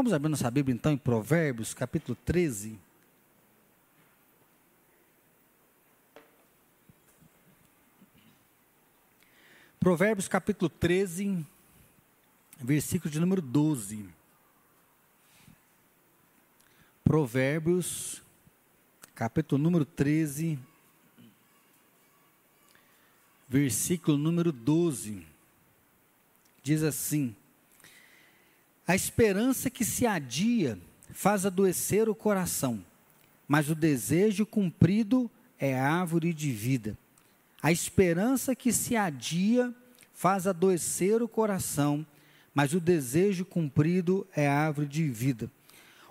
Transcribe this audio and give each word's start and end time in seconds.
Vamos 0.00 0.14
abrir 0.14 0.30
nossa 0.30 0.50
Bíblia 0.50 0.74
então 0.74 0.92
em 0.92 0.96
Provérbios, 0.96 1.74
capítulo 1.74 2.16
13. 2.24 2.80
Provérbios 9.78 10.26
capítulo 10.26 10.70
13, 10.70 11.44
versículo 12.58 13.10
de 13.10 13.20
número 13.20 13.42
12. 13.42 14.08
Provérbios, 17.04 18.22
capítulo 19.14 19.62
número 19.62 19.84
13, 19.84 20.58
versículo 23.46 24.16
número 24.16 24.50
12. 24.50 25.26
Diz 26.62 26.82
assim: 26.82 27.36
A 28.86 28.94
esperança 28.94 29.70
que 29.70 29.84
se 29.84 30.06
adia 30.06 30.78
faz 31.12 31.46
adoecer 31.46 32.08
o 32.08 32.14
coração, 32.14 32.84
mas 33.46 33.68
o 33.68 33.74
desejo 33.74 34.46
cumprido 34.46 35.30
é 35.58 35.78
árvore 35.78 36.32
de 36.32 36.50
vida. 36.50 36.96
A 37.62 37.70
esperança 37.70 38.54
que 38.54 38.72
se 38.72 38.96
adia 38.96 39.74
faz 40.14 40.46
adoecer 40.46 41.22
o 41.22 41.28
coração, 41.28 42.06
mas 42.54 42.72
o 42.72 42.80
desejo 42.80 43.44
cumprido 43.44 44.26
é 44.34 44.48
árvore 44.48 44.86
de 44.86 45.08
vida. 45.08 45.50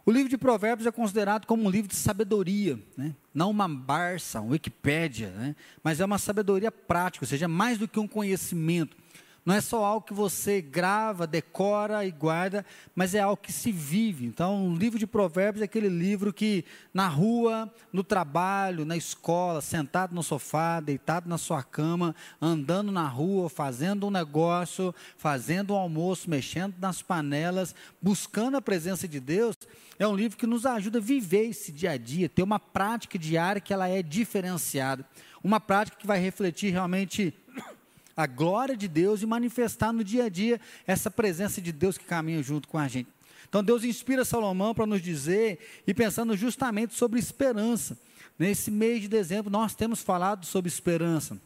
O 0.05 0.11
livro 0.11 0.30
de 0.30 0.38
Provérbios 0.38 0.88
é 0.88 0.91
considerado 0.91 1.45
como 1.45 1.63
um 1.63 1.70
livro 1.70 1.88
de 1.88 1.95
sabedoria, 1.95 2.80
né? 2.97 3.13
não 3.33 3.52
uma 3.52 3.67
Barça, 3.67 4.41
uma 4.41 4.53
Wikipédia, 4.53 5.30
né? 5.30 5.55
mas 5.83 5.99
é 5.99 6.05
uma 6.05 6.17
sabedoria 6.17 6.72
prática, 6.72 7.23
ou 7.23 7.30
seja, 7.30 7.47
mais 7.47 7.77
do 7.77 7.88
que 7.88 7.99
um 7.99 8.08
conhecimento. 8.08 8.97
Não 9.45 9.55
é 9.55 9.61
só 9.61 9.84
algo 9.84 10.05
que 10.05 10.13
você 10.13 10.61
grava, 10.61 11.25
decora 11.25 12.05
e 12.05 12.11
guarda, 12.11 12.66
mas 12.93 13.16
é 13.16 13.20
algo 13.20 13.41
que 13.41 13.52
se 13.52 13.71
vive. 13.71 14.25
Então, 14.25 14.67
o 14.67 14.75
livro 14.75 14.99
de 14.99 15.07
Provérbios 15.07 15.61
é 15.61 15.66
aquele 15.66 15.89
livro 15.89 16.34
que 16.34 16.66
na 16.93 17.07
rua, 17.07 17.73
no 17.91 18.03
trabalho, 18.03 18.86
na 18.86 18.97
escola, 18.97 19.61
sentado 19.61 20.14
no 20.14 20.22
sofá, 20.22 20.80
deitado 20.80 21.27
na 21.30 21.38
sua 21.38 21.64
cama, 21.64 22.16
andando 22.41 22.91
na 22.91 23.08
rua, 23.08 23.49
fazendo 23.49 24.08
um 24.08 24.11
negócio, 24.11 24.94
fazendo 25.17 25.73
um 25.73 25.77
almoço, 25.77 26.30
mexendo 26.30 26.75
nas 26.80 27.02
panelas, 27.02 27.73
buscando 28.02 28.58
a 28.58 28.61
presença 28.61 29.08
de 29.08 29.19
Deus, 29.19 29.55
é 29.97 30.08
um 30.08 30.16
livro 30.16 30.38
que 30.38 30.47
nos 30.47 30.66
ajuda 30.66 30.99
a 30.99 31.02
viver 31.02 31.49
esse 31.49 31.73
dia 31.73 31.92
a 31.92 31.97
dia, 31.97 32.30
ter 32.30 32.42
uma 32.42 32.58
prática 32.58 33.19
diária 33.19 33.59
que 33.59 33.73
ela 33.73 33.89
é 33.89 34.02
diferenciada. 34.02 35.05
Uma 35.44 35.59
prática 35.59 35.97
que 35.97 36.08
vai 36.08 36.19
refletir 36.19 36.71
realmente 36.71 37.33
a 38.20 38.28
glória 38.28 38.75
de 38.75 38.86
Deus 38.86 39.22
e 39.22 39.25
manifestar 39.25 39.94
no 39.94 40.03
dia 40.03 40.25
a 40.25 40.30
dia 40.30 40.59
essa 40.86 41.09
presença 41.09 41.62
de 41.62 41.72
Deus 41.72 41.98
que 41.98 42.03
caminha 42.03 42.44
junto 42.44 42.67
com 42.67 42.78
a 42.78 42.86
gente. 42.86 43.08
Então 43.48 43.64
Deus 43.64 43.86
inspira 43.86 44.26
Salomão 44.26 44.76
para 44.76 44.86
nos 44.86 45.02
dizer 45.02 45.58
e 45.88 45.94
pensando 45.94 46.36
justamente 46.36 46.94
sobre 46.94 47.17
esperança. 47.17 47.98
Nesse 48.38 48.70
mês 48.70 49.03
de 49.03 49.08
dezembro 49.08 49.50
nós 49.50 49.73
temos 49.73 50.02
falado 50.02 50.45
sobre 50.45 50.67
esperança. 50.67 51.39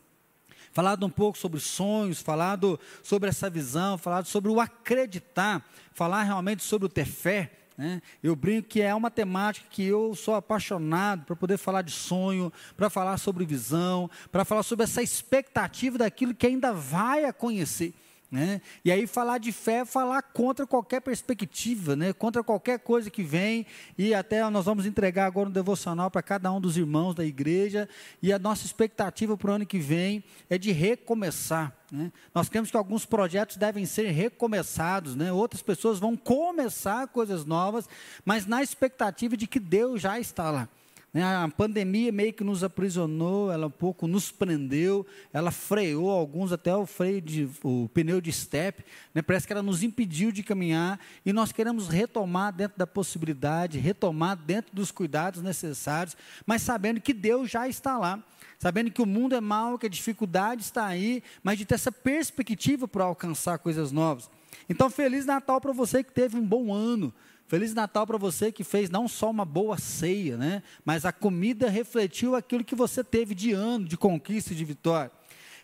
Falado 0.71 1.05
um 1.05 1.11
pouco 1.11 1.37
sobre 1.37 1.59
sonhos, 1.59 2.23
falado 2.23 2.79
sobre 3.03 3.29
essa 3.29 3.51
visão, 3.51 3.95
falado 3.95 4.25
sobre 4.25 4.49
o 4.49 4.59
acreditar, 4.59 5.63
falar 5.93 6.23
realmente 6.23 6.63
sobre 6.63 6.87
o 6.87 6.89
ter 6.89 7.05
fé. 7.05 7.51
Né? 7.77 8.01
Eu 8.21 8.35
brinco 8.35 8.67
que 8.67 8.81
é 8.81 8.93
uma 8.93 9.09
temática 9.09 9.67
que 9.69 9.83
eu 9.83 10.13
sou 10.15 10.35
apaixonado 10.35 11.25
para 11.25 11.35
poder 11.35 11.57
falar 11.57 11.81
de 11.81 11.91
sonho, 11.91 12.51
para 12.77 12.89
falar 12.89 13.17
sobre 13.17 13.45
visão, 13.45 14.09
para 14.31 14.45
falar 14.45 14.63
sobre 14.63 14.83
essa 14.83 15.01
expectativa 15.01 15.97
daquilo 15.97 16.35
que 16.35 16.47
ainda 16.47 16.71
vai 16.71 17.31
conhecer. 17.33 17.93
Né? 18.33 18.61
E 18.83 18.91
aí 18.91 19.05
falar 19.05 19.37
de 19.37 19.51
fé 19.51 19.81
é 19.81 19.85
falar 19.85 20.19
contra 20.23 20.65
qualquer 20.65 21.01
perspectiva, 21.01 21.95
né? 21.95 22.13
contra 22.13 22.43
qualquer 22.43 22.79
coisa 22.79 23.07
que 23.11 23.21
vem, 23.21 23.63
e 23.95 24.11
até 24.11 24.43
nós 24.49 24.65
vamos 24.65 24.87
entregar 24.87 25.27
agora 25.27 25.49
um 25.49 25.51
devocional 25.51 26.09
para 26.09 26.23
cada 26.23 26.51
um 26.51 26.59
dos 26.59 26.75
irmãos 26.75 27.13
da 27.13 27.23
igreja, 27.23 27.87
e 28.23 28.33
a 28.33 28.39
nossa 28.39 28.65
expectativa 28.65 29.37
para 29.37 29.51
o 29.51 29.53
ano 29.53 29.67
que 29.67 29.77
vem 29.77 30.23
é 30.49 30.57
de 30.57 30.71
recomeçar. 30.71 31.77
Né? 31.91 32.11
Nós 32.33 32.49
queremos 32.49 32.71
que 32.71 32.77
alguns 32.77 33.05
projetos 33.05 33.55
devem 33.55 33.85
ser 33.85 34.09
recomeçados, 34.09 35.15
né? 35.15 35.31
outras 35.31 35.61
pessoas 35.61 35.99
vão 35.99 36.17
começar 36.17 37.07
coisas 37.09 37.45
novas, 37.45 37.87
mas 38.25 38.47
na 38.47 38.63
expectativa 38.63 39.37
de 39.37 39.45
que 39.45 39.59
Deus 39.59 40.01
já 40.01 40.19
está 40.19 40.49
lá. 40.49 40.67
Né, 41.13 41.23
a 41.23 41.47
pandemia 41.47 42.11
meio 42.11 42.33
que 42.33 42.43
nos 42.43 42.63
aprisionou, 42.63 43.51
ela 43.51 43.67
um 43.67 43.71
pouco 43.71 44.07
nos 44.07 44.31
prendeu, 44.31 45.05
ela 45.31 45.51
freou 45.51 46.09
alguns 46.09 46.51
até 46.51 46.75
o 46.75 46.87
freio 46.87 47.21
de 47.21 47.47
o 47.63 47.87
pneu 47.93 48.19
de 48.19 48.31
step, 48.31 48.83
né? 49.13 49.21
parece 49.21 49.45
que 49.45 49.53
ela 49.53 49.61
nos 49.61 49.83
impediu 49.83 50.31
de 50.31 50.41
caminhar 50.41 50.99
e 51.23 51.31
nós 51.31 51.51
queremos 51.51 51.87
retomar 51.87 52.51
dentro 52.51 52.79
da 52.79 52.87
possibilidade, 52.87 53.77
retomar 53.77 54.35
dentro 54.35 54.75
dos 54.75 54.89
cuidados 54.89 55.43
necessários, 55.43 56.17
mas 56.47 56.63
sabendo 56.63 56.99
que 56.99 57.13
Deus 57.13 57.51
já 57.51 57.67
está 57.67 57.95
lá, 57.95 58.23
sabendo 58.57 58.89
que 58.89 59.01
o 59.01 59.05
mundo 59.05 59.35
é 59.35 59.41
mau, 59.41 59.77
que 59.77 59.85
a 59.85 59.89
dificuldade 59.89 60.63
está 60.63 60.87
aí, 60.87 61.21
mas 61.43 61.59
de 61.59 61.65
ter 61.65 61.75
essa 61.75 61.91
perspectiva 61.91 62.87
para 62.87 63.03
alcançar 63.03 63.59
coisas 63.59 63.91
novas. 63.91 64.31
Então, 64.67 64.89
feliz 64.89 65.27
Natal 65.27 65.61
para 65.61 65.73
você 65.73 66.03
que 66.03 66.11
teve 66.11 66.37
um 66.37 66.45
bom 66.45 66.73
ano, 66.73 67.13
Feliz 67.47 67.73
Natal 67.73 68.07
para 68.07 68.17
você 68.17 68.51
que 68.51 68.63
fez 68.63 68.89
não 68.89 69.07
só 69.07 69.29
uma 69.29 69.45
boa 69.45 69.77
ceia, 69.77 70.37
né? 70.37 70.63
Mas 70.83 71.05
a 71.05 71.11
comida 71.11 71.69
refletiu 71.69 72.35
aquilo 72.35 72.63
que 72.63 72.75
você 72.75 73.03
teve 73.03 73.35
de 73.35 73.51
ano, 73.51 73.85
de 73.85 73.97
conquista 73.97 74.53
e 74.53 74.55
de 74.55 74.65
vitória. 74.65 75.11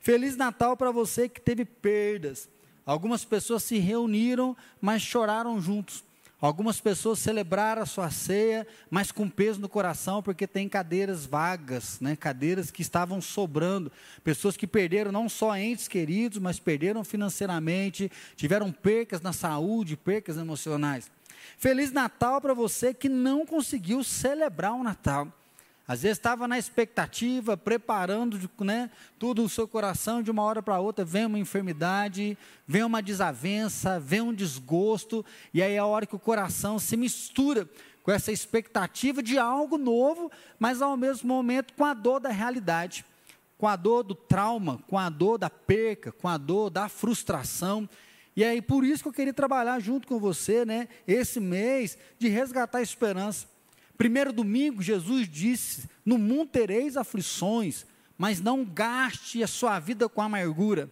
Feliz 0.02 0.36
Natal 0.36 0.78
para 0.78 0.92
você 0.92 1.28
que 1.28 1.42
teve 1.42 1.66
perdas. 1.66 2.48
Algumas 2.86 3.26
pessoas 3.26 3.64
se 3.64 3.78
reuniram, 3.78 4.56
mas 4.82 5.02
choraram 5.02 5.60
juntos. 5.62 6.04
Algumas 6.42 6.80
pessoas 6.80 7.20
celebraram 7.20 7.82
a 7.82 7.86
sua 7.86 8.10
ceia, 8.10 8.66
mas 8.90 9.12
com 9.12 9.30
peso 9.30 9.60
no 9.60 9.68
coração, 9.68 10.24
porque 10.24 10.48
tem 10.48 10.70
cadeiras 10.70 11.26
vagas, 11.26 12.00
né? 12.00 12.16
cadeiras 12.16 12.72
que 12.72 12.82
estavam 12.82 13.20
sobrando. 13.20 13.92
Pessoas 14.24 14.56
que 14.56 14.66
perderam 14.66 15.12
não 15.12 15.28
só 15.28 15.58
entes 15.58 15.90
queridos, 15.90 16.38
mas 16.38 16.58
perderam 16.58 17.04
financeiramente, 17.04 18.10
tiveram 18.38 18.72
percas 18.72 19.20
na 19.22 19.34
saúde, 19.34 19.98
percas 19.98 20.38
emocionais. 20.38 21.12
Feliz 21.60 21.92
Natal 21.92 22.40
para 22.40 22.54
você 22.54 22.94
que 22.94 23.10
não 23.10 23.46
conseguiu 23.46 24.02
celebrar 24.02 24.72
o 24.72 24.82
Natal. 24.82 25.28
Às 25.86 26.04
vezes 26.04 26.18
estava 26.18 26.48
na 26.48 26.58
expectativa, 26.58 27.58
preparando 27.58 28.40
né, 28.62 28.90
tudo 29.20 29.44
o 29.44 29.50
seu 29.50 29.68
coração, 29.68 30.24
de 30.24 30.32
uma 30.32 30.42
hora 30.42 30.64
para 30.64 30.80
outra 30.80 31.04
vem 31.04 31.26
uma 31.26 31.38
enfermidade, 31.38 32.38
vem 32.66 32.84
uma 32.84 33.02
desavença, 33.02 34.00
vem 34.00 34.22
um 34.22 34.34
desgosto, 34.34 35.26
e 35.54 35.62
aí 35.62 35.74
é 35.74 35.80
a 35.80 35.86
hora 35.86 36.06
que 36.06 36.16
o 36.16 36.20
coração 36.20 36.80
se 36.80 36.96
mistura 36.96 37.68
com 38.04 38.12
essa 38.12 38.32
expectativa 38.32 39.22
de 39.22 39.38
algo 39.38 39.78
novo, 39.78 40.32
mas 40.58 40.82
ao 40.82 40.96
mesmo 40.96 41.28
momento 41.28 41.74
com 41.74 41.84
a 41.84 41.94
dor 41.94 42.22
da 42.22 42.30
realidade, 42.30 43.04
com 43.58 43.68
a 43.68 43.76
dor 43.76 44.04
do 44.04 44.16
trauma, 44.16 44.80
com 44.88 44.98
a 44.98 45.10
dor 45.10 45.38
da 45.38 45.50
perca, 45.50 46.10
com 46.10 46.30
a 46.30 46.38
dor 46.38 46.70
da 46.70 46.88
frustração. 46.88 47.90
E 48.40 48.44
aí, 48.46 48.62
por 48.62 48.86
isso 48.86 49.04
que 49.04 49.10
eu 49.10 49.14
queria 49.14 49.34
trabalhar 49.34 49.82
junto 49.82 50.08
com 50.08 50.18
você, 50.18 50.64
né, 50.64 50.88
esse 51.06 51.42
mês, 51.42 51.98
de 52.18 52.30
resgatar 52.30 52.78
a 52.78 52.82
esperança. 52.82 53.46
Primeiro 53.98 54.32
domingo, 54.32 54.82
Jesus 54.82 55.28
disse: 55.28 55.90
No 56.06 56.18
mundo 56.18 56.48
tereis 56.48 56.96
aflições, 56.96 57.86
mas 58.18 58.40
não 58.40 58.64
gaste 58.64 59.44
a 59.44 59.48
sua 59.48 59.78
vida 59.78 60.08
com 60.08 60.22
amargura. 60.22 60.90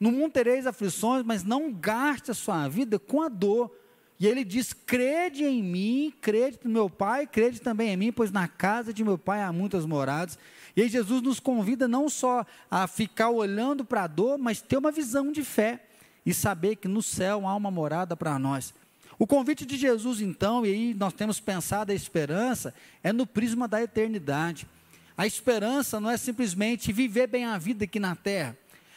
No 0.00 0.10
mundo 0.10 0.32
tereis 0.32 0.66
aflições, 0.66 1.22
mas 1.26 1.44
não 1.44 1.70
gaste 1.70 2.30
a 2.30 2.34
sua 2.34 2.66
vida 2.68 2.98
com 2.98 3.20
a 3.20 3.28
dor. 3.28 3.70
E 4.18 4.26
ele 4.26 4.42
diz: 4.42 4.72
crede 4.72 5.44
em 5.44 5.62
mim, 5.62 6.10
crede 6.22 6.58
no 6.64 6.70
meu 6.70 6.88
Pai, 6.88 7.26
crede 7.26 7.60
também 7.60 7.90
em 7.90 7.98
mim, 7.98 8.10
pois 8.10 8.32
na 8.32 8.48
casa 8.48 8.94
de 8.94 9.04
meu 9.04 9.18
Pai 9.18 9.42
há 9.42 9.52
muitas 9.52 9.84
moradas. 9.84 10.38
E 10.74 10.80
aí 10.80 10.88
Jesus 10.88 11.20
nos 11.20 11.38
convida 11.38 11.86
não 11.86 12.08
só 12.08 12.46
a 12.70 12.86
ficar 12.86 13.28
olhando 13.28 13.84
para 13.84 14.04
a 14.04 14.06
dor, 14.06 14.38
mas 14.38 14.62
ter 14.62 14.78
uma 14.78 14.90
visão 14.90 15.30
de 15.30 15.44
fé 15.44 15.82
e 16.28 16.34
saber 16.34 16.76
que 16.76 16.86
no 16.86 17.00
céu 17.00 17.46
há 17.46 17.56
uma 17.56 17.70
morada 17.70 18.14
para 18.14 18.38
nós. 18.38 18.74
O 19.18 19.26
convite 19.26 19.64
de 19.64 19.78
Jesus, 19.78 20.20
então, 20.20 20.66
e 20.66 20.68
aí 20.68 20.92
nós 20.92 21.14
temos 21.14 21.40
pensado 21.40 21.90
a 21.90 21.94
esperança, 21.94 22.74
é 23.02 23.14
no 23.14 23.26
prisma 23.26 23.66
da 23.66 23.82
eternidade. 23.82 24.68
A 25.16 25.26
esperança 25.26 25.98
não 25.98 26.10
é 26.10 26.18
simplesmente 26.18 26.92
viver 26.92 27.28
bem 27.28 27.46
a 27.46 27.56
vida 27.56 27.84
aqui 27.84 27.98
na 27.98 28.14
terra. 28.14 28.54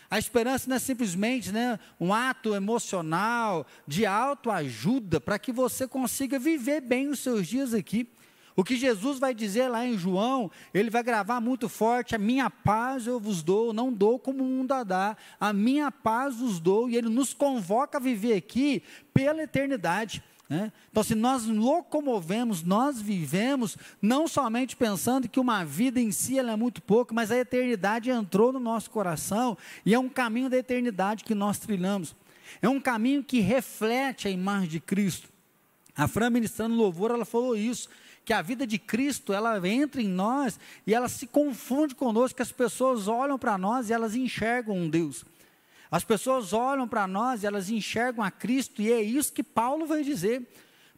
A 0.10 0.20
esperança 0.20 0.68
não 0.68 0.76
é 0.76 0.80
simplesmente 0.80 1.54
né, 1.54 1.80
um 1.98 2.14
ato 2.14 2.54
emocional 2.54 3.66
de 3.88 4.06
autoajuda 4.06 5.22
para 5.22 5.40
que 5.40 5.54
você 5.54 5.88
consiga 5.88 6.38
viver 6.38 6.82
bem 6.82 7.08
os 7.08 7.20
seus 7.20 7.48
dias 7.48 7.74
aqui. 7.74 8.10
O 8.56 8.64
que 8.64 8.76
Jesus 8.76 9.20
vai 9.20 9.34
dizer 9.34 9.68
lá 9.68 9.86
em 9.86 9.98
João, 9.98 10.52
ele 10.74 10.90
vai 10.90 11.04
gravar 11.04 11.40
muito 11.40 11.70
forte: 11.70 12.16
a 12.16 12.20
minha 12.20 12.50
paz 12.50 13.08
eu 13.08 13.20
vos 13.20 13.42
dou, 13.42 13.74
não 13.74 13.92
dou 13.92 14.20
como 14.20 14.44
o 14.44 14.48
mundo 14.48 14.74
a 14.74 14.84
dá, 14.84 15.16
a 15.40 15.54
minha 15.54 15.92
paz 15.92 16.36
vos 16.36 16.60
dou, 16.60 16.90
e 16.90 16.96
ele 16.96 17.10
nos 17.10 17.34
convoca 17.34 17.98
a 17.98 18.02
viver 18.02 18.34
aqui 18.34 18.84
pela 19.14 19.44
eternidade. 19.44 20.24
Né? 20.52 20.70
Então, 20.92 21.02
se 21.02 21.16
nós 21.16 21.46
locomovemos, 21.46 22.62
nós 22.62 23.02
vivemos, 23.02 23.78
não 24.02 24.28
somente 24.28 24.76
pensando 24.76 25.30
que 25.30 25.40
uma 25.40 25.64
vida 25.64 25.98
em 25.98 26.12
si 26.12 26.38
é 26.38 26.56
muito 26.58 26.82
pouco, 26.82 27.16
mas 27.16 27.32
a 27.32 27.38
eternidade 27.38 28.10
entrou 28.10 28.52
no 28.52 28.60
nosso 28.60 28.90
coração 28.90 29.58
e 29.86 29.94
é 29.94 30.00
um 30.00 30.10
caminho 30.10 30.50
da 30.50 30.58
eternidade 30.58 31.24
que 31.24 31.34
nós 31.34 31.58
trilhamos. 31.58 32.14
É 32.62 32.68
um 32.68 32.82
caminho 32.82 33.24
que 33.24 33.40
reflete 33.40 34.28
a 34.28 34.32
imagem 34.32 34.68
de 34.68 34.82
Cristo. 34.82 35.30
A 35.96 36.06
Fran 36.06 36.30
ministrando 36.30 36.76
louvor, 36.76 37.12
ela 37.12 37.24
falou 37.24 37.56
isso, 37.56 37.88
que 38.24 38.34
a 38.34 38.42
vida 38.42 38.68
de 38.68 38.78
Cristo, 38.78 39.34
ela 39.34 39.68
entra 39.68 40.02
em 40.02 40.08
nós 40.08 40.60
e 40.86 40.94
ela 40.94 41.10
se 41.10 41.26
confunde 41.26 41.96
conosco, 41.96 42.36
que 42.36 42.42
as 42.42 42.52
pessoas 42.52 43.08
olham 43.08 43.38
para 43.38 43.58
nós 43.58 43.90
e 43.90 43.94
elas 43.94 44.16
enxergam 44.16 44.76
um 44.76 44.90
Deus. 44.90 45.26
As 45.90 46.04
pessoas 46.04 46.54
olham 46.54 46.88
para 46.88 47.06
nós 47.08 47.44
e 47.44 47.48
elas 47.48 47.70
enxergam 47.70 48.24
a 48.24 48.32
Cristo, 48.32 48.82
e 48.82 48.92
é 48.92 49.02
isso 49.02 49.34
que 49.34 49.44
Paulo 49.44 49.86
vai 49.86 50.04
dizer. 50.04 50.48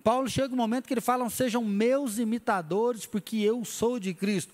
Paulo 0.03 0.29
chega 0.29 0.53
um 0.53 0.57
momento 0.57 0.85
que 0.85 0.93
ele 0.93 1.01
fala: 1.01 1.27
sejam 1.29 1.63
meus 1.63 2.19
imitadores, 2.19 3.05
porque 3.05 3.37
eu 3.37 3.63
sou 3.65 3.99
de 3.99 4.13
Cristo. 4.13 4.53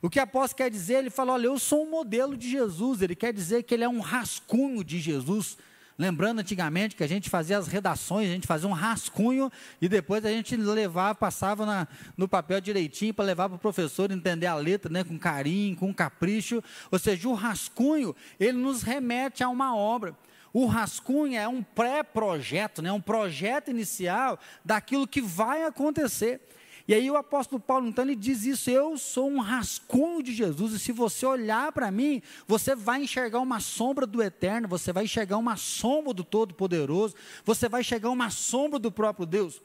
O 0.00 0.08
que 0.08 0.20
apóstolo 0.20 0.58
quer 0.58 0.70
dizer? 0.70 0.98
Ele 0.98 1.10
fala: 1.10 1.32
olha, 1.32 1.46
eu 1.46 1.58
sou 1.58 1.84
um 1.84 1.90
modelo 1.90 2.36
de 2.36 2.48
Jesus. 2.48 3.02
Ele 3.02 3.14
quer 3.14 3.32
dizer 3.32 3.64
que 3.64 3.74
ele 3.74 3.84
é 3.84 3.88
um 3.88 4.00
rascunho 4.00 4.84
de 4.84 5.00
Jesus. 5.00 5.58
Lembrando 5.96 6.40
antigamente 6.40 6.96
que 6.96 7.04
a 7.04 7.08
gente 7.08 7.30
fazia 7.30 7.56
as 7.56 7.68
redações, 7.68 8.28
a 8.28 8.32
gente 8.32 8.48
fazia 8.48 8.68
um 8.68 8.72
rascunho 8.72 9.50
e 9.80 9.88
depois 9.88 10.24
a 10.24 10.28
gente 10.28 10.56
levava, 10.56 11.14
passava 11.14 11.64
na, 11.64 11.86
no 12.16 12.26
papel 12.26 12.60
direitinho 12.60 13.14
para 13.14 13.24
levar 13.24 13.48
para 13.48 13.56
o 13.56 13.60
professor 13.60 14.10
entender 14.10 14.46
a 14.46 14.56
letra, 14.56 14.90
né, 14.90 15.04
com 15.04 15.16
carinho, 15.16 15.76
com 15.76 15.94
capricho. 15.94 16.62
Ou 16.90 16.98
seja, 16.98 17.28
o 17.28 17.34
rascunho, 17.34 18.14
ele 18.40 18.58
nos 18.58 18.82
remete 18.82 19.44
a 19.44 19.48
uma 19.48 19.76
obra. 19.76 20.16
O 20.52 20.66
rascunho 20.66 21.36
é 21.36 21.46
um 21.46 21.62
pré-projeto, 21.62 22.82
né, 22.82 22.90
um 22.90 23.00
projeto 23.00 23.70
inicial 23.70 24.38
daquilo 24.64 25.06
que 25.06 25.20
vai 25.20 25.64
acontecer. 25.64 26.40
E 26.86 26.92
aí 26.92 27.10
o 27.10 27.16
apóstolo 27.16 27.60
Paulo, 27.60 27.88
então, 27.88 28.04
ele 28.04 28.14
diz 28.14 28.44
isso: 28.44 28.70
eu 28.70 28.96
sou 28.98 29.30
um 29.30 29.40
rascunho 29.40 30.22
de 30.22 30.34
Jesus, 30.34 30.74
e 30.74 30.78
se 30.78 30.92
você 30.92 31.24
olhar 31.24 31.72
para 31.72 31.90
mim, 31.90 32.20
você 32.46 32.74
vai 32.74 33.02
enxergar 33.02 33.40
uma 33.40 33.58
sombra 33.58 34.06
do 34.06 34.22
eterno, 34.22 34.68
você 34.68 34.92
vai 34.92 35.04
enxergar 35.04 35.38
uma 35.38 35.56
sombra 35.56 36.12
do 36.12 36.22
Todo-Poderoso, 36.22 37.14
você 37.44 37.68
vai 37.68 37.80
enxergar 37.80 38.10
uma 38.10 38.28
sombra 38.28 38.78
do 38.78 38.92
próprio 38.92 39.24
Deus. 39.24 39.62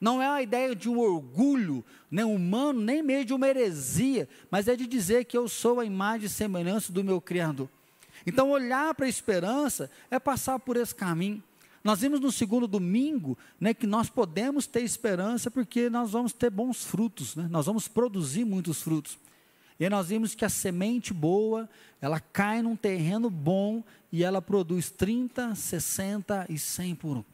Não 0.00 0.20
é 0.20 0.26
a 0.26 0.42
ideia 0.42 0.74
de 0.74 0.88
um 0.88 0.98
orgulho 0.98 1.84
nem 2.10 2.24
humano, 2.24 2.80
nem 2.80 3.02
meio 3.02 3.24
de 3.24 3.32
uma 3.32 3.48
heresia, 3.48 4.28
mas 4.50 4.68
é 4.68 4.76
de 4.76 4.86
dizer 4.86 5.24
que 5.24 5.36
eu 5.36 5.48
sou 5.48 5.80
a 5.80 5.84
imagem 5.84 6.26
e 6.26 6.30
semelhança 6.30 6.92
do 6.92 7.04
meu 7.04 7.20
Criador. 7.20 7.68
Então, 8.26 8.50
olhar 8.50 8.94
para 8.94 9.06
a 9.06 9.08
esperança 9.08 9.90
é 10.10 10.18
passar 10.18 10.58
por 10.58 10.76
esse 10.76 10.94
caminho. 10.94 11.42
Nós 11.84 12.00
vimos 12.00 12.18
no 12.18 12.32
segundo 12.32 12.66
domingo 12.66 13.36
né, 13.60 13.74
que 13.74 13.86
nós 13.86 14.08
podemos 14.08 14.66
ter 14.66 14.80
esperança 14.80 15.50
porque 15.50 15.90
nós 15.90 16.12
vamos 16.12 16.32
ter 16.32 16.48
bons 16.48 16.82
frutos, 16.82 17.36
né? 17.36 17.46
nós 17.50 17.66
vamos 17.66 17.86
produzir 17.86 18.46
muitos 18.46 18.80
frutos. 18.80 19.18
E 19.78 19.86
nós 19.90 20.08
vimos 20.08 20.34
que 20.34 20.46
a 20.46 20.48
semente 20.48 21.12
boa, 21.12 21.68
ela 22.00 22.18
cai 22.18 22.62
num 22.62 22.74
terreno 22.74 23.28
bom 23.28 23.84
e 24.10 24.24
ela 24.24 24.40
produz 24.40 24.88
30, 24.90 25.54
60 25.54 26.46
e 26.48 26.58
100 26.58 26.94
por 26.94 27.18
um. 27.18 27.24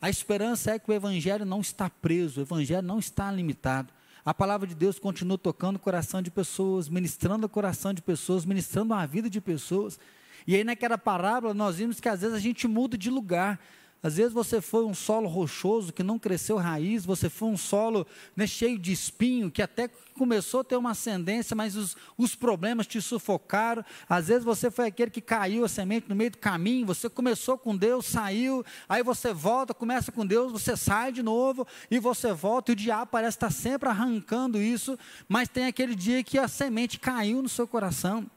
A 0.00 0.10
esperança 0.10 0.72
é 0.72 0.78
que 0.78 0.90
o 0.90 0.94
Evangelho 0.94 1.44
não 1.44 1.60
está 1.60 1.88
preso, 1.88 2.40
o 2.40 2.42
Evangelho 2.42 2.82
não 2.82 2.98
está 2.98 3.30
limitado. 3.30 3.92
A 4.24 4.34
palavra 4.34 4.66
de 4.66 4.74
Deus 4.74 4.98
continua 4.98 5.38
tocando 5.38 5.76
o 5.76 5.78
coração 5.78 6.20
de 6.20 6.30
pessoas, 6.30 6.88
ministrando 6.88 7.46
o 7.46 7.48
coração 7.48 7.94
de 7.94 8.02
pessoas, 8.02 8.44
ministrando 8.44 8.92
a 8.92 9.06
vida 9.06 9.30
de 9.30 9.40
pessoas. 9.40 10.00
E 10.46 10.56
aí 10.56 10.64
naquela 10.64 10.98
parábola 10.98 11.54
nós 11.54 11.76
vimos 11.76 12.00
que 12.00 12.08
às 12.08 12.22
vezes 12.22 12.34
a 12.34 12.40
gente 12.40 12.66
muda 12.66 12.98
de 12.98 13.08
lugar. 13.08 13.60
Às 14.04 14.16
vezes 14.16 14.34
você 14.34 14.60
foi 14.60 14.84
um 14.84 14.92
solo 14.92 15.26
rochoso 15.26 15.90
que 15.90 16.02
não 16.02 16.18
cresceu 16.18 16.58
raiz, 16.58 17.06
você 17.06 17.30
foi 17.30 17.48
um 17.48 17.56
solo 17.56 18.06
né, 18.36 18.46
cheio 18.46 18.78
de 18.78 18.92
espinho, 18.92 19.50
que 19.50 19.62
até 19.62 19.88
começou 20.12 20.60
a 20.60 20.64
ter 20.64 20.76
uma 20.76 20.90
ascendência, 20.90 21.56
mas 21.56 21.74
os, 21.74 21.96
os 22.18 22.34
problemas 22.34 22.86
te 22.86 23.00
sufocaram. 23.00 23.82
Às 24.06 24.28
vezes 24.28 24.44
você 24.44 24.70
foi 24.70 24.88
aquele 24.88 25.10
que 25.10 25.22
caiu 25.22 25.64
a 25.64 25.68
semente 25.68 26.06
no 26.06 26.14
meio 26.14 26.32
do 26.32 26.36
caminho, 26.36 26.84
você 26.84 27.08
começou 27.08 27.56
com 27.56 27.74
Deus, 27.74 28.04
saiu, 28.04 28.62
aí 28.86 29.02
você 29.02 29.32
volta, 29.32 29.72
começa 29.72 30.12
com 30.12 30.26
Deus, 30.26 30.52
você 30.52 30.76
sai 30.76 31.10
de 31.10 31.22
novo 31.22 31.66
e 31.90 31.98
você 31.98 32.30
volta, 32.34 32.72
e 32.72 32.74
o 32.74 32.76
diabo 32.76 33.06
parece 33.10 33.38
estar 33.38 33.50
sempre 33.50 33.88
arrancando 33.88 34.60
isso, 34.60 34.98
mas 35.26 35.48
tem 35.48 35.64
aquele 35.64 35.94
dia 35.94 36.22
que 36.22 36.38
a 36.38 36.46
semente 36.46 37.00
caiu 37.00 37.40
no 37.40 37.48
seu 37.48 37.66
coração. 37.66 38.30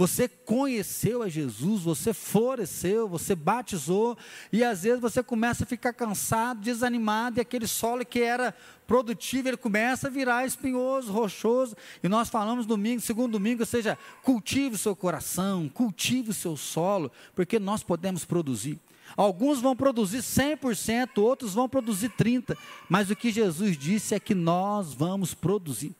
Você 0.00 0.28
conheceu 0.28 1.22
a 1.22 1.28
Jesus, 1.28 1.82
você 1.82 2.14
floresceu, 2.14 3.06
você 3.06 3.34
batizou, 3.34 4.16
e 4.50 4.64
às 4.64 4.84
vezes 4.84 4.98
você 4.98 5.22
começa 5.22 5.64
a 5.64 5.66
ficar 5.66 5.92
cansado, 5.92 6.62
desanimado, 6.62 7.38
e 7.38 7.42
aquele 7.42 7.66
solo 7.66 8.02
que 8.02 8.18
era 8.18 8.54
produtivo, 8.86 9.48
ele 9.48 9.58
começa 9.58 10.06
a 10.06 10.10
virar 10.10 10.46
espinhoso, 10.46 11.12
rochoso. 11.12 11.76
E 12.02 12.08
nós 12.08 12.30
falamos 12.30 12.64
domingo, 12.64 13.02
segundo 13.02 13.32
domingo, 13.32 13.60
ou 13.60 13.66
seja, 13.66 13.98
cultive 14.22 14.76
o 14.76 14.78
seu 14.78 14.96
coração, 14.96 15.68
cultive 15.68 16.30
o 16.30 16.34
seu 16.34 16.56
solo, 16.56 17.12
porque 17.34 17.58
nós 17.58 17.82
podemos 17.82 18.24
produzir. 18.24 18.80
Alguns 19.14 19.60
vão 19.60 19.76
produzir 19.76 20.20
100%, 20.20 21.18
outros 21.18 21.52
vão 21.52 21.68
produzir 21.68 22.08
30%, 22.08 22.56
mas 22.88 23.10
o 23.10 23.16
que 23.16 23.30
Jesus 23.30 23.76
disse 23.76 24.14
é 24.14 24.18
que 24.18 24.34
nós 24.34 24.94
vamos 24.94 25.34
produzir. 25.34 25.94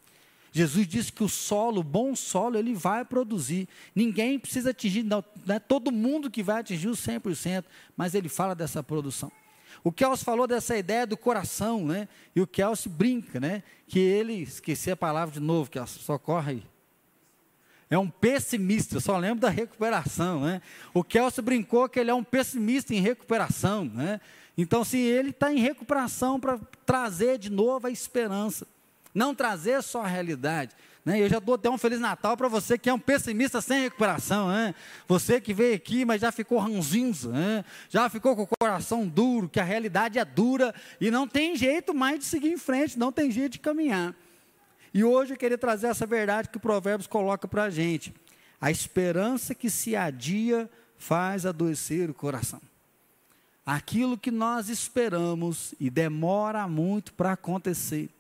Jesus 0.53 0.87
disse 0.87 1.13
que 1.13 1.23
o 1.23 1.29
solo, 1.29 1.81
o 1.81 1.85
bom 1.85 2.17
solo, 2.17 2.59
ele 2.59 2.75
vai 2.75 3.05
produzir. 3.05 3.69
Ninguém 3.95 4.39
precisa 4.39 4.71
atingir, 4.71 5.03
não, 5.03 5.25
não 5.47 5.55
é 5.55 5.59
todo 5.59 5.93
mundo 5.93 6.31
que 6.31 6.43
vai 6.43 6.61
atingir 6.61 6.89
o 6.89 6.93
100%, 6.93 7.65
mas 7.97 8.15
ele 8.15 8.29
fala 8.29 8.55
dessa 8.55 8.83
produção. 8.83 9.31
O 9.85 9.93
Kelsey 9.93 10.25
falou 10.25 10.47
dessa 10.47 10.77
ideia 10.77 11.07
do 11.07 11.17
coração, 11.17 11.87
né? 11.87 12.09
E 12.35 12.41
o 12.41 12.47
Kelsey 12.47 12.91
brinca, 12.91 13.39
né? 13.39 13.63
Que 13.87 13.99
ele, 13.99 14.35
esqueci 14.35 14.91
a 14.91 14.97
palavra 14.97 15.33
de 15.33 15.41
novo, 15.41 15.71
que 15.71 15.79
só 15.87 16.19
corre 16.19 16.51
aí. 16.53 16.63
É 17.89 17.99
um 17.99 18.09
pessimista, 18.09 19.01
só 19.01 19.17
lembro 19.17 19.41
da 19.41 19.49
recuperação, 19.49 20.43
né? 20.43 20.61
O 20.93 21.03
Kelsey 21.03 21.43
brincou 21.43 21.89
que 21.89 21.99
ele 21.99 22.11
é 22.11 22.15
um 22.15 22.23
pessimista 22.23 22.95
em 22.95 23.01
recuperação, 23.01 23.85
né? 23.85 24.21
Então, 24.57 24.85
se 24.85 24.99
ele 24.99 25.31
está 25.31 25.53
em 25.53 25.59
recuperação 25.59 26.39
para 26.39 26.59
trazer 26.85 27.39
de 27.39 27.51
novo 27.51 27.87
a 27.87 27.91
esperança. 27.91 28.67
Não 29.15 29.35
trazer 29.35 29.83
só 29.83 30.03
a 30.03 30.07
realidade. 30.07 30.75
Né? 31.05 31.21
Eu 31.21 31.29
já 31.29 31.39
dou 31.39 31.55
até 31.55 31.69
um 31.69 31.79
Feliz 31.79 31.99
Natal 31.99 32.37
para 32.37 32.49
você 32.49 32.79
que 32.79 32.89
é 32.89 32.95
um 32.95 32.99
pessimista 32.99 33.61
sem 33.61 33.83
recuperação. 33.83 34.49
Né? 34.49 34.75
Você 35.09 35.41
que 35.41 35.53
veio 35.53 35.75
aqui, 35.75 36.05
mas 36.05 36.21
já 36.21 36.31
ficou 36.31 36.59
ranzinza, 36.59 37.31
né? 37.31 37.65
já 37.89 38.09
ficou 38.09 38.37
com 38.37 38.43
o 38.43 38.49
coração 38.61 39.07
duro, 39.07 39.49
que 39.49 39.61
a 39.61 39.65
realidade 39.65 40.19
é 40.19 40.25
dura 40.25 40.75
e 41.01 41.11
não 41.11 41.27
tem 41.27 41.57
jeito 41.57 41.95
mais 41.95 42.21
de 42.21 42.25
seguir 42.25 42.53
em 42.53 42.59
frente, 42.59 42.99
não 42.99 43.11
tem 43.11 43.31
jeito 43.31 43.53
de 43.53 43.59
caminhar. 43.59 44.15
E 44.93 45.05
hoje 45.05 45.35
eu 45.35 45.37
queria 45.37 45.59
trazer 45.59 45.87
essa 45.87 46.05
verdade 46.05 46.49
que 46.49 46.57
o 46.57 46.61
Provérbios 46.61 47.07
coloca 47.07 47.47
para 47.47 47.65
a 47.65 47.71
gente. 47.71 48.13
A 48.61 48.71
esperança 48.71 49.55
que 49.55 49.71
se 49.71 49.97
adia 49.97 50.69
faz 50.99 51.47
adoecer 51.47 52.11
o 52.11 52.15
coração. 52.15 52.61
Aquilo 53.65 54.19
que 54.19 54.31
nós 54.31 54.69
esperamos 54.69 55.75
e 55.79 55.89
demora 55.89 56.67
muito 56.67 57.13
para 57.15 57.33
acontecer 57.33 58.11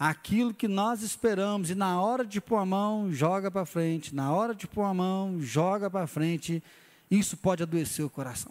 aquilo 0.00 0.54
que 0.54 0.66
nós 0.66 1.02
esperamos 1.02 1.68
e 1.68 1.74
na 1.74 2.00
hora 2.00 2.24
de 2.24 2.40
pôr 2.40 2.56
a 2.56 2.64
mão, 2.64 3.12
joga 3.12 3.50
para 3.50 3.66
frente, 3.66 4.14
na 4.14 4.32
hora 4.32 4.54
de 4.54 4.66
pôr 4.66 4.84
a 4.84 4.94
mão, 4.94 5.42
joga 5.42 5.90
para 5.90 6.06
frente, 6.06 6.62
isso 7.10 7.36
pode 7.36 7.62
adoecer 7.62 8.02
o 8.02 8.08
coração. 8.08 8.50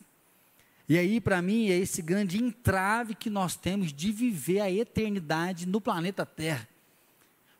E 0.87 0.95
aí, 0.95 1.19
para 1.19 1.41
mim, 1.41 1.69
é 1.69 1.75
esse 1.75 2.03
grande 2.03 2.37
entrave 2.37 3.15
que 3.15 3.31
nós 3.31 3.55
temos 3.55 3.91
de 3.91 4.11
viver 4.11 4.59
a 4.59 4.71
eternidade 4.71 5.65
no 5.65 5.81
planeta 5.81 6.23
Terra. 6.23 6.67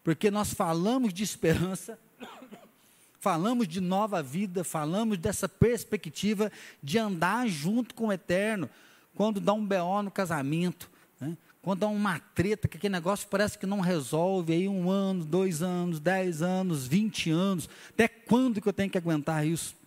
Porque 0.04 0.30
nós 0.30 0.54
falamos 0.54 1.12
de 1.12 1.24
esperança, 1.24 1.98
falamos 3.20 3.68
de 3.68 3.82
nova 3.82 4.22
vida, 4.22 4.64
falamos 4.64 5.18
dessa 5.18 5.50
perspectiva 5.50 6.52
de 6.82 7.00
andar 7.00 7.48
junto 7.48 7.96
com 7.96 8.08
o 8.08 8.14
eterno, 8.14 8.70
quando 9.16 9.40
dá 9.40 9.54
um 9.54 9.66
BO 9.66 10.04
no 10.04 10.12
casamento? 10.12 10.90
Quando 11.62 11.84
há 11.84 11.88
uma 11.88 12.20
treta, 12.20 12.68
que 12.68 12.78
aquele 12.78 12.94
negócio 12.94 13.28
parece 13.30 13.58
que 13.58 13.66
não 13.66 13.82
resolve, 13.82 14.54
aí 14.54 14.68
um 14.68 14.90
ano, 14.90 15.26
dois 15.26 15.62
anos, 15.62 16.00
dez 16.00 16.42
anos, 16.42 16.88
vinte 16.88 17.30
anos, 17.30 17.70
até 17.90 18.08
quando 18.08 18.62
que 18.62 18.70
eu 18.70 18.74
tenho 18.74 18.90
que 18.90 18.98
aguentar 18.98 19.46
isso? 19.46 19.78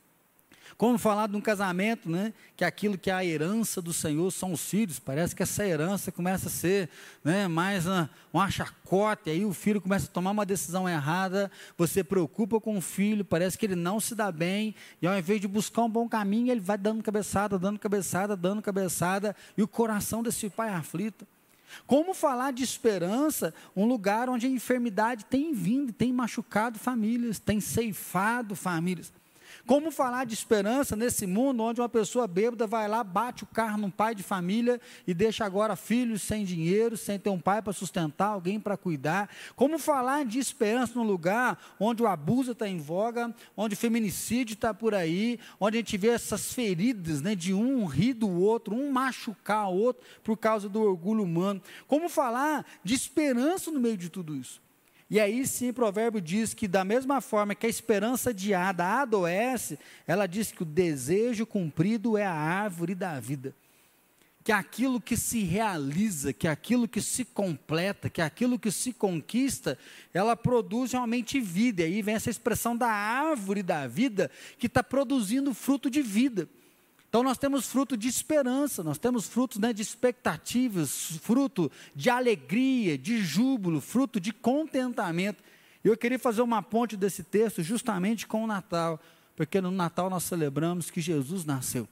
Como 0.76 0.98
falar 0.98 1.28
de 1.28 1.36
um 1.36 1.40
casamento, 1.40 2.10
né? 2.10 2.32
Que 2.56 2.64
aquilo 2.64 2.98
que 2.98 3.10
é 3.10 3.14
a 3.14 3.24
herança 3.24 3.80
do 3.80 3.92
Senhor 3.92 4.30
são 4.32 4.52
os 4.52 4.68
filhos. 4.68 4.98
Parece 4.98 5.36
que 5.36 5.42
essa 5.42 5.64
herança 5.64 6.10
começa 6.10 6.48
a 6.48 6.50
ser 6.50 6.88
né, 7.22 7.46
mais 7.46 7.86
uma, 7.86 8.10
uma 8.32 8.50
chacote, 8.50 9.30
aí 9.30 9.44
o 9.44 9.52
filho 9.52 9.80
começa 9.80 10.06
a 10.06 10.10
tomar 10.10 10.32
uma 10.32 10.44
decisão 10.44 10.88
errada, 10.88 11.50
você 11.78 12.02
preocupa 12.02 12.60
com 12.60 12.76
o 12.76 12.80
filho, 12.80 13.24
parece 13.24 13.56
que 13.56 13.64
ele 13.64 13.76
não 13.76 14.00
se 14.00 14.14
dá 14.14 14.32
bem, 14.32 14.74
e 15.00 15.06
ao 15.06 15.16
invés 15.16 15.40
de 15.40 15.46
buscar 15.46 15.82
um 15.82 15.90
bom 15.90 16.08
caminho, 16.08 16.50
ele 16.50 16.60
vai 16.60 16.76
dando 16.76 17.02
cabeçada, 17.02 17.58
dando 17.58 17.78
cabeçada, 17.78 18.36
dando 18.36 18.60
cabeçada, 18.60 19.36
e 19.56 19.62
o 19.62 19.68
coração 19.68 20.22
desse 20.22 20.50
pai 20.50 20.70
é 20.70 20.74
aflito. 20.74 21.26
Como 21.86 22.14
falar 22.14 22.52
de 22.52 22.62
esperança, 22.62 23.54
um 23.74 23.86
lugar 23.86 24.28
onde 24.28 24.46
a 24.46 24.50
enfermidade 24.50 25.24
tem 25.24 25.52
vindo, 25.52 25.92
tem 25.92 26.12
machucado 26.12 26.78
famílias, 26.78 27.38
tem 27.38 27.60
ceifado 27.60 28.54
famílias. 28.54 29.12
Como 29.66 29.90
falar 29.90 30.24
de 30.24 30.34
esperança 30.34 30.96
nesse 30.96 31.26
mundo 31.26 31.62
onde 31.62 31.80
uma 31.80 31.88
pessoa 31.88 32.26
bêbada 32.26 32.66
vai 32.66 32.88
lá, 32.88 33.04
bate 33.04 33.44
o 33.44 33.46
carro 33.46 33.78
num 33.78 33.90
pai 33.90 34.14
de 34.14 34.22
família 34.22 34.80
e 35.06 35.14
deixa 35.14 35.44
agora 35.44 35.76
filhos 35.76 36.22
sem 36.22 36.44
dinheiro, 36.44 36.96
sem 36.96 37.18
ter 37.18 37.30
um 37.30 37.38
pai 37.38 37.62
para 37.62 37.72
sustentar, 37.72 38.28
alguém 38.28 38.58
para 38.58 38.76
cuidar? 38.76 39.28
Como 39.54 39.78
falar 39.78 40.24
de 40.24 40.38
esperança 40.38 40.94
num 40.94 41.06
lugar 41.06 41.58
onde 41.78 42.02
o 42.02 42.06
abuso 42.06 42.52
está 42.52 42.68
em 42.68 42.78
voga, 42.78 43.34
onde 43.56 43.74
o 43.74 43.78
feminicídio 43.78 44.54
está 44.54 44.74
por 44.74 44.94
aí, 44.94 45.38
onde 45.60 45.78
a 45.78 45.80
gente 45.80 45.96
vê 45.96 46.08
essas 46.08 46.52
feridas 46.52 47.20
né, 47.20 47.34
de 47.34 47.54
um 47.54 47.84
rir 47.84 48.14
do 48.14 48.30
outro, 48.30 48.74
um 48.74 48.90
machucar 48.90 49.70
o 49.70 49.76
outro 49.76 50.02
por 50.22 50.36
causa 50.36 50.68
do 50.68 50.82
orgulho 50.82 51.22
humano? 51.22 51.62
Como 51.86 52.08
falar 52.08 52.64
de 52.82 52.94
esperança 52.94 53.70
no 53.70 53.80
meio 53.80 53.96
de 53.96 54.08
tudo 54.08 54.36
isso? 54.36 54.60
E 55.12 55.20
aí 55.20 55.46
sim 55.46 55.68
o 55.68 55.74
provérbio 55.74 56.22
diz 56.22 56.54
que, 56.54 56.66
da 56.66 56.86
mesma 56.86 57.20
forma 57.20 57.54
que 57.54 57.66
a 57.66 57.68
esperança 57.68 58.30
adiada 58.30 58.82
adoece, 58.82 59.78
ela 60.06 60.26
diz 60.26 60.50
que 60.50 60.62
o 60.62 60.64
desejo 60.64 61.44
cumprido 61.44 62.16
é 62.16 62.24
a 62.24 62.32
árvore 62.32 62.94
da 62.94 63.20
vida. 63.20 63.54
Que 64.42 64.50
aquilo 64.50 64.98
que 64.98 65.14
se 65.14 65.40
realiza, 65.42 66.32
que 66.32 66.48
aquilo 66.48 66.88
que 66.88 67.02
se 67.02 67.26
completa, 67.26 68.08
que 68.08 68.22
aquilo 68.22 68.58
que 68.58 68.70
se 68.70 68.90
conquista, 68.90 69.76
ela 70.14 70.34
produz 70.34 70.92
realmente 70.92 71.38
vida. 71.38 71.82
E 71.82 71.84
aí 71.84 72.00
vem 72.00 72.14
essa 72.14 72.30
expressão 72.30 72.74
da 72.74 72.88
árvore 72.88 73.62
da 73.62 73.86
vida, 73.86 74.30
que 74.58 74.66
está 74.66 74.82
produzindo 74.82 75.52
fruto 75.52 75.90
de 75.90 76.00
vida. 76.00 76.48
Então 77.12 77.22
nós 77.22 77.36
temos 77.36 77.66
fruto 77.66 77.94
de 77.94 78.08
esperança, 78.08 78.82
nós 78.82 78.96
temos 78.96 79.28
frutos 79.28 79.58
né, 79.58 79.70
de 79.70 79.82
expectativas, 79.82 81.18
fruto 81.20 81.70
de 81.94 82.08
alegria, 82.08 82.96
de 82.96 83.18
júbilo, 83.22 83.82
fruto 83.82 84.18
de 84.18 84.32
contentamento. 84.32 85.44
E 85.84 85.88
eu 85.88 85.94
queria 85.94 86.18
fazer 86.18 86.40
uma 86.40 86.62
ponte 86.62 86.96
desse 86.96 87.22
texto 87.22 87.62
justamente 87.62 88.26
com 88.26 88.44
o 88.44 88.46
Natal, 88.46 88.98
porque 89.36 89.60
no 89.60 89.70
Natal 89.70 90.08
nós 90.08 90.22
celebramos 90.22 90.90
que 90.90 91.02
Jesus 91.02 91.44
nasceu. 91.44 91.86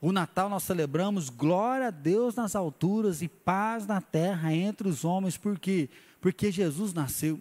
O 0.00 0.12
Natal 0.12 0.48
nós 0.48 0.62
celebramos 0.62 1.28
glória 1.28 1.88
a 1.88 1.90
Deus 1.90 2.36
nas 2.36 2.54
alturas 2.54 3.20
e 3.20 3.26
paz 3.26 3.84
na 3.84 4.00
terra 4.00 4.54
entre 4.54 4.88
os 4.88 5.04
homens, 5.04 5.36
por 5.36 5.58
quê? 5.58 5.90
Porque 6.20 6.52
Jesus 6.52 6.94
nasceu. 6.94 7.40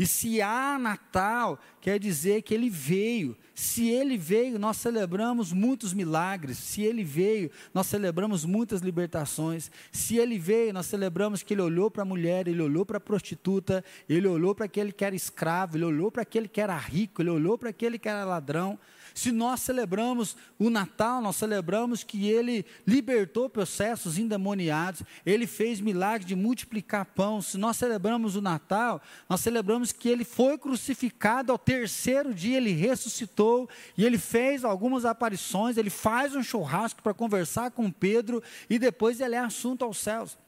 E 0.00 0.06
se 0.06 0.40
há 0.40 0.78
Natal, 0.78 1.60
quer 1.78 1.98
dizer 1.98 2.40
que 2.40 2.54
ele 2.54 2.70
veio. 2.70 3.36
Se 3.54 3.90
ele 3.90 4.16
veio, 4.16 4.58
nós 4.58 4.78
celebramos 4.78 5.52
muitos 5.52 5.92
milagres. 5.92 6.56
Se 6.56 6.80
ele 6.80 7.04
veio, 7.04 7.50
nós 7.74 7.86
celebramos 7.86 8.46
muitas 8.46 8.80
libertações. 8.80 9.70
Se 9.92 10.16
ele 10.16 10.38
veio, 10.38 10.72
nós 10.72 10.86
celebramos 10.86 11.42
que 11.42 11.52
ele 11.52 11.60
olhou 11.60 11.90
para 11.90 12.00
a 12.00 12.06
mulher, 12.06 12.48
ele 12.48 12.62
olhou 12.62 12.86
para 12.86 12.96
a 12.96 13.00
prostituta, 13.00 13.84
ele 14.08 14.26
olhou 14.26 14.54
para 14.54 14.64
aquele 14.64 14.90
que 14.90 15.04
era 15.04 15.14
escravo, 15.14 15.76
ele 15.76 15.84
olhou 15.84 16.10
para 16.10 16.22
aquele 16.22 16.48
que 16.48 16.62
era 16.62 16.78
rico, 16.78 17.20
ele 17.20 17.28
olhou 17.28 17.58
para 17.58 17.68
aquele 17.68 17.98
que 17.98 18.08
era 18.08 18.24
ladrão. 18.24 18.78
Se 19.14 19.32
nós 19.32 19.60
celebramos 19.60 20.36
o 20.58 20.70
Natal, 20.70 21.20
nós 21.20 21.36
celebramos 21.36 22.02
que 22.02 22.28
ele 22.28 22.64
libertou 22.86 23.48
processos 23.48 24.18
endemoniados, 24.18 25.02
ele 25.24 25.46
fez 25.46 25.80
milagre 25.80 26.26
de 26.26 26.36
multiplicar 26.36 27.04
pão. 27.04 27.42
Se 27.42 27.58
nós 27.58 27.76
celebramos 27.76 28.36
o 28.36 28.40
Natal, 28.40 29.00
nós 29.28 29.40
celebramos 29.40 29.92
que 29.92 30.08
ele 30.08 30.24
foi 30.24 30.56
crucificado 30.58 31.52
ao 31.52 31.58
terceiro 31.58 32.34
dia, 32.34 32.56
ele 32.56 32.72
ressuscitou 32.72 33.68
e 33.96 34.04
ele 34.04 34.18
fez 34.18 34.64
algumas 34.64 35.04
aparições, 35.04 35.76
ele 35.76 35.90
faz 35.90 36.34
um 36.34 36.42
churrasco 36.42 37.02
para 37.02 37.14
conversar 37.14 37.70
com 37.70 37.90
Pedro 37.90 38.42
e 38.68 38.78
depois 38.78 39.20
ele 39.20 39.34
é 39.34 39.40
assunto 39.40 39.84
aos 39.84 39.98
céus. 39.98 40.38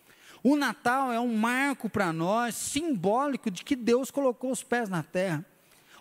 O 0.43 0.57
Natal 0.57 1.13
é 1.13 1.21
um 1.21 1.37
marco 1.37 1.89
para 1.89 2.13
nós, 2.13 2.57
simbólico 2.57 3.51
de 3.51 3.63
que 3.63 3.77
Deus 3.77 4.11
colocou 4.11 4.51
os 4.51 4.63
pés 4.63 4.89
na 4.89 5.03
terra. 5.03 5.47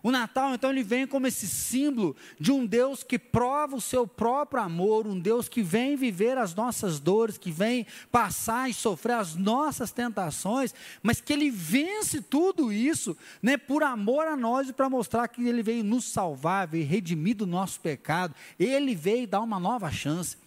O 0.03 0.09
Natal, 0.09 0.53
então, 0.53 0.71
ele 0.71 0.81
vem 0.83 1.05
como 1.05 1.27
esse 1.27 1.47
símbolo 1.47 2.15
de 2.39 2.51
um 2.51 2.65
Deus 2.65 3.03
que 3.03 3.19
prova 3.19 3.75
o 3.75 3.81
seu 3.81 4.07
próprio 4.07 4.61
amor, 4.61 5.05
um 5.05 5.19
Deus 5.19 5.47
que 5.47 5.61
vem 5.61 5.95
viver 5.95 6.37
as 6.37 6.55
nossas 6.55 6.99
dores, 6.99 7.37
que 7.37 7.51
vem 7.51 7.85
passar 8.11 8.69
e 8.69 8.73
sofrer 8.73 9.13
as 9.13 9.35
nossas 9.35 9.91
tentações, 9.91 10.73
mas 11.03 11.21
que 11.21 11.31
ele 11.31 11.51
vence 11.51 12.21
tudo 12.21 12.73
isso, 12.73 13.15
né, 13.41 13.57
por 13.57 13.83
amor 13.83 14.25
a 14.25 14.35
nós 14.35 14.69
e 14.69 14.73
para 14.73 14.89
mostrar 14.89 15.27
que 15.27 15.47
ele 15.47 15.61
veio 15.61 15.83
nos 15.83 16.05
salvar, 16.05 16.67
veio 16.67 16.85
redimir 16.85 17.35
do 17.35 17.45
nosso 17.45 17.79
pecado, 17.79 18.33
ele 18.59 18.95
veio 18.95 19.27
dar 19.27 19.41
uma 19.41 19.59
nova 19.59 19.91
chance. 19.91 20.37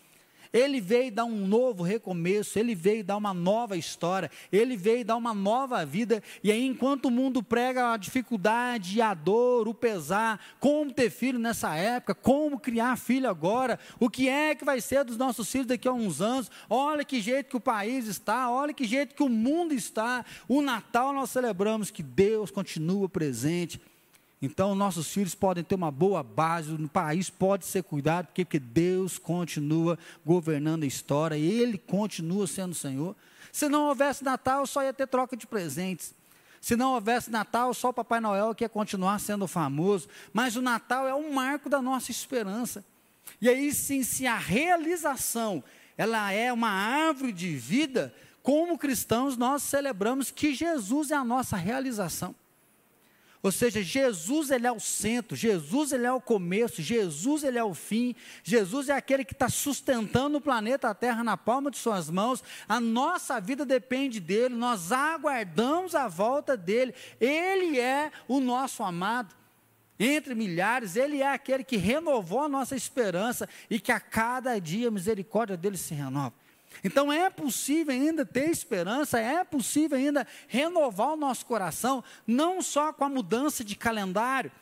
Ele 0.55 0.81
veio 0.81 1.11
dar 1.11 1.25
um 1.25 1.47
novo 1.49 1.83
recomeço, 1.83 2.57
ele 2.57 2.77
veio 2.77 3.03
dar 3.03 3.17
uma 3.17 3.35
nova 3.35 3.77
história, 3.77 4.31
ele 4.53 4.77
veio 4.77 5.05
dar 5.05 5.17
uma 5.17 5.35
nova 5.35 5.85
vida. 5.85 6.23
E 6.45 6.53
aí, 6.53 6.65
enquanto 6.65 7.07
o 7.07 7.11
mundo 7.11 7.43
prega 7.43 7.93
a 7.93 7.97
dificuldade, 7.97 9.03
a 9.03 9.13
dor, 9.13 9.67
o 9.67 9.75
pesar, 9.75 10.39
como 10.61 10.93
ter 10.93 11.11
filho 11.11 11.41
nessa 11.41 11.75
época, 11.75 12.15
como 12.15 12.61
criar 12.61 12.97
filho 12.97 13.29
agora, 13.29 13.81
o 13.99 14.09
que 14.09 14.29
é 14.29 14.55
que 14.55 14.65
vai 14.65 14.81
ser 14.81 15.03
dos 15.05 15.17
nossos 15.17 15.51
filhos 15.51 15.67
daqui 15.67 15.89
a 15.89 15.93
uns 15.93 16.23
anos, 16.23 16.49
olha 16.71 17.05
que 17.05 17.21
jeito 17.21 17.51
que 17.51 17.57
o 17.57 17.61
país 17.61 18.07
está, 18.07 18.49
olha 18.49 18.73
que 18.73 18.85
jeito 18.85 19.17
que 19.17 19.25
o 19.25 19.29
mundo 19.29 19.75
está. 19.75 20.25
O 20.47 20.63
Natal 20.63 21.13
nós 21.13 21.31
celebramos 21.31 21.91
que 21.91 22.03
Deus 22.03 22.53
continua 22.53 23.09
presente 23.09 23.81
então, 24.45 24.75
nossos 24.75 25.13
filhos 25.13 25.35
podem 25.35 25.65
ter 25.65 25.75
uma 25.75 25.91
boa 25.91 26.23
base, 26.23 26.73
o 26.73 26.89
país 26.89 27.31
pode 27.31 27.65
ser 27.67 27.83
cuidado, 27.83 28.27
porque, 28.27 28.45
porque 28.45 28.59
Deus 28.59 29.19
continua 29.19 29.99
governando 30.25 30.83
a 30.83 30.87
história, 30.87 31.37
Ele 31.37 31.79
continua 31.79 32.47
sendo 32.47 32.75
Senhor. 32.75 33.17
Se 33.53 33.69
não 33.69 33.89
houvesse 33.89 34.25
Natal, 34.25 34.67
só 34.67 34.83
ia 34.83 34.93
ter 34.93 35.07
troca 35.07 35.37
de 35.37 35.47
presentes. 35.47 36.13
Se 36.61 36.77
não 36.77 36.95
houvesse 36.95 37.31
Natal, 37.31 37.73
só 37.75 37.91
o 37.91 37.93
Papai 37.93 38.21
Noel 38.21 38.55
que 38.55 38.65
ia 38.65 38.69
continuar 38.69 39.19
sendo 39.21 39.47
famoso. 39.47 40.09
Mas 40.33 40.57
o 40.57 40.63
Natal 40.63 41.07
é 41.07 41.15
um 41.15 41.33
marco 41.33 41.69
da 41.69 41.81
nossa 41.83 42.11
esperança. 42.11 42.85
E 43.41 43.49
aí 43.49 43.73
sim, 43.73 44.03
se 44.03 44.27
a 44.27 44.37
realização 44.39 45.63
ela 45.97 46.33
é 46.33 46.53
uma 46.53 46.71
árvore 46.71 47.33
de 47.33 47.55
vida, 47.55 48.15
como 48.43 48.79
cristãos 48.79 49.37
nós 49.37 49.63
celebramos 49.63 50.31
que 50.31 50.55
Jesus 50.55 51.11
é 51.11 51.15
a 51.15 51.25
nossa 51.25 51.57
realização. 51.57 52.35
Ou 53.45 53.53
seja, 53.53 53.83
Jesus 53.83 54.51
ele 54.51 54.67
é 54.67 54.73
o 54.73 54.81
centro, 54.81 55.37
Jesus 55.37 55.93
ele 55.93 56.07
é 56.07 56.13
o 56.13 56.19
começo, 56.19 56.81
Jesus 56.81 57.45
ele 57.45 57.59
é 57.59 57.63
o 57.63 57.75
fim, 57.75 58.17
Jesus 58.43 58.89
é 58.89 58.95
aquele 58.95 59.23
que 59.23 59.35
está 59.35 59.51
sustentando 59.51 60.39
o 60.39 60.41
planeta 60.41 60.95
Terra 60.95 61.23
na 61.23 61.37
palma 61.37 61.71
de 61.71 61.77
suas 61.77 62.09
mãos, 62.09 62.43
a 62.67 62.81
nossa 62.81 63.39
vida 63.43 63.67
depende 63.67 64.19
dele, 64.19 64.55
nós 64.55 64.93
aguardamos 64.93 65.95
a 65.95 66.09
volta 66.09 66.57
dele, 66.57 66.95
ele 67.21 67.79
é 67.79 68.11
o 68.27 68.41
nosso 68.41 68.83
amado. 68.83 69.35
Entre 70.01 70.35
milhares, 70.35 70.97
Ele 70.97 71.23
é 71.23 71.33
aquele 71.33 71.63
que 71.63 71.77
renovou 71.77 72.41
a 72.41 72.49
nossa 72.49 72.75
esperança 72.75 73.49
e 73.71 73.79
que 73.79 73.93
a 73.93 74.01
cada 74.01 74.59
dia 74.59 74.89
a 74.89 74.91
misericórdia 74.91 75.57
dele 75.57 75.77
se 75.77 75.95
renova. 75.95 76.35
Então 76.85 77.11
é 77.11 77.31
possível 77.31 77.95
ainda 77.95 78.27
ter 78.27 78.51
esperança, 78.51 79.19
é 79.19 79.43
possível 79.43 79.97
ainda 79.97 80.27
renovar 80.47 81.15
o 81.15 81.17
nosso 81.17 81.47
coração, 81.47 82.05
não 82.27 82.61
só 82.61 82.93
com 82.93 83.05
a 83.05 83.09
mudança 83.09 83.65
de 83.65 83.75
calendário. 83.75 84.53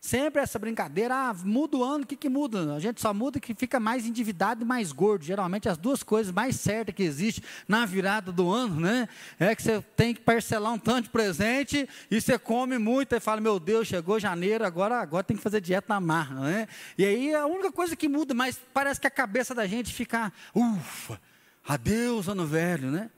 Sempre 0.00 0.40
essa 0.40 0.60
brincadeira, 0.60 1.12
ah, 1.12 1.34
muda 1.34 1.76
o 1.76 1.82
ano, 1.82 2.04
o 2.04 2.06
que, 2.06 2.14
que 2.14 2.28
muda? 2.28 2.74
A 2.74 2.78
gente 2.78 3.00
só 3.00 3.12
muda 3.12 3.40
que 3.40 3.52
fica 3.52 3.80
mais 3.80 4.06
endividado 4.06 4.62
e 4.62 4.64
mais 4.64 4.92
gordo. 4.92 5.24
Geralmente 5.24 5.68
as 5.68 5.76
duas 5.76 6.04
coisas 6.04 6.32
mais 6.32 6.54
certas 6.54 6.94
que 6.94 7.02
existem 7.02 7.42
na 7.66 7.84
virada 7.84 8.30
do 8.30 8.48
ano, 8.48 8.80
né? 8.80 9.08
É 9.40 9.56
que 9.56 9.62
você 9.62 9.82
tem 9.96 10.14
que 10.14 10.20
parcelar 10.20 10.72
um 10.72 10.78
tanto 10.78 11.04
de 11.04 11.10
presente 11.10 11.88
e 12.08 12.20
você 12.20 12.38
come 12.38 12.78
muito 12.78 13.12
e 13.12 13.18
fala, 13.18 13.40
meu 13.40 13.58
Deus, 13.58 13.88
chegou 13.88 14.20
janeiro, 14.20 14.64
agora, 14.64 15.00
agora 15.00 15.24
tem 15.24 15.36
que 15.36 15.42
fazer 15.42 15.60
dieta 15.60 15.92
na 15.92 16.00
marra, 16.00 16.40
né? 16.42 16.68
E 16.96 17.04
aí 17.04 17.34
a 17.34 17.46
única 17.46 17.72
coisa 17.72 17.96
que 17.96 18.08
muda, 18.08 18.32
mas 18.32 18.60
parece 18.72 19.00
que 19.00 19.06
a 19.08 19.10
cabeça 19.10 19.52
da 19.52 19.66
gente 19.66 19.92
fica, 19.92 20.32
ufa, 20.54 21.20
adeus 21.66 22.28
ano 22.28 22.46
velho, 22.46 22.88
né? 22.88 23.10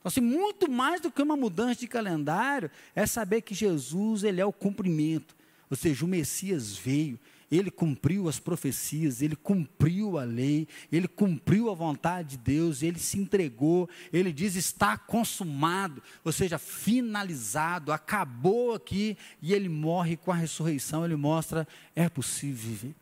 Então, 0.00 0.08
assim, 0.08 0.20
muito 0.22 0.70
mais 0.70 1.02
do 1.02 1.10
que 1.10 1.20
uma 1.20 1.36
mudança 1.36 1.80
de 1.80 1.86
calendário, 1.86 2.70
é 2.96 3.04
saber 3.04 3.42
que 3.42 3.54
Jesus, 3.54 4.22
Ele 4.24 4.40
é 4.40 4.46
o 4.46 4.52
cumprimento. 4.52 5.36
Ou 5.70 5.76
seja, 5.76 6.04
o 6.04 6.08
Messias 6.08 6.76
veio, 6.76 7.18
ele 7.50 7.70
cumpriu 7.70 8.28
as 8.28 8.38
profecias, 8.38 9.22
ele 9.22 9.34
cumpriu 9.34 10.18
a 10.18 10.24
lei, 10.24 10.68
ele 10.92 11.08
cumpriu 11.08 11.70
a 11.70 11.74
vontade 11.74 12.30
de 12.30 12.38
Deus, 12.38 12.82
ele 12.82 12.98
se 12.98 13.18
entregou, 13.18 13.88
ele 14.12 14.32
diz: 14.32 14.54
está 14.54 14.98
consumado, 14.98 16.02
ou 16.24 16.32
seja, 16.32 16.58
finalizado, 16.58 17.90
acabou 17.90 18.74
aqui, 18.74 19.16
e 19.40 19.54
ele 19.54 19.68
morre 19.68 20.16
com 20.16 20.30
a 20.30 20.36
ressurreição, 20.36 21.04
ele 21.04 21.16
mostra: 21.16 21.66
é 21.96 22.08
possível 22.08 22.56
viver, 22.56 22.94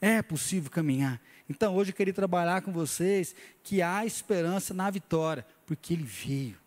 é 0.00 0.22
possível 0.22 0.70
caminhar. 0.70 1.20
Então, 1.48 1.76
hoje 1.76 1.90
eu 1.90 1.96
queria 1.96 2.14
trabalhar 2.14 2.62
com 2.62 2.72
vocês 2.72 3.34
que 3.62 3.82
há 3.82 4.04
esperança 4.04 4.72
na 4.72 4.90
vitória, 4.90 5.46
porque 5.66 5.92
ele 5.92 6.04
veio. 6.04 6.63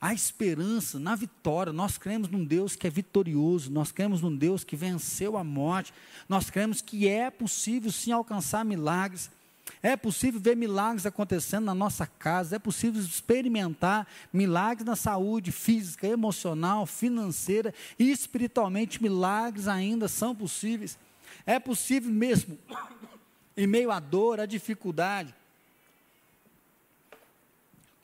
Há 0.00 0.12
esperança 0.12 0.98
na 0.98 1.14
vitória. 1.14 1.72
Nós 1.72 1.96
cremos 1.96 2.28
num 2.28 2.44
Deus 2.44 2.76
que 2.76 2.86
é 2.86 2.90
vitorioso, 2.90 3.70
nós 3.70 3.90
cremos 3.90 4.20
num 4.20 4.34
Deus 4.34 4.64
que 4.64 4.76
venceu 4.76 5.36
a 5.36 5.44
morte, 5.44 5.92
nós 6.28 6.50
cremos 6.50 6.80
que 6.80 7.08
é 7.08 7.30
possível 7.30 7.90
sim 7.90 8.12
alcançar 8.12 8.64
milagres. 8.64 9.30
É 9.82 9.96
possível 9.96 10.40
ver 10.40 10.56
milagres 10.56 11.06
acontecendo 11.06 11.64
na 11.64 11.74
nossa 11.74 12.06
casa, 12.06 12.56
é 12.56 12.58
possível 12.58 13.00
experimentar 13.00 14.06
milagres 14.32 14.86
na 14.86 14.94
saúde 14.94 15.50
física, 15.50 16.06
emocional, 16.06 16.86
financeira 16.86 17.74
e 17.98 18.10
espiritualmente. 18.10 19.02
Milagres 19.02 19.66
ainda 19.66 20.08
são 20.08 20.34
possíveis. 20.34 20.98
É 21.44 21.58
possível 21.58 22.10
mesmo, 22.10 22.58
em 23.56 23.66
meio 23.66 23.90
à 23.90 23.98
dor, 23.98 24.40
à 24.40 24.46
dificuldade, 24.46 25.34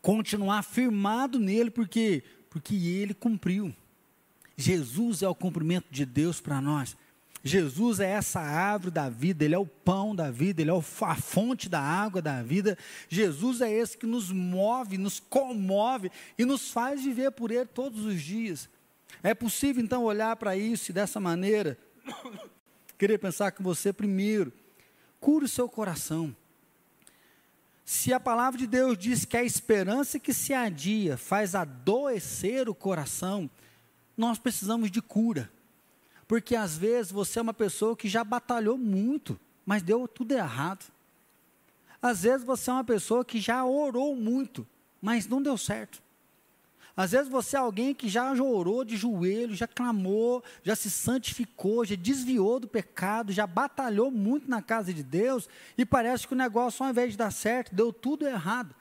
continuar 0.03 0.63
firmado 0.63 1.39
nele, 1.39 1.71
porque 1.71 2.23
porque 2.51 2.75
ele 2.75 3.15
cumpriu. 3.15 3.75
Jesus 4.59 5.23
é 5.23 5.29
o 5.29 5.35
cumprimento 5.35 5.87
de 5.91 6.05
Deus 6.05 6.39
para 6.39 6.61
nós. 6.61 6.95
Jesus 7.45 7.99
é 7.99 8.11
essa 8.11 8.41
árvore 8.41 8.93
da 8.93 9.09
vida, 9.09 9.45
Ele 9.45 9.55
é 9.55 9.59
o 9.59 9.67
pão 9.67 10.15
da 10.15 10.31
vida, 10.31 10.61
Ele 10.61 10.71
é 10.71 10.75
a 10.75 11.17
fonte 11.17 11.69
da 11.69 11.81
água 11.81 12.23
da 12.23 12.43
vida. 12.43 12.79
Jesus 13.09 13.61
é 13.61 13.73
esse 13.73 13.97
que 13.99 14.07
nos 14.07 14.31
move, 14.31 14.97
nos 14.97 15.19
comove 15.19 16.11
e 16.39 16.45
nos 16.45 16.71
faz 16.71 17.03
viver 17.03 17.33
por 17.33 17.51
Ele 17.51 17.67
todos 17.67 18.05
os 18.05 18.23
dias. 18.23 18.69
É 19.23 19.35
possível 19.35 19.83
então 19.83 20.05
olhar 20.05 20.37
para 20.37 20.57
isso 20.57 20.93
dessa 20.93 21.19
maneira? 21.19 21.77
Queria 22.97 23.19
pensar 23.19 23.51
com 23.53 23.65
você 23.65 23.93
primeiro. 23.93 24.53
Cure 25.19 25.47
o 25.47 25.49
seu 25.49 25.69
coração. 25.69 26.37
Se 27.85 28.13
a 28.13 28.21
palavra 28.21 28.59
de 28.59 28.67
Deus 28.67 28.97
diz 28.97 29.25
que 29.25 29.37
a 29.37 29.45
esperança 29.45 30.19
que 30.19 30.33
se 30.33 30.55
adia 30.55 31.17
faz 31.17 31.55
adoecer 31.55 32.69
o 32.69 32.75
coração, 32.75 33.51
nós 34.17 34.39
precisamos 34.39 34.91
de 34.91 35.03
cura. 35.03 35.51
Porque 36.27 36.57
às 36.57 36.77
vezes 36.77 37.13
você 37.13 37.39
é 37.39 37.43
uma 37.43 37.55
pessoa 37.55 37.97
que 37.97 38.09
já 38.09 38.25
batalhou 38.25 38.79
muito, 38.79 39.39
mas 39.67 39.83
deu 39.83 40.09
tudo 40.09 40.33
errado. 40.33 40.91
Às 42.01 42.23
vezes 42.23 42.45
você 42.45 42.71
é 42.71 42.73
uma 42.73 42.85
pessoa 42.85 43.25
que 43.25 43.41
já 43.41 43.65
orou 43.65 44.17
muito, 44.17 44.67
mas 45.01 45.29
não 45.29 45.43
deu 45.43 45.57
certo. 45.57 46.02
Às 46.97 47.13
vezes 47.13 47.29
você 47.29 47.57
é 47.57 47.59
alguém 47.59 47.95
que 47.95 48.09
já 48.09 48.33
orou 48.33 48.85
de 48.85 48.97
joelho, 48.97 49.55
já 49.55 49.67
clamou, 49.67 50.45
já 50.63 50.77
se 50.77 50.91
santificou, 50.91 51.85
já 51.85 51.95
desviou 51.95 52.61
do 52.61 52.69
pecado, 52.69 53.33
já 53.33 53.47
batalhou 53.47 54.11
muito 54.11 54.49
na 54.49 54.61
casa 54.61 54.93
de 54.93 55.03
Deus, 55.03 55.49
e 55.77 55.87
parece 55.87 56.27
que 56.27 56.35
o 56.35 56.37
negócio, 56.37 56.85
ao 56.85 56.91
invés 56.91 57.13
de 57.13 57.19
dar 57.19 57.31
certo, 57.31 57.75
deu 57.75 57.93
tudo 57.93 58.27
errado. 58.27 58.75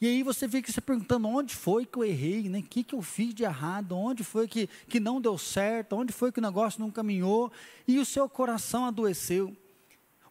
E 0.00 0.06
aí 0.06 0.22
você 0.22 0.48
fica 0.48 0.72
se 0.72 0.80
perguntando 0.80 1.28
onde 1.28 1.54
foi 1.54 1.84
que 1.84 1.98
eu 1.98 2.04
errei, 2.04 2.48
né? 2.48 2.60
o 2.60 2.62
que, 2.62 2.82
que 2.82 2.94
eu 2.94 3.02
fiz 3.02 3.34
de 3.34 3.44
errado, 3.44 3.94
onde 3.94 4.24
foi 4.24 4.48
que, 4.48 4.66
que 4.88 4.98
não 4.98 5.20
deu 5.20 5.36
certo, 5.36 5.94
onde 5.94 6.10
foi 6.10 6.32
que 6.32 6.38
o 6.38 6.42
negócio 6.42 6.80
não 6.80 6.90
caminhou, 6.90 7.52
e 7.86 7.98
o 7.98 8.04
seu 8.06 8.26
coração 8.26 8.86
adoeceu. 8.86 9.54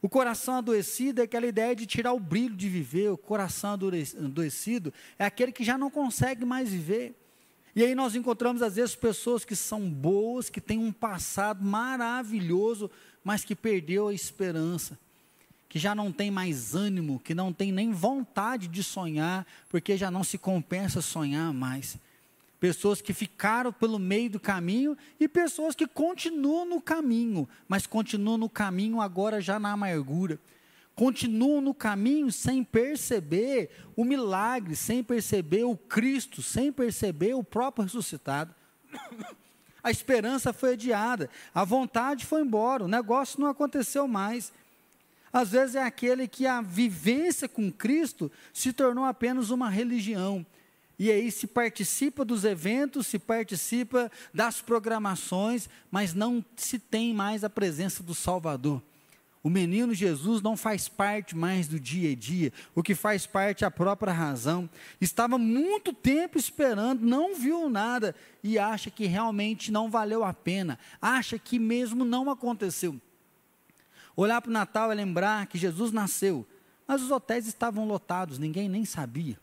O 0.02 0.08
coração 0.08 0.56
adoecido 0.56 1.22
é 1.22 1.26
aquela 1.26 1.46
ideia 1.46 1.76
de 1.76 1.86
tirar 1.86 2.14
o 2.14 2.20
brilho 2.20 2.56
de 2.56 2.70
viver, 2.70 3.10
o 3.10 3.18
coração 3.18 3.74
adoecido 3.74 4.94
é 5.18 5.26
aquele 5.26 5.52
que 5.52 5.64
já 5.64 5.78
não 5.78 5.90
consegue 5.90 6.46
mais 6.46 6.70
viver. 6.70 7.16
E 7.76 7.84
aí 7.84 7.94
nós 7.94 8.16
encontramos 8.16 8.62
às 8.62 8.76
vezes 8.76 8.96
pessoas 8.96 9.46
que 9.46 9.56
são 9.56 9.90
boas, 9.90 10.50
que 10.50 10.62
têm 10.62 10.80
um 10.80 10.92
passado 10.92 11.64
maravilhoso, 11.64 12.90
mas 13.24 13.44
que 13.44 13.56
perdeu 13.56 14.08
a 14.08 14.14
esperança 14.14 14.98
que 15.70 15.78
já 15.78 15.94
não 15.94 16.12
tem 16.12 16.32
mais 16.32 16.74
ânimo, 16.74 17.20
que 17.20 17.36
não 17.36 17.54
tem 17.54 17.72
nem 17.72 17.92
vontade 17.92 18.68
de 18.68 18.82
sonhar, 18.82 19.46
porque 19.70 19.96
já 19.96 20.10
não 20.10 20.24
se 20.24 20.36
compensa 20.36 21.00
sonhar 21.00 21.54
mais. 21.54 21.96
Pessoas 22.60 23.02
que 23.02 23.14
ficaram 23.14 23.72
pelo 23.72 23.98
meio 23.98 24.32
do 24.32 24.40
caminho 24.40 24.98
e 25.20 25.28
pessoas 25.28 25.76
que 25.76 25.88
continuam 25.88 26.66
no 26.66 26.82
caminho, 26.82 27.48
mas 27.68 27.88
continuam 27.88 28.38
no 28.38 28.50
caminho 28.50 29.00
agora 29.00 29.40
já 29.40 29.58
na 29.58 29.72
amargura. 29.72 30.40
Continuam 30.94 31.62
no 31.62 31.74
caminho 31.74 32.30
sem 32.30 32.62
perceber 32.62 33.70
o 33.96 34.04
milagre, 34.04 34.76
sem 34.76 35.02
perceber 35.02 35.64
o 35.64 35.78
Cristo, 35.78 36.42
sem 36.42 36.74
perceber 36.74 37.34
o 37.34 37.44
próprio 37.44 37.86
ressuscitado. 37.86 38.54
A 39.82 39.90
esperança 39.90 40.52
foi 40.52 40.74
adiada, 40.74 41.30
a 41.56 41.64
vontade 41.64 42.26
foi 42.26 42.42
embora, 42.42 42.84
o 42.84 42.88
negócio 42.90 43.40
não 43.40 43.48
aconteceu 43.48 44.10
mais. 44.10 44.52
Às 45.32 45.52
vezes 45.52 45.76
é 45.76 45.84
aquele 45.84 46.28
que 46.28 46.46
a 46.46 46.62
vivência 46.62 47.48
com 47.48 47.72
Cristo 47.72 48.30
se 48.54 48.74
tornou 48.74 49.06
apenas 49.06 49.52
uma 49.52 49.70
religião. 49.70 50.46
E 51.00 51.10
aí 51.10 51.32
se 51.32 51.48
participa 51.48 52.26
dos 52.26 52.44
eventos, 52.44 53.08
se 53.08 53.18
participa 53.18 54.12
das 54.34 54.62
programações, 54.62 55.70
mas 55.90 56.14
não 56.14 56.44
se 56.58 56.78
tem 56.78 57.14
mais 57.14 57.46
a 57.46 57.50
presença 57.50 58.04
do 58.04 58.14
Salvador. 58.14 58.84
O 59.42 59.50
menino 59.50 59.94
Jesus 59.94 60.42
não 60.42 60.58
faz 60.58 60.90
parte 60.90 61.38
mais 61.38 61.70
do 61.70 61.80
dia 61.80 62.12
a 62.12 62.16
dia, 62.16 62.52
o 62.76 62.84
que 62.84 62.94
faz 62.94 63.26
parte 63.26 63.64
é 63.64 63.68
a 63.68 63.72
própria 63.72 64.12
razão. 64.12 64.70
Estava 65.00 65.38
muito 65.38 65.94
tempo 65.94 66.38
esperando, 66.38 67.06
não 67.06 67.34
viu 67.34 67.70
nada 67.70 68.14
e 68.44 68.60
acha 68.60 68.92
que 68.92 69.06
realmente 69.06 69.72
não 69.72 69.90
valeu 69.90 70.26
a 70.26 70.34
pena, 70.34 70.78
acha 71.02 71.40
que 71.40 71.58
mesmo 71.58 72.04
não 72.04 72.30
aconteceu. 72.30 73.00
Olhar 74.18 74.42
para 74.42 74.50
o 74.50 74.54
Natal 74.54 74.92
é 74.92 74.96
lembrar 74.96 75.48
que 75.48 75.58
Jesus 75.58 75.94
nasceu, 75.94 76.46
mas 76.86 77.02
os 77.02 77.10
hotéis 77.10 77.48
estavam 77.48 77.88
lotados, 77.88 78.38
ninguém 78.38 78.68
nem 78.68 78.84
sabia. 78.84 79.40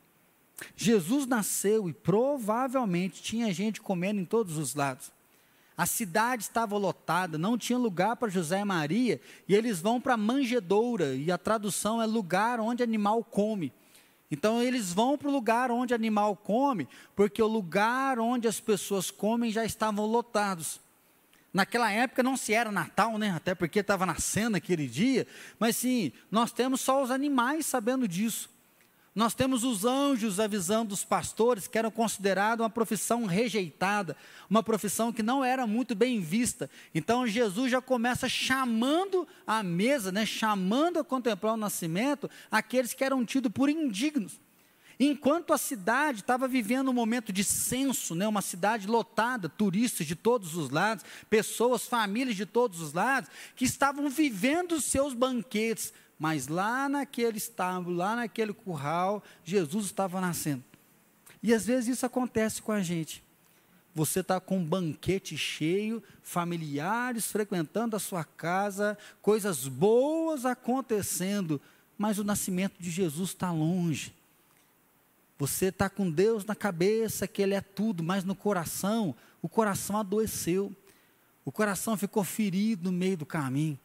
Jesus 0.74 1.26
nasceu 1.26 1.88
e 1.88 1.92
provavelmente 1.92 3.22
tinha 3.22 3.52
gente 3.52 3.80
comendo 3.80 4.20
em 4.20 4.24
todos 4.24 4.56
os 4.56 4.74
lados. 4.74 5.12
A 5.76 5.84
cidade 5.84 6.44
estava 6.44 6.76
lotada, 6.78 7.36
não 7.36 7.58
tinha 7.58 7.78
lugar 7.78 8.16
para 8.16 8.30
José 8.30 8.60
e 8.60 8.64
Maria, 8.64 9.20
e 9.46 9.54
eles 9.54 9.80
vão 9.80 10.00
para 10.00 10.14
a 10.14 10.16
manjedoura, 10.16 11.14
e 11.14 11.30
a 11.30 11.36
tradução 11.36 12.00
é 12.00 12.06
lugar 12.06 12.58
onde 12.58 12.82
animal 12.82 13.22
come. 13.22 13.70
Então 14.30 14.62
eles 14.62 14.92
vão 14.92 15.18
para 15.18 15.28
o 15.28 15.32
lugar 15.32 15.70
onde 15.70 15.92
animal 15.92 16.34
come, 16.34 16.88
porque 17.14 17.42
o 17.42 17.46
lugar 17.46 18.18
onde 18.18 18.48
as 18.48 18.58
pessoas 18.58 19.10
comem 19.10 19.52
já 19.52 19.64
estavam 19.66 20.06
lotados. 20.06 20.80
Naquela 21.52 21.90
época 21.90 22.22
não 22.22 22.36
se 22.36 22.52
era 22.52 22.72
Natal, 22.72 23.18
né? 23.18 23.30
Até 23.30 23.54
porque 23.54 23.80
estava 23.80 24.04
nascendo 24.04 24.56
aquele 24.56 24.86
dia. 24.86 25.26
Mas 25.58 25.76
sim, 25.76 26.12
nós 26.30 26.52
temos 26.52 26.80
só 26.80 27.02
os 27.02 27.10
animais 27.10 27.64
sabendo 27.64 28.06
disso. 28.06 28.50
Nós 29.16 29.34
temos 29.34 29.64
os 29.64 29.86
anjos 29.86 30.38
avisando 30.38 30.92
os 30.92 31.02
pastores 31.02 31.66
que 31.66 31.78
eram 31.78 31.90
considerados 31.90 32.62
uma 32.62 32.68
profissão 32.68 33.24
rejeitada, 33.24 34.14
uma 34.48 34.62
profissão 34.62 35.10
que 35.10 35.22
não 35.22 35.42
era 35.42 35.66
muito 35.66 35.94
bem 35.94 36.20
vista. 36.20 36.68
Então 36.94 37.26
Jesus 37.26 37.70
já 37.70 37.80
começa 37.80 38.28
chamando 38.28 39.26
a 39.46 39.62
mesa, 39.62 40.12
né, 40.12 40.26
chamando 40.26 40.98
a 40.98 41.04
contemplar 41.04 41.54
o 41.54 41.56
nascimento 41.56 42.28
aqueles 42.50 42.92
que 42.92 43.02
eram 43.02 43.24
tidos 43.24 43.50
por 43.50 43.70
indignos. 43.70 44.38
Enquanto 45.00 45.54
a 45.54 45.58
cidade 45.58 46.20
estava 46.20 46.46
vivendo 46.46 46.90
um 46.90 46.94
momento 46.94 47.32
de 47.32 47.42
censo, 47.42 48.14
né, 48.14 48.28
uma 48.28 48.42
cidade 48.42 48.86
lotada, 48.86 49.48
turistas 49.48 50.06
de 50.06 50.14
todos 50.14 50.54
os 50.56 50.68
lados, 50.68 51.06
pessoas, 51.30 51.86
famílias 51.86 52.36
de 52.36 52.44
todos 52.44 52.82
os 52.82 52.92
lados, 52.92 53.30
que 53.54 53.64
estavam 53.64 54.10
vivendo 54.10 54.72
os 54.72 54.84
seus 54.84 55.14
banquetes, 55.14 55.94
mas 56.18 56.48
lá 56.48 56.88
naquele 56.88 57.36
estábulo, 57.36 57.96
lá 57.96 58.16
naquele 58.16 58.52
curral, 58.52 59.22
Jesus 59.44 59.86
estava 59.86 60.20
nascendo. 60.20 60.64
E 61.42 61.52
às 61.52 61.66
vezes 61.66 61.96
isso 61.96 62.06
acontece 62.06 62.62
com 62.62 62.72
a 62.72 62.82
gente. 62.82 63.22
Você 63.94 64.20
está 64.20 64.38
com 64.38 64.58
um 64.58 64.64
banquete 64.64 65.38
cheio, 65.38 66.02
familiares 66.22 67.30
frequentando 67.30 67.96
a 67.96 67.98
sua 67.98 68.24
casa, 68.24 68.96
coisas 69.22 69.66
boas 69.66 70.44
acontecendo, 70.44 71.60
mas 71.96 72.18
o 72.18 72.24
nascimento 72.24 72.74
de 72.78 72.90
Jesus 72.90 73.30
está 73.30 73.50
longe. 73.50 74.14
Você 75.38 75.66
está 75.66 75.88
com 75.88 76.10
Deus 76.10 76.44
na 76.44 76.54
cabeça, 76.54 77.26
que 77.26 77.42
Ele 77.42 77.54
é 77.54 77.60
tudo, 77.60 78.02
mas 78.02 78.24
no 78.24 78.34
coração, 78.34 79.14
o 79.40 79.48
coração 79.48 79.98
adoeceu. 79.98 80.74
O 81.44 81.52
coração 81.52 81.96
ficou 81.96 82.24
ferido 82.24 82.90
no 82.90 82.98
meio 82.98 83.16
do 83.16 83.26
caminho. 83.26 83.78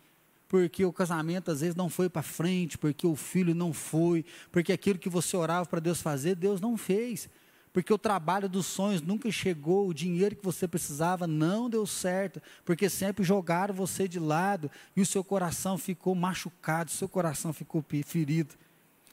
Porque 0.51 0.83
o 0.83 0.91
casamento 0.91 1.49
às 1.49 1.61
vezes 1.61 1.77
não 1.77 1.87
foi 1.87 2.09
para 2.09 2.21
frente, 2.21 2.77
porque 2.77 3.07
o 3.07 3.15
filho 3.15 3.55
não 3.55 3.71
foi, 3.71 4.25
porque 4.51 4.73
aquilo 4.73 4.99
que 4.99 5.07
você 5.07 5.37
orava 5.37 5.65
para 5.65 5.79
Deus 5.79 6.01
fazer, 6.01 6.35
Deus 6.35 6.59
não 6.59 6.75
fez. 6.75 7.29
Porque 7.71 7.93
o 7.93 7.97
trabalho 7.97 8.49
dos 8.49 8.65
sonhos 8.65 9.01
nunca 9.01 9.31
chegou, 9.31 9.87
o 9.87 9.93
dinheiro 9.93 10.35
que 10.35 10.43
você 10.43 10.67
precisava 10.67 11.25
não 11.25 11.69
deu 11.69 11.87
certo, 11.87 12.41
porque 12.65 12.89
sempre 12.89 13.23
jogaram 13.23 13.73
você 13.73 14.09
de 14.09 14.19
lado 14.19 14.69
e 14.93 14.99
o 14.99 15.05
seu 15.05 15.23
coração 15.23 15.77
ficou 15.77 16.13
machucado, 16.13 16.89
o 16.89 16.93
seu 16.93 17.07
coração 17.07 17.53
ficou 17.53 17.81
ferido. 18.05 18.53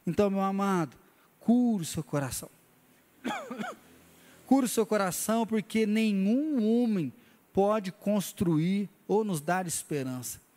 Então, 0.05 0.29
meu 0.29 0.41
amado, 0.41 0.97
Cure 1.39 1.85
o 1.85 1.87
seu 1.87 2.03
coração. 2.03 2.51
Cure 4.45 4.67
o 4.67 4.69
seu 4.69 4.85
coração, 4.85 5.47
porque 5.47 5.87
nenhum 5.87 6.83
homem 6.83 7.13
pode 7.53 7.93
construir 7.93 8.91
ou 9.07 9.23
nos 9.23 9.41
dar 9.41 9.69
esperança. 9.69 10.48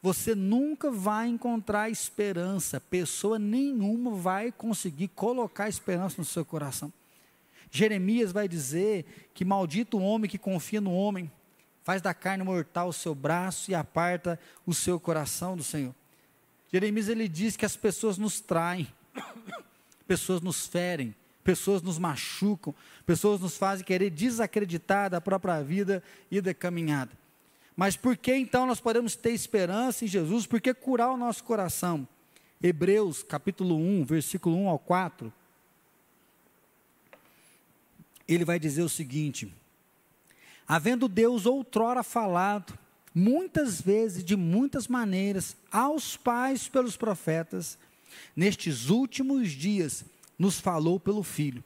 Você 0.00 0.34
nunca 0.34 0.90
vai 0.90 1.28
encontrar 1.28 1.90
esperança, 1.90 2.80
pessoa 2.80 3.38
nenhuma 3.38 4.12
vai 4.12 4.52
conseguir 4.52 5.08
colocar 5.08 5.68
esperança 5.68 6.16
no 6.18 6.24
seu 6.24 6.44
coração. 6.44 6.92
Jeremias 7.70 8.30
vai 8.30 8.46
dizer 8.46 9.04
que 9.34 9.44
maldito 9.44 9.98
o 9.98 10.02
homem 10.02 10.30
que 10.30 10.38
confia 10.38 10.80
no 10.80 10.92
homem, 10.92 11.30
faz 11.82 12.00
da 12.00 12.14
carne 12.14 12.44
mortal 12.44 12.88
o 12.88 12.92
seu 12.92 13.14
braço 13.14 13.70
e 13.70 13.74
aparta 13.74 14.38
o 14.64 14.72
seu 14.72 15.00
coração 15.00 15.56
do 15.56 15.64
Senhor. 15.64 15.94
Jeremias 16.72 17.08
ele 17.08 17.26
diz 17.26 17.56
que 17.56 17.64
as 17.64 17.76
pessoas 17.76 18.18
nos 18.18 18.40
traem, 18.40 18.86
pessoas 20.06 20.40
nos 20.40 20.66
ferem, 20.66 21.14
pessoas 21.42 21.82
nos 21.82 21.98
machucam, 21.98 22.74
pessoas 23.04 23.40
nos 23.40 23.56
fazem 23.56 23.84
querer 23.84 24.10
desacreditar 24.10 25.10
da 25.10 25.20
própria 25.20 25.62
vida 25.62 26.02
e 26.30 26.40
da 26.40 26.54
caminhada. 26.54 27.10
Mas 27.78 27.96
por 27.96 28.16
que 28.16 28.34
então 28.34 28.66
nós 28.66 28.80
podemos 28.80 29.14
ter 29.14 29.30
esperança 29.30 30.04
em 30.04 30.08
Jesus? 30.08 30.48
Por 30.48 30.60
que 30.60 30.74
curar 30.74 31.12
o 31.12 31.16
nosso 31.16 31.44
coração? 31.44 32.08
Hebreus 32.60 33.22
capítulo 33.22 33.76
1, 33.76 34.04
versículo 34.04 34.56
1 34.56 34.68
ao 34.68 34.80
4. 34.80 35.32
Ele 38.26 38.44
vai 38.44 38.58
dizer 38.58 38.82
o 38.82 38.88
seguinte: 38.88 39.54
Havendo 40.66 41.06
Deus 41.06 41.46
outrora 41.46 42.02
falado, 42.02 42.76
muitas 43.14 43.80
vezes, 43.80 44.24
de 44.24 44.34
muitas 44.34 44.88
maneiras, 44.88 45.56
aos 45.70 46.16
pais 46.16 46.66
pelos 46.66 46.96
profetas, 46.96 47.78
nestes 48.34 48.90
últimos 48.90 49.52
dias 49.52 50.04
nos 50.36 50.58
falou 50.58 50.98
pelo 50.98 51.22
Filho, 51.22 51.62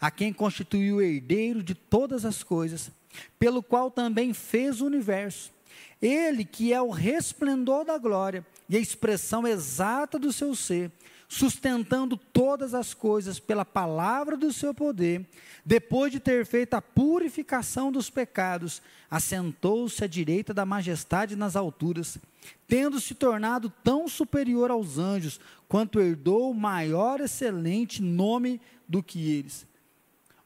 a 0.00 0.10
quem 0.10 0.32
constituiu 0.32 0.96
o 0.96 1.02
herdeiro 1.02 1.62
de 1.62 1.76
todas 1.76 2.24
as 2.24 2.42
coisas, 2.42 2.90
pelo 3.38 3.62
qual 3.62 3.90
também 3.90 4.32
fez 4.32 4.80
o 4.80 4.86
universo. 4.86 5.52
Ele 6.00 6.44
que 6.44 6.72
é 6.72 6.82
o 6.82 6.90
resplendor 6.90 7.84
da 7.84 7.96
glória 7.96 8.44
e 8.68 8.76
a 8.76 8.80
expressão 8.80 9.46
exata 9.46 10.18
do 10.18 10.32
seu 10.32 10.54
ser, 10.54 10.90
sustentando 11.28 12.16
todas 12.16 12.74
as 12.74 12.92
coisas 12.92 13.38
pela 13.38 13.64
palavra 13.64 14.36
do 14.36 14.52
seu 14.52 14.74
poder, 14.74 15.24
depois 15.64 16.12
de 16.12 16.20
ter 16.20 16.44
feito 16.44 16.74
a 16.74 16.82
purificação 16.82 17.92
dos 17.92 18.10
pecados, 18.10 18.82
assentou-se 19.10 20.02
à 20.02 20.06
direita 20.06 20.52
da 20.52 20.66
majestade 20.66 21.36
nas 21.36 21.54
alturas, 21.54 22.18
tendo 22.66 23.00
se 23.00 23.14
tornado 23.14 23.72
tão 23.82 24.08
superior 24.08 24.70
aos 24.70 24.98
anjos, 24.98 25.40
quanto 25.68 26.00
herdou 26.00 26.52
maior 26.52 27.20
excelente 27.20 28.02
nome 28.02 28.60
do 28.88 29.02
que 29.02 29.30
eles. 29.30 29.66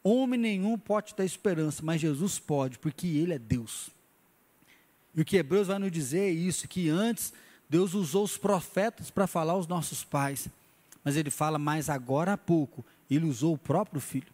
Homem 0.08 0.38
nenhum 0.38 0.78
pode 0.78 1.16
dar 1.16 1.24
esperança, 1.24 1.82
mas 1.82 2.00
Jesus 2.00 2.38
pode, 2.38 2.78
porque 2.78 3.08
Ele 3.08 3.34
é 3.34 3.38
Deus. 3.40 3.90
E 5.12 5.20
o 5.20 5.24
que 5.24 5.36
Hebreus 5.36 5.66
vai 5.66 5.80
nos 5.80 5.90
dizer 5.90 6.20
é 6.20 6.30
isso: 6.30 6.68
que 6.68 6.88
antes 6.88 7.32
Deus 7.68 7.92
usou 7.92 8.22
os 8.22 8.38
profetas 8.38 9.10
para 9.10 9.26
falar 9.26 9.54
aos 9.54 9.66
nossos 9.66 10.04
pais, 10.04 10.46
mas 11.02 11.16
Ele 11.16 11.28
fala 11.28 11.58
mais 11.58 11.90
agora 11.90 12.34
há 12.34 12.38
pouco, 12.38 12.84
Ele 13.10 13.26
usou 13.26 13.54
o 13.54 13.58
próprio 13.58 14.00
Filho. 14.00 14.32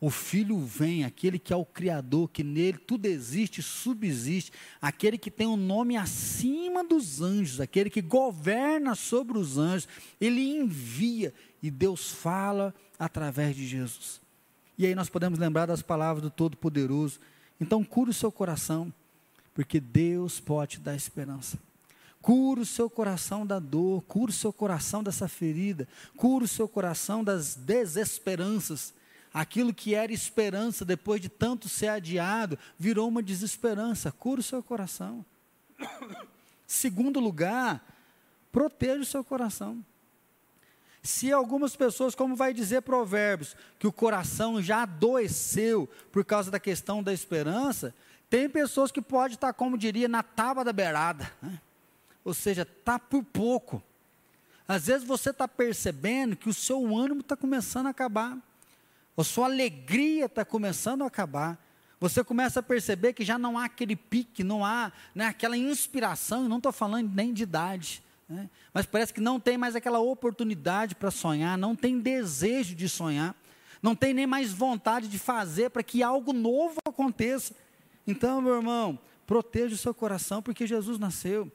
O 0.00 0.08
Filho 0.08 0.60
vem, 0.60 1.04
aquele 1.04 1.36
que 1.36 1.52
é 1.52 1.56
o 1.56 1.64
Criador, 1.64 2.28
que 2.28 2.44
nele 2.44 2.78
tudo 2.78 3.06
existe, 3.06 3.60
subsiste, 3.60 4.52
aquele 4.80 5.18
que 5.18 5.32
tem 5.32 5.48
um 5.48 5.56
nome 5.56 5.96
acima 5.96 6.84
dos 6.84 7.20
anjos, 7.20 7.60
aquele 7.60 7.90
que 7.90 8.00
governa 8.00 8.94
sobre 8.94 9.36
os 9.36 9.58
anjos, 9.58 9.88
ele 10.20 10.58
envia 10.58 11.34
e 11.60 11.72
Deus 11.72 12.12
fala 12.12 12.72
através 12.96 13.56
de 13.56 13.66
Jesus. 13.66 14.21
E 14.82 14.86
aí 14.86 14.96
nós 14.96 15.08
podemos 15.08 15.38
lembrar 15.38 15.66
das 15.66 15.80
palavras 15.80 16.22
do 16.22 16.28
Todo-Poderoso. 16.28 17.20
Então, 17.60 17.84
cura 17.84 18.10
o 18.10 18.14
seu 18.14 18.32
coração, 18.32 18.92
porque 19.54 19.78
Deus 19.78 20.40
pode 20.40 20.80
dar 20.80 20.96
esperança. 20.96 21.56
Cura 22.20 22.60
o 22.60 22.66
seu 22.66 22.90
coração 22.90 23.46
da 23.46 23.60
dor, 23.60 24.02
cura 24.02 24.32
o 24.32 24.34
seu 24.34 24.52
coração 24.52 25.00
dessa 25.00 25.28
ferida, 25.28 25.86
cura 26.16 26.44
o 26.44 26.48
seu 26.48 26.66
coração 26.66 27.22
das 27.22 27.54
desesperanças 27.54 28.92
Aquilo 29.32 29.72
que 29.72 29.94
era 29.94 30.12
esperança, 30.12 30.84
depois 30.84 31.20
de 31.20 31.28
tanto 31.28 31.68
ser 31.68 31.88
adiado, 31.88 32.58
virou 32.78 33.08
uma 33.08 33.22
desesperança. 33.22 34.12
Cura 34.12 34.40
o 34.40 34.44
seu 34.44 34.62
coração. 34.62 35.24
Segundo 36.66 37.18
lugar, 37.18 37.82
proteja 38.50 39.00
o 39.00 39.06
seu 39.06 39.24
coração. 39.24 39.82
Se 41.02 41.32
algumas 41.32 41.74
pessoas, 41.74 42.14
como 42.14 42.36
vai 42.36 42.54
dizer 42.54 42.82
Provérbios, 42.82 43.56
que 43.78 43.86
o 43.86 43.92
coração 43.92 44.62
já 44.62 44.82
adoeceu 44.82 45.88
por 46.12 46.24
causa 46.24 46.50
da 46.50 46.60
questão 46.60 47.02
da 47.02 47.12
esperança, 47.12 47.94
tem 48.30 48.48
pessoas 48.48 48.92
que 48.92 49.02
pode 49.02 49.34
estar, 49.34 49.52
como 49.52 49.76
diria, 49.76 50.08
na 50.08 50.22
tábua 50.22 50.64
da 50.64 50.72
beirada. 50.72 51.30
Né? 51.42 51.60
Ou 52.24 52.32
seja, 52.32 52.62
está 52.62 52.98
por 52.98 53.24
pouco. 53.24 53.82
Às 54.66 54.86
vezes 54.86 55.06
você 55.06 55.30
está 55.30 55.48
percebendo 55.48 56.36
que 56.36 56.48
o 56.48 56.54
seu 56.54 56.96
ânimo 56.96 57.20
está 57.20 57.36
começando 57.36 57.88
a 57.88 57.90
acabar 57.90 58.38
a 59.16 59.24
sua 59.24 59.46
alegria 59.46 60.26
está 60.26 60.44
começando 60.44 61.02
a 61.02 61.06
acabar. 61.06 61.58
Você 62.00 62.24
começa 62.24 62.60
a 62.60 62.62
perceber 62.62 63.12
que 63.12 63.24
já 63.24 63.38
não 63.38 63.56
há 63.56 63.66
aquele 63.66 63.94
pique, 63.94 64.42
não 64.42 64.64
há 64.64 64.90
né, 65.14 65.26
aquela 65.26 65.56
inspiração, 65.56 66.48
não 66.48 66.56
estou 66.56 66.72
falando 66.72 67.12
nem 67.14 67.32
de 67.32 67.44
idade, 67.44 68.02
né, 68.32 68.50
mas 68.72 68.86
parece 68.86 69.12
que 69.12 69.20
não 69.20 69.38
tem 69.38 69.56
mais 69.56 69.76
aquela 69.76 70.00
oportunidade 70.00 70.94
para 70.94 71.10
sonhar, 71.10 71.56
não 71.56 71.76
tem 71.76 72.00
desejo 72.00 72.74
de 72.74 72.88
sonhar, 72.88 73.34
não 73.82 73.94
tem 73.94 74.14
nem 74.14 74.26
mais 74.26 74.52
vontade 74.52 75.08
de 75.08 75.18
fazer 75.18 75.70
para 75.70 75.82
que 75.82 76.02
algo 76.02 76.32
novo 76.32 76.78
aconteça. 76.86 77.54
Então, 78.06 78.40
meu 78.40 78.56
irmão, 78.56 78.98
proteja 79.26 79.74
o 79.74 79.78
seu 79.78 79.92
coração, 79.92 80.42
porque 80.42 80.66
Jesus 80.66 80.98
nasceu. 80.98 81.50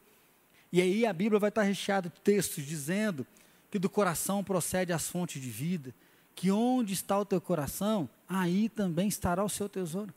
E 0.71 0.81
aí 0.81 1.05
a 1.05 1.13
Bíblia 1.13 1.39
vai 1.39 1.49
estar 1.49 1.63
recheada 1.63 2.09
de 2.09 2.19
textos 2.21 2.65
dizendo 2.65 3.25
que 3.71 3.79
do 3.79 3.89
coração 3.89 4.43
procede 4.43 4.93
as 4.93 5.09
fontes 5.09 5.41
de 5.41 5.49
vida 5.49 5.93
que 6.37 6.51
onde 6.51 6.93
está 6.93 7.17
o 7.17 7.25
teu 7.25 7.41
coração, 7.41 8.07
aí 8.29 8.69
também 8.69 9.07
estará 9.07 9.43
o 9.43 9.49
seu 9.49 9.67
tesouro. 9.67 10.13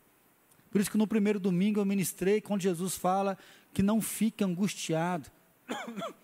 Por 0.71 0.79
isso 0.79 0.91
que 0.91 0.99
no 0.99 1.07
primeiro 1.07 1.41
domingo 1.41 1.81
eu 1.81 1.85
ministrei, 1.87 2.43
quando 2.43 2.61
Jesus 2.61 2.95
fala 2.95 3.39
que 3.73 3.83
não 3.83 4.03
fique 4.03 4.45
angustiado. 4.45 5.31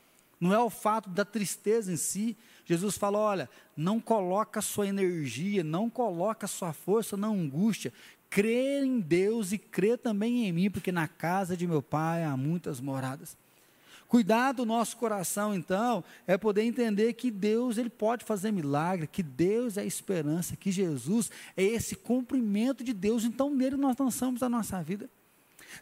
Não 0.40 0.52
é 0.52 0.58
o 0.58 0.70
fato 0.70 1.08
da 1.08 1.24
tristeza 1.24 1.92
em 1.92 1.96
si. 1.96 2.36
Jesus 2.64 2.96
fala: 2.96 3.18
olha, 3.18 3.50
não 3.76 4.00
coloca 4.00 4.60
sua 4.60 4.86
energia, 4.86 5.64
não 5.64 5.88
coloca 5.88 6.46
sua 6.46 6.72
força 6.72 7.16
na 7.16 7.28
angústia. 7.28 7.92
Crê 8.28 8.84
em 8.84 9.00
Deus 9.00 9.52
e 9.52 9.58
crê 9.58 9.96
também 9.96 10.46
em 10.46 10.52
mim, 10.52 10.70
porque 10.70 10.92
na 10.92 11.08
casa 11.08 11.56
de 11.56 11.66
meu 11.66 11.80
pai 11.80 12.24
há 12.24 12.36
muitas 12.36 12.80
moradas. 12.80 13.36
Cuidar 14.08 14.52
do 14.52 14.64
nosso 14.64 14.96
coração, 14.96 15.52
então, 15.54 16.04
é 16.26 16.38
poder 16.38 16.62
entender 16.62 17.12
que 17.14 17.28
Deus 17.30 17.76
ele 17.76 17.90
pode 17.90 18.24
fazer 18.24 18.52
milagre, 18.52 19.08
que 19.08 19.22
Deus 19.22 19.76
é 19.76 19.80
a 19.80 19.84
esperança, 19.84 20.54
que 20.54 20.70
Jesus 20.70 21.30
é 21.56 21.62
esse 21.64 21.96
cumprimento 21.96 22.84
de 22.84 22.92
Deus. 22.92 23.24
Então, 23.24 23.50
nele 23.52 23.76
nós 23.76 23.96
lançamos 23.98 24.44
a 24.44 24.48
nossa 24.48 24.80
vida. 24.80 25.10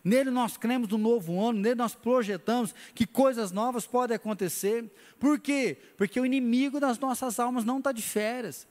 Nele 0.03 0.31
nós 0.31 0.57
cremos 0.57 0.89
no 0.89 0.99
novo 0.99 1.41
ano, 1.41 1.61
nele 1.61 1.75
nós 1.75 1.95
projetamos 1.95 2.75
que 2.95 3.07
coisas 3.07 3.53
novas 3.53 3.87
podem 3.87 4.17
acontecer. 4.17 4.91
Por 5.19 5.39
quê? 5.39 5.79
Porque 5.97 6.19
o 6.19 6.27
inimigo 6.27 6.81
das 6.81 6.99
nossas 6.99 7.39
almas 7.39 7.65
não 7.65 7.79
está 7.79 7.93
de 7.93 8.03
férias. 8.03 8.67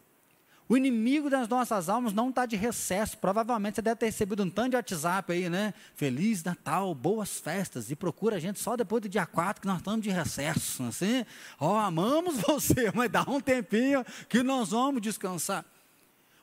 O 0.67 0.77
inimigo 0.77 1.29
das 1.29 1.47
nossas 1.47 1.89
almas 1.89 2.13
não 2.13 2.29
está 2.29 2.45
de 2.45 2.55
recesso. 2.55 3.17
Provavelmente 3.17 3.75
você 3.75 3.81
deve 3.81 3.97
ter 3.97 4.05
recebido 4.07 4.43
um 4.43 4.49
tanto 4.49 4.71
de 4.71 4.75
WhatsApp 4.77 5.31
aí, 5.31 5.49
né? 5.49 5.73
Feliz 5.93 6.43
Natal, 6.43 6.95
boas 6.95 7.37
festas. 7.37 7.91
E 7.91 7.95
procura 7.95 8.37
a 8.37 8.39
gente 8.39 8.59
só 8.59 8.75
depois 8.75 9.01
do 9.01 9.09
dia 9.09 9.25
4 9.25 9.61
que 9.61 9.67
nós 9.67 9.77
estamos 9.77 10.01
de 10.01 10.09
recesso. 10.09 10.83
Assim, 10.83 11.25
ó, 11.59 11.73
oh, 11.73 11.77
amamos 11.77 12.37
você, 12.47 12.91
mas 12.93 13.11
dá 13.11 13.23
um 13.27 13.41
tempinho 13.41 14.05
que 14.29 14.41
nós 14.41 14.69
vamos 14.69 15.01
descansar. 15.01 15.65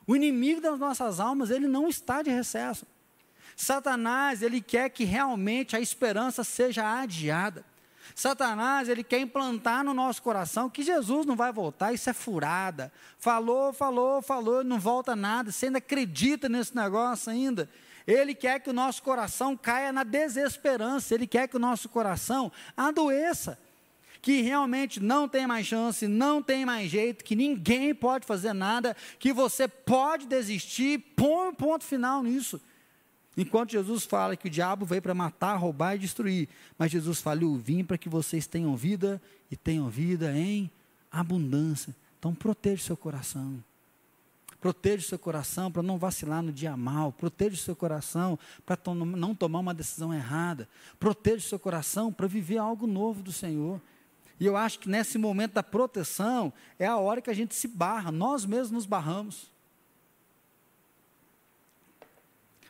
O 0.05 0.15
inimigo 0.15 0.61
das 0.61 0.79
nossas 0.79 1.19
almas, 1.19 1.49
ele 1.49 1.67
não 1.67 1.87
está 1.87 2.21
de 2.21 2.29
recesso. 2.29 2.85
Satanás, 3.55 4.41
ele 4.41 4.61
quer 4.61 4.89
que 4.89 5.03
realmente 5.03 5.75
a 5.75 5.79
esperança 5.79 6.43
seja 6.43 7.01
adiada. 7.01 7.65
Satanás, 8.15 8.89
ele 8.89 9.03
quer 9.03 9.19
implantar 9.19 9.83
no 9.83 9.93
nosso 9.93 10.21
coração 10.21 10.69
que 10.69 10.83
Jesus 10.83 11.25
não 11.25 11.35
vai 11.35 11.51
voltar, 11.51 11.93
isso 11.93 12.09
é 12.09 12.13
furada. 12.13 12.91
Falou, 13.17 13.71
falou, 13.71 14.21
falou, 14.21 14.63
não 14.63 14.79
volta 14.79 15.15
nada. 15.15 15.51
Você 15.51 15.67
ainda 15.67 15.77
acredita 15.77 16.49
nesse 16.49 16.75
negócio 16.75 17.31
ainda? 17.31 17.69
Ele 18.05 18.33
quer 18.33 18.59
que 18.59 18.69
o 18.69 18.73
nosso 18.73 19.01
coração 19.03 19.55
caia 19.55 19.93
na 19.93 20.03
desesperança, 20.03 21.13
ele 21.13 21.27
quer 21.27 21.47
que 21.47 21.55
o 21.55 21.59
nosso 21.59 21.87
coração 21.89 22.51
adoeça. 22.75 23.57
Que 24.21 24.41
realmente 24.41 24.99
não 24.99 25.27
tem 25.27 25.47
mais 25.47 25.65
chance, 25.65 26.07
não 26.07 26.43
tem 26.43 26.63
mais 26.63 26.91
jeito, 26.91 27.23
que 27.23 27.35
ninguém 27.35 27.93
pode 27.93 28.25
fazer 28.25 28.53
nada, 28.53 28.95
que 29.17 29.33
você 29.33 29.67
pode 29.67 30.27
desistir, 30.27 30.99
põe 31.15 31.49
um 31.49 31.53
ponto 31.53 31.83
final 31.83 32.21
nisso. 32.21 32.61
Enquanto 33.41 33.71
Jesus 33.71 34.05
fala 34.05 34.35
que 34.35 34.45
o 34.45 34.51
diabo 34.51 34.85
veio 34.85 35.01
para 35.01 35.15
matar, 35.15 35.55
roubar 35.55 35.95
e 35.95 35.99
destruir, 35.99 36.47
mas 36.77 36.91
Jesus 36.91 37.19
fala: 37.19 37.41
Eu 37.41 37.55
vim 37.55 37.83
para 37.83 37.97
que 37.97 38.07
vocês 38.07 38.45
tenham 38.45 38.75
vida 38.75 39.19
e 39.49 39.57
tenham 39.57 39.89
vida 39.89 40.31
em 40.37 40.69
abundância. 41.11 41.95
Então, 42.19 42.35
proteja 42.35 42.83
o 42.83 42.85
seu 42.85 42.95
coração. 42.95 43.63
Proteja 44.59 45.03
o 45.03 45.09
seu 45.09 45.17
coração 45.17 45.71
para 45.71 45.81
não 45.81 45.97
vacilar 45.97 46.43
no 46.43 46.51
dia 46.51 46.77
mal. 46.77 47.11
Proteja 47.11 47.55
o 47.55 47.57
seu 47.57 47.75
coração 47.75 48.37
para 48.63 48.77
to 48.77 48.93
não 48.93 49.33
tomar 49.33 49.57
uma 49.57 49.73
decisão 49.73 50.13
errada. 50.13 50.69
Proteja 50.99 51.37
o 51.37 51.49
seu 51.49 51.57
coração 51.57 52.13
para 52.13 52.27
viver 52.27 52.59
algo 52.59 52.85
novo 52.85 53.23
do 53.23 53.31
Senhor. 53.31 53.81
E 54.39 54.45
eu 54.45 54.55
acho 54.55 54.77
que 54.77 54.87
nesse 54.87 55.17
momento 55.17 55.53
da 55.53 55.63
proteção 55.63 56.53
é 56.77 56.85
a 56.85 56.97
hora 56.97 57.21
que 57.21 57.31
a 57.31 57.33
gente 57.33 57.55
se 57.55 57.67
barra, 57.67 58.11
nós 58.11 58.45
mesmos 58.45 58.71
nos 58.71 58.85
barramos. 58.85 59.51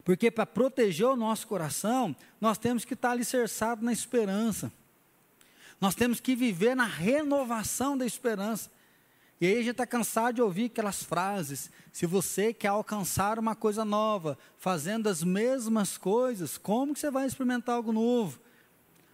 Porque 0.04 0.32
para 0.32 0.46
proteger 0.46 1.08
o 1.08 1.16
nosso 1.16 1.48
coração, 1.48 2.16
nós 2.40 2.58
temos 2.58 2.84
que 2.86 2.94
estar 2.94 3.12
alicerçados 3.12 3.84
na 3.84 3.94
esperança. 3.94 4.72
Nós 5.80 5.96
temos 5.96 6.20
que 6.20 6.36
viver 6.36 6.76
na 6.76 6.86
renovação 6.86 7.98
da 7.98 8.06
esperança. 8.06 8.70
E 9.40 9.48
aí 9.48 9.54
a 9.54 9.58
gente 9.58 9.72
está 9.72 9.88
cansado 9.88 10.36
de 10.36 10.42
ouvir 10.42 10.66
aquelas 10.66 11.02
frases. 11.02 11.72
Se 11.92 12.06
você 12.06 12.54
quer 12.54 12.68
alcançar 12.68 13.40
uma 13.40 13.56
coisa 13.56 13.84
nova, 13.84 14.38
fazendo 14.60 15.10
as 15.10 15.24
mesmas 15.24 15.98
coisas, 15.98 16.58
como 16.58 16.94
que 16.94 17.00
você 17.00 17.10
vai 17.10 17.26
experimentar 17.26 17.76
algo 17.76 17.92
novo? 17.92 18.40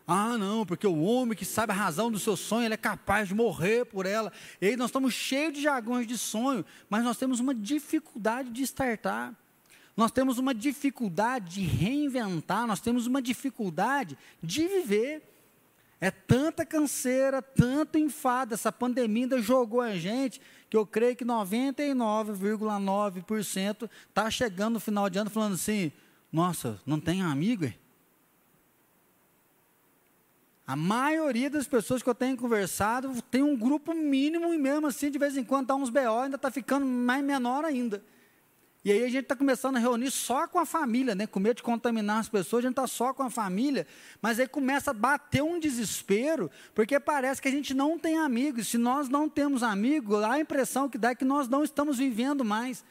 Ah, 0.06 0.38
não, 0.38 0.66
porque 0.66 0.88
o 0.88 1.02
homem 1.02 1.38
que 1.38 1.46
sabe 1.46 1.72
a 1.72 1.76
razão 1.76 2.12
do 2.12 2.20
seu 2.20 2.38
sonho, 2.38 2.66
ele 2.66 2.74
é 2.74 2.78
capaz 2.78 3.30
de 3.30 3.36
morrer 3.36 3.86
por 3.86 4.06
ela. 4.06 4.32
E 4.62 4.68
aí 4.68 4.76
nós 4.78 4.88
estamos 4.88 5.14
cheios 5.14 5.54
de 5.54 5.62
jargões 5.62 6.06
de 6.08 6.18
sonho, 6.18 6.66
mas 6.90 7.04
nós 7.04 7.18
temos 7.18 7.42
uma 7.42 7.54
dificuldade 7.54 8.50
de 8.50 8.64
startar. 8.64 9.34
Nós 9.98 10.12
temos 10.12 10.38
uma 10.38 10.54
dificuldade 10.54 11.56
de 11.56 11.62
reinventar, 11.62 12.68
nós 12.68 12.80
temos 12.80 13.08
uma 13.08 13.20
dificuldade 13.20 14.16
de 14.44 14.68
viver. 14.68 15.24
É 16.00 16.12
tanta 16.12 16.64
canseira, 16.64 17.42
tanto 17.42 17.98
enfado, 17.98 18.54
essa 18.54 18.72
pandemia 18.72 19.24
ainda 19.24 19.42
jogou 19.42 19.82
a 19.82 19.96
gente, 19.96 20.40
que 20.70 20.78
eu 20.78 20.86
creio 20.86 21.16
que 21.16 21.26
99,9% 21.26 23.90
está 24.08 24.30
chegando 24.30 24.76
no 24.76 24.80
final 24.80 25.10
de 25.10 25.18
ano 25.18 25.32
falando 25.32 25.56
assim, 25.56 25.92
nossa, 26.32 26.80
não 26.86 27.00
tem 27.00 27.24
amigo? 27.24 27.74
A 30.68 30.76
maioria 30.76 31.50
das 31.50 31.68
pessoas 31.68 32.04
que 32.04 32.10
eu 32.10 32.14
tenho 32.14 32.38
conversado 32.38 33.20
tem 33.32 33.42
um 33.42 33.58
grupo 33.58 33.96
mínimo 33.96 34.54
e 34.54 34.60
mesmo 34.60 34.86
assim, 34.86 35.10
de 35.10 35.18
vez 35.18 35.36
em 35.36 35.44
quando 35.44 35.66
dá 35.68 35.76
uns 35.76 35.90
BO, 35.90 36.20
ainda 36.22 36.36
está 36.36 36.52
ficando 36.52 36.86
mais 36.86 37.24
menor 37.24 37.66
ainda. 37.66 38.04
E 38.86 38.92
aí 38.92 39.04
a 39.04 39.10
gente 39.10 39.24
está 39.24 39.36
começando 39.36 39.76
a 39.76 39.80
reunir 39.80 40.12
só 40.12 40.48
com 40.48 40.60
a 40.60 40.66
família, 40.66 41.14
né? 41.14 41.28
Com 41.28 41.40
medo 41.40 41.58
de 41.58 41.64
contaminar 41.64 42.20
as 42.20 42.30
pessoas, 42.30 42.64
a 42.64 42.68
gente 42.68 42.74
está 42.74 42.88
só 42.88 43.14
com 43.14 43.24
a 43.24 43.30
família. 43.30 43.86
Mas 44.22 44.40
aí 44.40 44.48
começa 44.48 44.92
a 44.92 44.94
bater 44.94 45.44
um 45.44 45.60
desespero, 45.60 46.50
porque 46.74 47.00
parece 47.00 47.42
que 47.42 47.48
a 47.48 47.52
gente 47.52 47.74
não 47.74 48.00
tem 48.00 48.18
amigos. 48.18 48.68
Se 48.68 48.78
nós 48.78 49.10
não 49.10 49.28
temos 49.28 49.64
amigos, 49.64 50.24
a 50.24 50.40
impressão 50.40 50.88
que 50.88 50.98
dá 50.98 51.10
é 51.10 51.16
que 51.16 51.26
nós 51.26 51.48
não 51.48 51.64
estamos 51.64 51.98
vivendo 51.98 52.46
mais. 52.46 52.84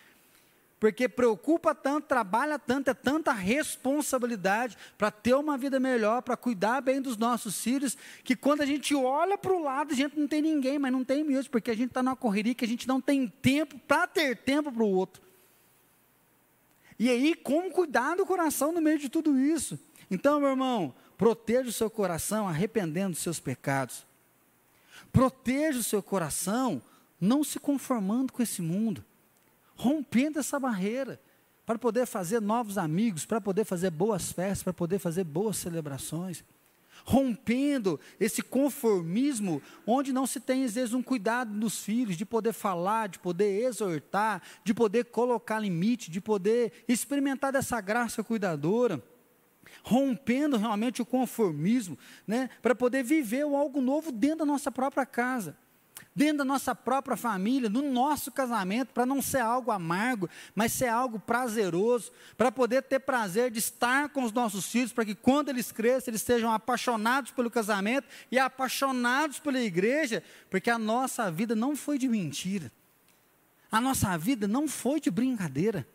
Porque 0.78 1.08
preocupa 1.08 1.74
tanto, 1.74 2.06
trabalha 2.06 2.58
tanto, 2.58 2.90
é 2.90 2.94
tanta 2.94 3.32
responsabilidade 3.32 4.76
para 4.98 5.10
ter 5.10 5.34
uma 5.34 5.56
vida 5.56 5.80
melhor, 5.80 6.20
para 6.20 6.36
cuidar 6.36 6.82
bem 6.82 7.00
dos 7.00 7.16
nossos 7.16 7.62
filhos, 7.62 7.96
que 8.22 8.36
quando 8.36 8.60
a 8.60 8.66
gente 8.66 8.94
olha 8.94 9.38
para 9.38 9.54
o 9.54 9.62
lado, 9.62 9.94
a 9.94 9.96
gente 9.96 10.18
não 10.18 10.28
tem 10.28 10.42
ninguém, 10.42 10.78
mas 10.78 10.92
não 10.92 11.02
tem 11.02 11.24
mesmo, 11.24 11.50
porque 11.50 11.70
a 11.70 11.74
gente 11.74 11.88
está 11.88 12.02
numa 12.02 12.14
correria 12.14 12.54
que 12.54 12.64
a 12.64 12.68
gente 12.68 12.86
não 12.86 13.00
tem 13.00 13.26
tempo 13.26 13.78
para 13.88 14.06
ter 14.06 14.36
tempo 14.36 14.70
para 14.70 14.82
o 14.82 14.90
outro. 14.90 15.25
E 16.98 17.10
aí, 17.10 17.34
como 17.34 17.70
cuidar 17.70 18.16
do 18.16 18.24
coração 18.24 18.72
no 18.72 18.80
meio 18.80 18.98
de 18.98 19.08
tudo 19.08 19.38
isso? 19.38 19.78
Então, 20.10 20.40
meu 20.40 20.50
irmão, 20.50 20.94
proteja 21.18 21.68
o 21.68 21.72
seu 21.72 21.90
coração 21.90 22.48
arrependendo 22.48 23.10
dos 23.10 23.20
seus 23.20 23.38
pecados. 23.38 24.06
Proteja 25.12 25.78
o 25.78 25.84
seu 25.84 26.02
coração 26.02 26.80
não 27.20 27.42
se 27.42 27.58
conformando 27.58 28.32
com 28.32 28.42
esse 28.42 28.62
mundo, 28.62 29.04
rompendo 29.74 30.38
essa 30.38 30.58
barreira, 30.58 31.20
para 31.64 31.78
poder 31.78 32.06
fazer 32.06 32.40
novos 32.40 32.78
amigos, 32.78 33.26
para 33.26 33.40
poder 33.40 33.64
fazer 33.64 33.90
boas 33.90 34.30
festas, 34.30 34.62
para 34.62 34.72
poder 34.72 34.98
fazer 34.98 35.24
boas 35.24 35.56
celebrações 35.56 36.44
rompendo 37.04 37.98
esse 38.18 38.42
conformismo, 38.42 39.62
onde 39.86 40.12
não 40.12 40.26
se 40.26 40.40
tem, 40.40 40.64
às 40.64 40.74
vezes, 40.74 40.94
um 40.94 41.02
cuidado 41.02 41.52
dos 41.58 41.80
filhos, 41.80 42.16
de 42.16 42.24
poder 42.24 42.52
falar, 42.52 43.08
de 43.08 43.18
poder 43.18 43.64
exortar, 43.64 44.42
de 44.64 44.72
poder 44.72 45.06
colocar 45.06 45.58
limite, 45.58 46.10
de 46.10 46.20
poder 46.20 46.84
experimentar 46.88 47.52
dessa 47.52 47.80
graça 47.80 48.24
cuidadora. 48.24 49.02
Rompendo 49.82 50.56
realmente 50.56 51.02
o 51.02 51.06
conformismo, 51.06 51.98
né, 52.26 52.48
para 52.62 52.74
poder 52.74 53.02
viver 53.02 53.42
algo 53.42 53.80
novo 53.80 54.10
dentro 54.10 54.38
da 54.38 54.46
nossa 54.46 54.70
própria 54.70 55.04
casa 55.04 55.56
dentro 56.14 56.38
da 56.38 56.44
nossa 56.44 56.74
própria 56.74 57.16
família, 57.16 57.68
no 57.68 57.82
nosso 57.82 58.32
casamento, 58.32 58.88
para 58.94 59.04
não 59.04 59.20
ser 59.20 59.40
algo 59.40 59.70
amargo, 59.70 60.30
mas 60.54 60.72
ser 60.72 60.88
algo 60.88 61.18
prazeroso, 61.18 62.10
para 62.38 62.50
poder 62.50 62.82
ter 62.82 63.00
prazer 63.00 63.50
de 63.50 63.58
estar 63.58 64.08
com 64.08 64.22
os 64.22 64.32
nossos 64.32 64.66
filhos, 64.66 64.92
para 64.92 65.04
que 65.04 65.14
quando 65.14 65.50
eles 65.50 65.70
cresçam, 65.70 66.10
eles 66.10 66.22
sejam 66.22 66.50
apaixonados 66.50 67.32
pelo 67.32 67.50
casamento 67.50 68.08
e 68.30 68.38
apaixonados 68.38 69.38
pela 69.38 69.60
igreja, 69.60 70.22
porque 70.48 70.70
a 70.70 70.78
nossa 70.78 71.30
vida 71.30 71.54
não 71.54 71.76
foi 71.76 71.98
de 71.98 72.08
mentira, 72.08 72.72
a 73.70 73.80
nossa 73.80 74.16
vida 74.16 74.48
não 74.48 74.66
foi 74.66 75.00
de 75.00 75.10
brincadeira. 75.10 75.86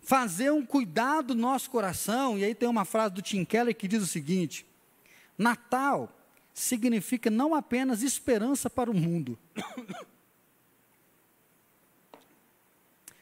Fazer 0.00 0.52
um 0.52 0.64
cuidado 0.64 1.28
do 1.28 1.34
nosso 1.34 1.68
coração, 1.68 2.38
e 2.38 2.44
aí 2.44 2.54
tem 2.54 2.68
uma 2.68 2.84
frase 2.84 3.12
do 3.12 3.20
Tim 3.20 3.44
Keller 3.44 3.74
que 3.74 3.88
diz 3.88 4.00
o 4.00 4.06
seguinte: 4.06 4.64
Natal 5.36 6.15
significa 6.56 7.28
não 7.28 7.54
apenas 7.54 8.02
esperança 8.02 8.70
para 8.70 8.90
o 8.90 8.94
mundo. 8.94 9.38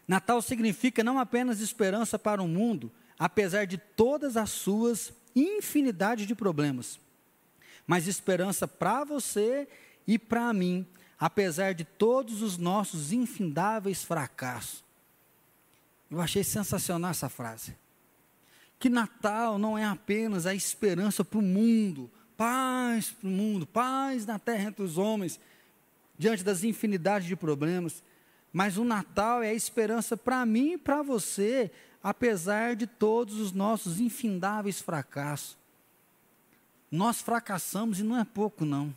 Natal 0.06 0.40
significa 0.40 1.02
não 1.02 1.18
apenas 1.18 1.60
esperança 1.60 2.16
para 2.16 2.40
o 2.40 2.46
mundo, 2.46 2.92
apesar 3.18 3.66
de 3.66 3.76
todas 3.76 4.36
as 4.36 4.50
suas 4.50 5.12
infinidade 5.34 6.26
de 6.26 6.34
problemas, 6.34 7.00
mas 7.84 8.06
esperança 8.06 8.68
para 8.68 9.02
você 9.02 9.66
e 10.06 10.16
para 10.16 10.52
mim, 10.52 10.86
apesar 11.18 11.74
de 11.74 11.84
todos 11.84 12.40
os 12.40 12.56
nossos 12.56 13.12
infindáveis 13.12 14.04
fracassos. 14.04 14.84
Eu 16.08 16.20
achei 16.20 16.44
sensacional 16.44 17.10
essa 17.10 17.28
frase. 17.28 17.74
Que 18.78 18.88
Natal 18.88 19.58
não 19.58 19.76
é 19.76 19.84
apenas 19.84 20.46
a 20.46 20.54
esperança 20.54 21.24
para 21.24 21.38
o 21.40 21.42
mundo, 21.42 22.08
paz 22.36 23.12
para 23.12 23.28
o 23.28 23.30
mundo, 23.30 23.66
paz 23.66 24.26
na 24.26 24.38
terra 24.38 24.68
entre 24.68 24.82
os 24.82 24.98
homens, 24.98 25.40
diante 26.18 26.42
das 26.42 26.64
infinidades 26.64 27.26
de 27.26 27.36
problemas. 27.36 28.02
Mas 28.52 28.76
o 28.76 28.84
Natal 28.84 29.42
é 29.42 29.50
a 29.50 29.54
esperança 29.54 30.16
para 30.16 30.44
mim 30.46 30.72
e 30.72 30.78
para 30.78 31.02
você, 31.02 31.70
apesar 32.02 32.76
de 32.76 32.86
todos 32.86 33.40
os 33.40 33.52
nossos 33.52 33.98
infindáveis 34.00 34.80
fracassos. 34.80 35.56
Nós 36.90 37.20
fracassamos 37.20 37.98
e 37.98 38.04
não 38.04 38.16
é 38.16 38.24
pouco, 38.24 38.64
não. 38.64 38.94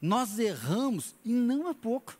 Nós 0.00 0.38
erramos 0.38 1.14
e 1.24 1.32
não 1.32 1.68
é 1.68 1.74
pouco. 1.74 2.16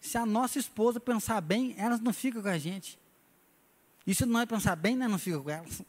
Se 0.00 0.16
a 0.16 0.24
nossa 0.24 0.58
esposa 0.58 1.00
pensar 1.00 1.40
bem, 1.40 1.74
elas 1.76 2.00
não 2.00 2.12
ficam 2.12 2.42
com 2.42 2.48
a 2.48 2.58
gente. 2.58 2.98
E 4.06 4.14
se 4.14 4.24
não 4.24 4.40
é 4.40 4.46
pensar 4.46 4.76
bem, 4.76 4.96
né, 4.96 5.08
não 5.08 5.18
fica 5.18 5.40
com 5.40 5.50
elas. 5.50 5.82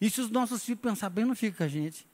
E 0.00 0.10
se 0.10 0.20
os 0.20 0.30
nossos 0.30 0.64
filhos 0.64 0.80
pensar 0.80 1.10
bem, 1.10 1.24
não 1.24 1.34
fica 1.34 1.58
com 1.58 1.64
a 1.64 1.68
gente. 1.68 2.06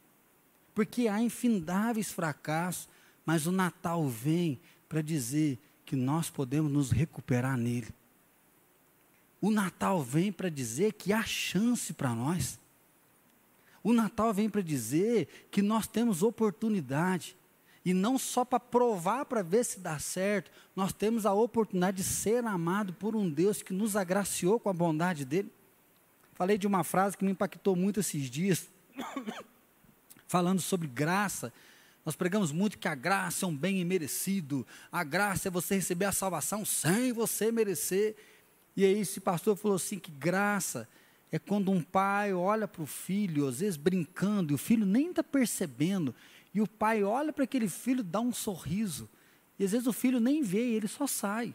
Porque 0.75 1.09
há 1.09 1.21
infindáveis 1.21 2.11
fracassos, 2.11 2.89
mas 3.25 3.47
o 3.47 3.53
Natal 3.53 4.09
vem 4.09 4.61
para 4.89 5.03
dizer 5.03 5.59
que 5.85 5.97
nós 5.97 6.31
podemos 6.31 6.71
nos 6.71 6.91
recuperar 6.91 7.57
nele. 7.57 7.89
O 9.41 9.51
Natal 9.51 10.03
vem 10.03 10.31
para 10.31 10.49
dizer 10.49 10.93
que 10.93 11.13
há 11.13 11.23
chance 11.23 11.93
para 11.93 12.15
nós. 12.15 12.59
O 13.83 13.93
Natal 13.93 14.33
vem 14.35 14.51
para 14.51 14.61
dizer 14.61 15.49
que 15.51 15.63
nós 15.63 15.87
temos 15.87 16.23
oportunidade. 16.23 17.37
E 17.83 17.95
não 17.95 18.19
só 18.19 18.45
para 18.45 18.61
provar, 18.61 19.25
para 19.25 19.43
ver 19.43 19.65
se 19.65 19.81
dá 19.81 19.99
certo, 19.99 20.51
nós 20.77 20.93
temos 20.93 21.25
a 21.25 21.33
oportunidade 21.33 21.99
de 21.99 22.05
ser 22.05 22.45
amado 22.45 22.93
por 22.93 23.17
um 23.17 23.29
Deus 23.29 23.63
que 23.63 23.73
nos 23.73 23.97
agraciou 23.97 24.61
com 24.61 24.69
a 24.69 24.75
bondade 24.75 25.25
dele. 25.25 25.51
Falei 26.41 26.57
de 26.57 26.67
uma 26.67 26.83
frase 26.83 27.19
que 27.19 27.25
me 27.27 27.33
impactou 27.33 27.77
muito 27.77 28.01
esses 28.01 28.31
dias, 28.31 28.67
falando 30.27 30.59
sobre 30.59 30.89
graça. 30.89 31.53
Nós 32.03 32.17
pregamos 32.17 32.51
muito 32.51 32.79
que 32.79 32.89
a 32.89 32.95
graça 32.95 33.45
é 33.45 33.49
um 33.49 33.55
bem 33.55 33.79
imerecido, 33.79 34.67
a 34.91 35.05
graça 35.05 35.49
é 35.49 35.51
você 35.51 35.75
receber 35.75 36.07
a 36.07 36.13
salvação 36.13 36.65
sem 36.65 37.13
você 37.13 37.53
merecer. 37.53 38.17
E 38.75 38.87
aí 38.87 39.01
esse 39.01 39.21
pastor 39.21 39.55
falou 39.55 39.77
assim 39.77 39.99
que 39.99 40.11
graça 40.11 40.89
é 41.31 41.39
quando 41.39 41.71
um 41.71 41.83
pai 41.83 42.33
olha 42.33 42.67
para 42.67 42.85
o 42.85 42.87
filho, 42.87 43.47
às 43.47 43.61
vezes 43.61 43.77
brincando, 43.77 44.55
e 44.55 44.55
o 44.55 44.59
filho 44.59 44.87
nem 44.87 45.11
está 45.11 45.23
percebendo, 45.23 46.15
e 46.55 46.63
o 46.63 46.67
pai 46.67 47.05
olha 47.05 47.35
para 47.35 47.45
aquele 47.45 47.69
filho, 47.69 48.03
dá 48.03 48.19
um 48.19 48.33
sorriso, 48.33 49.11
e 49.59 49.65
às 49.67 49.73
vezes 49.73 49.87
o 49.87 49.93
filho 49.93 50.19
nem 50.19 50.41
vê, 50.41 50.71
ele 50.71 50.89
só 50.89 51.07
sai. 51.07 51.55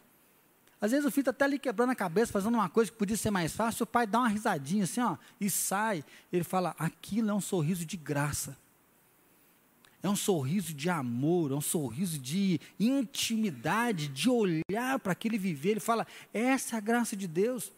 Às 0.80 0.90
vezes 0.90 1.06
o 1.06 1.10
filho 1.10 1.22
está 1.22 1.30
até 1.30 1.44
ali 1.44 1.58
quebrando 1.58 1.90
a 1.90 1.94
cabeça, 1.94 2.32
fazendo 2.32 2.54
uma 2.54 2.68
coisa 2.68 2.90
que 2.90 2.98
podia 2.98 3.16
ser 3.16 3.30
mais 3.30 3.52
fácil, 3.54 3.84
o 3.84 3.86
pai 3.86 4.06
dá 4.06 4.18
uma 4.18 4.28
risadinha 4.28 4.84
assim, 4.84 5.00
ó, 5.00 5.16
e 5.40 5.48
sai. 5.48 6.04
Ele 6.32 6.44
fala: 6.44 6.74
aquilo 6.78 7.30
é 7.30 7.34
um 7.34 7.40
sorriso 7.40 7.84
de 7.84 7.96
graça. 7.96 8.56
É 10.02 10.08
um 10.08 10.16
sorriso 10.16 10.74
de 10.74 10.90
amor, 10.90 11.50
é 11.50 11.54
um 11.54 11.60
sorriso 11.60 12.18
de 12.18 12.60
intimidade, 12.78 14.08
de 14.08 14.28
olhar 14.28 14.98
para 15.02 15.12
aquele 15.12 15.38
viver. 15.38 15.70
Ele 15.72 15.80
fala: 15.80 16.06
essa 16.32 16.76
é 16.76 16.78
a 16.78 16.80
graça 16.80 17.16
de 17.16 17.26
Deus. 17.26 17.72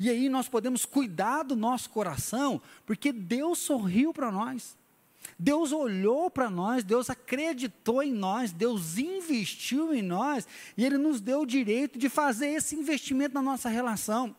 E 0.00 0.08
aí 0.08 0.28
nós 0.28 0.48
podemos 0.48 0.84
cuidar 0.84 1.42
do 1.42 1.54
nosso 1.54 1.90
coração, 1.90 2.60
porque 2.86 3.12
Deus 3.12 3.58
sorriu 3.58 4.12
para 4.12 4.32
nós. 4.32 4.76
Deus 5.38 5.72
olhou 5.72 6.30
para 6.30 6.48
nós, 6.50 6.84
Deus 6.84 7.10
acreditou 7.10 8.02
em 8.02 8.12
nós, 8.12 8.52
Deus 8.52 8.98
investiu 8.98 9.94
em 9.94 10.02
nós 10.02 10.46
e 10.76 10.84
Ele 10.84 10.98
nos 10.98 11.20
deu 11.20 11.40
o 11.40 11.46
direito 11.46 11.98
de 11.98 12.08
fazer 12.08 12.48
esse 12.48 12.76
investimento 12.76 13.34
na 13.34 13.42
nossa 13.42 13.68
relação. 13.68 14.34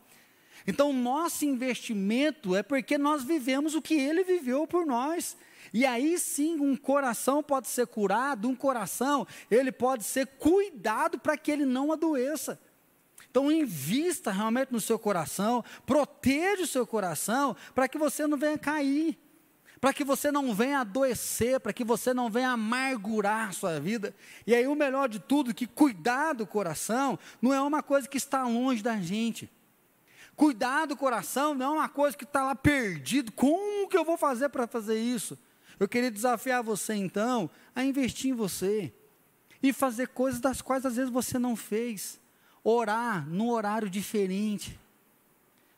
Então, 0.66 0.92
nosso 0.92 1.44
investimento 1.44 2.56
é 2.56 2.62
porque 2.62 2.96
nós 2.96 3.22
vivemos 3.22 3.74
o 3.74 3.82
que 3.82 3.94
Ele 3.94 4.24
viveu 4.24 4.66
por 4.66 4.86
nós. 4.86 5.36
E 5.72 5.84
aí 5.84 6.18
sim, 6.18 6.60
um 6.60 6.76
coração 6.76 7.42
pode 7.42 7.68
ser 7.68 7.86
curado, 7.86 8.48
um 8.48 8.54
coração, 8.54 9.26
ele 9.50 9.72
pode 9.72 10.04
ser 10.04 10.26
cuidado 10.26 11.18
para 11.18 11.36
que 11.36 11.50
ele 11.50 11.64
não 11.64 11.90
adoeça. 11.90 12.60
Então, 13.28 13.50
invista 13.50 14.30
realmente 14.30 14.72
no 14.72 14.80
seu 14.80 14.96
coração, 14.96 15.64
proteja 15.84 16.62
o 16.62 16.68
seu 16.68 16.86
coração, 16.86 17.56
para 17.74 17.88
que 17.88 17.98
você 17.98 18.24
não 18.28 18.38
venha 18.38 18.56
cair, 18.56 19.18
para 19.84 19.92
que 19.92 20.02
você 20.02 20.32
não 20.32 20.54
venha 20.54 20.80
adoecer, 20.80 21.60
para 21.60 21.70
que 21.70 21.84
você 21.84 22.14
não 22.14 22.30
venha 22.30 22.52
amargurar 22.52 23.50
a 23.50 23.52
sua 23.52 23.78
vida. 23.78 24.14
E 24.46 24.54
aí, 24.54 24.66
o 24.66 24.74
melhor 24.74 25.10
de 25.10 25.18
tudo, 25.18 25.52
que 25.52 25.66
cuidar 25.66 26.32
do 26.32 26.46
coração 26.46 27.18
não 27.42 27.52
é 27.52 27.60
uma 27.60 27.82
coisa 27.82 28.08
que 28.08 28.16
está 28.16 28.44
longe 28.44 28.82
da 28.82 28.98
gente. 28.98 29.46
Cuidar 30.34 30.86
do 30.86 30.96
coração 30.96 31.54
não 31.54 31.74
é 31.74 31.78
uma 31.80 31.88
coisa 31.90 32.16
que 32.16 32.24
está 32.24 32.44
lá 32.44 32.54
perdido. 32.54 33.30
Como 33.32 33.86
que 33.86 33.94
eu 33.94 34.06
vou 34.06 34.16
fazer 34.16 34.48
para 34.48 34.66
fazer 34.66 34.98
isso? 34.98 35.38
Eu 35.78 35.86
queria 35.86 36.10
desafiar 36.10 36.62
você, 36.62 36.94
então, 36.94 37.50
a 37.76 37.84
investir 37.84 38.30
em 38.30 38.34
você 38.34 38.90
e 39.62 39.70
fazer 39.70 40.08
coisas 40.08 40.40
das 40.40 40.62
quais 40.62 40.86
às 40.86 40.96
vezes 40.96 41.10
você 41.10 41.38
não 41.38 41.54
fez 41.54 42.18
orar 42.64 43.28
num 43.28 43.50
horário 43.50 43.90
diferente. 43.90 44.80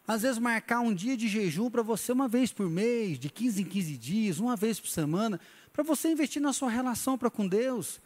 Às 0.07 0.23
vezes 0.23 0.39
marcar 0.39 0.81
um 0.81 0.95
dia 0.95 1.17
de 1.17 1.29
jejum 1.29 1.71
para 1.71 1.83
você 1.83 2.13
uma 2.13 2.29
vez 2.29 2.53
por 2.53 2.71
mês, 2.71 3.19
de 3.19 3.29
15 3.29 3.63
em 3.63 3.65
15 3.65 3.97
dias, 3.97 4.39
uma 4.39 4.55
vez 4.55 4.79
por 4.79 4.89
semana, 4.89 5.41
para 5.73 5.83
você 5.83 6.11
investir 6.11 6.41
na 6.41 6.53
sua 6.53 6.71
relação 6.71 7.19
para 7.19 7.31
com 7.31 7.47
Deus. 7.47 8.01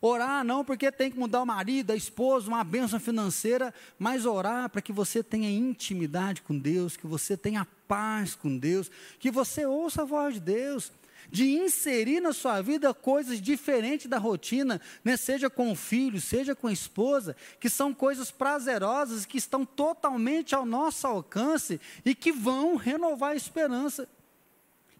Orar 0.00 0.44
não 0.44 0.62
porque 0.62 0.92
tem 0.92 1.10
que 1.10 1.18
mudar 1.18 1.40
o 1.40 1.46
marido, 1.46 1.90
a 1.90 1.96
esposa, 1.96 2.48
uma 2.48 2.62
bênção 2.62 3.00
financeira, 3.00 3.72
mas 3.98 4.26
orar 4.26 4.68
para 4.68 4.82
que 4.82 4.92
você 4.92 5.22
tenha 5.22 5.50
intimidade 5.50 6.42
com 6.42 6.58
Deus, 6.58 6.96
que 6.96 7.06
você 7.06 7.36
tenha 7.36 7.66
paz 7.88 8.34
com 8.34 8.56
Deus, 8.58 8.90
que 9.18 9.30
você 9.30 9.64
ouça 9.64 10.02
a 10.02 10.04
voz 10.04 10.34
de 10.34 10.40
Deus 10.40 10.92
de 11.30 11.46
inserir 11.50 12.20
na 12.20 12.32
sua 12.32 12.60
vida 12.62 12.92
coisas 12.94 13.40
diferentes 13.40 14.06
da 14.06 14.18
rotina, 14.18 14.80
né? 15.04 15.16
seja 15.16 15.50
com 15.50 15.72
o 15.72 15.76
filho, 15.76 16.20
seja 16.20 16.54
com 16.54 16.66
a 16.66 16.72
esposa, 16.72 17.36
que 17.60 17.68
são 17.68 17.92
coisas 17.92 18.30
prazerosas, 18.30 19.24
que 19.24 19.38
estão 19.38 19.64
totalmente 19.64 20.54
ao 20.54 20.64
nosso 20.64 21.06
alcance 21.06 21.80
e 22.04 22.14
que 22.14 22.32
vão 22.32 22.76
renovar 22.76 23.32
a 23.32 23.36
esperança. 23.36 24.08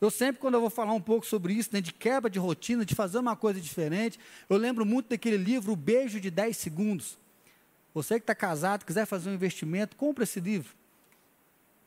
Eu 0.00 0.10
sempre, 0.10 0.40
quando 0.40 0.54
eu 0.54 0.60
vou 0.60 0.70
falar 0.70 0.92
um 0.92 1.00
pouco 1.00 1.26
sobre 1.26 1.54
isso, 1.54 1.70
né, 1.72 1.80
de 1.80 1.92
quebra 1.92 2.28
de 2.28 2.38
rotina, 2.38 2.84
de 2.84 2.94
fazer 2.94 3.18
uma 3.18 3.34
coisa 3.34 3.60
diferente, 3.60 4.20
eu 4.48 4.56
lembro 4.56 4.84
muito 4.84 5.08
daquele 5.08 5.38
livro, 5.38 5.72
O 5.72 5.76
Beijo 5.76 6.20
de 6.20 6.30
10 6.30 6.56
Segundos. 6.56 7.18
Você 7.94 8.16
que 8.16 8.24
está 8.24 8.34
casado, 8.34 8.84
quiser 8.84 9.06
fazer 9.06 9.30
um 9.30 9.34
investimento, 9.34 9.96
compre 9.96 10.24
esse 10.24 10.38
livro. 10.38 10.74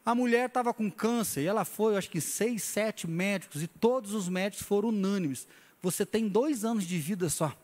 A 0.05 0.15
mulher 0.15 0.47
estava 0.47 0.73
com 0.73 0.89
câncer 0.89 1.41
e 1.41 1.47
ela 1.47 1.65
foi, 1.65 1.97
acho 1.97 2.09
que 2.09 2.21
seis, 2.21 2.63
sete 2.63 3.07
médicos, 3.07 3.61
e 3.61 3.67
todos 3.67 4.13
os 4.13 4.27
médicos 4.27 4.65
foram 4.65 4.89
unânimes. 4.89 5.47
Você 5.81 6.05
tem 6.05 6.27
dois 6.27 6.65
anos 6.65 6.85
de 6.85 6.97
vida 6.97 7.29
só. 7.29 7.55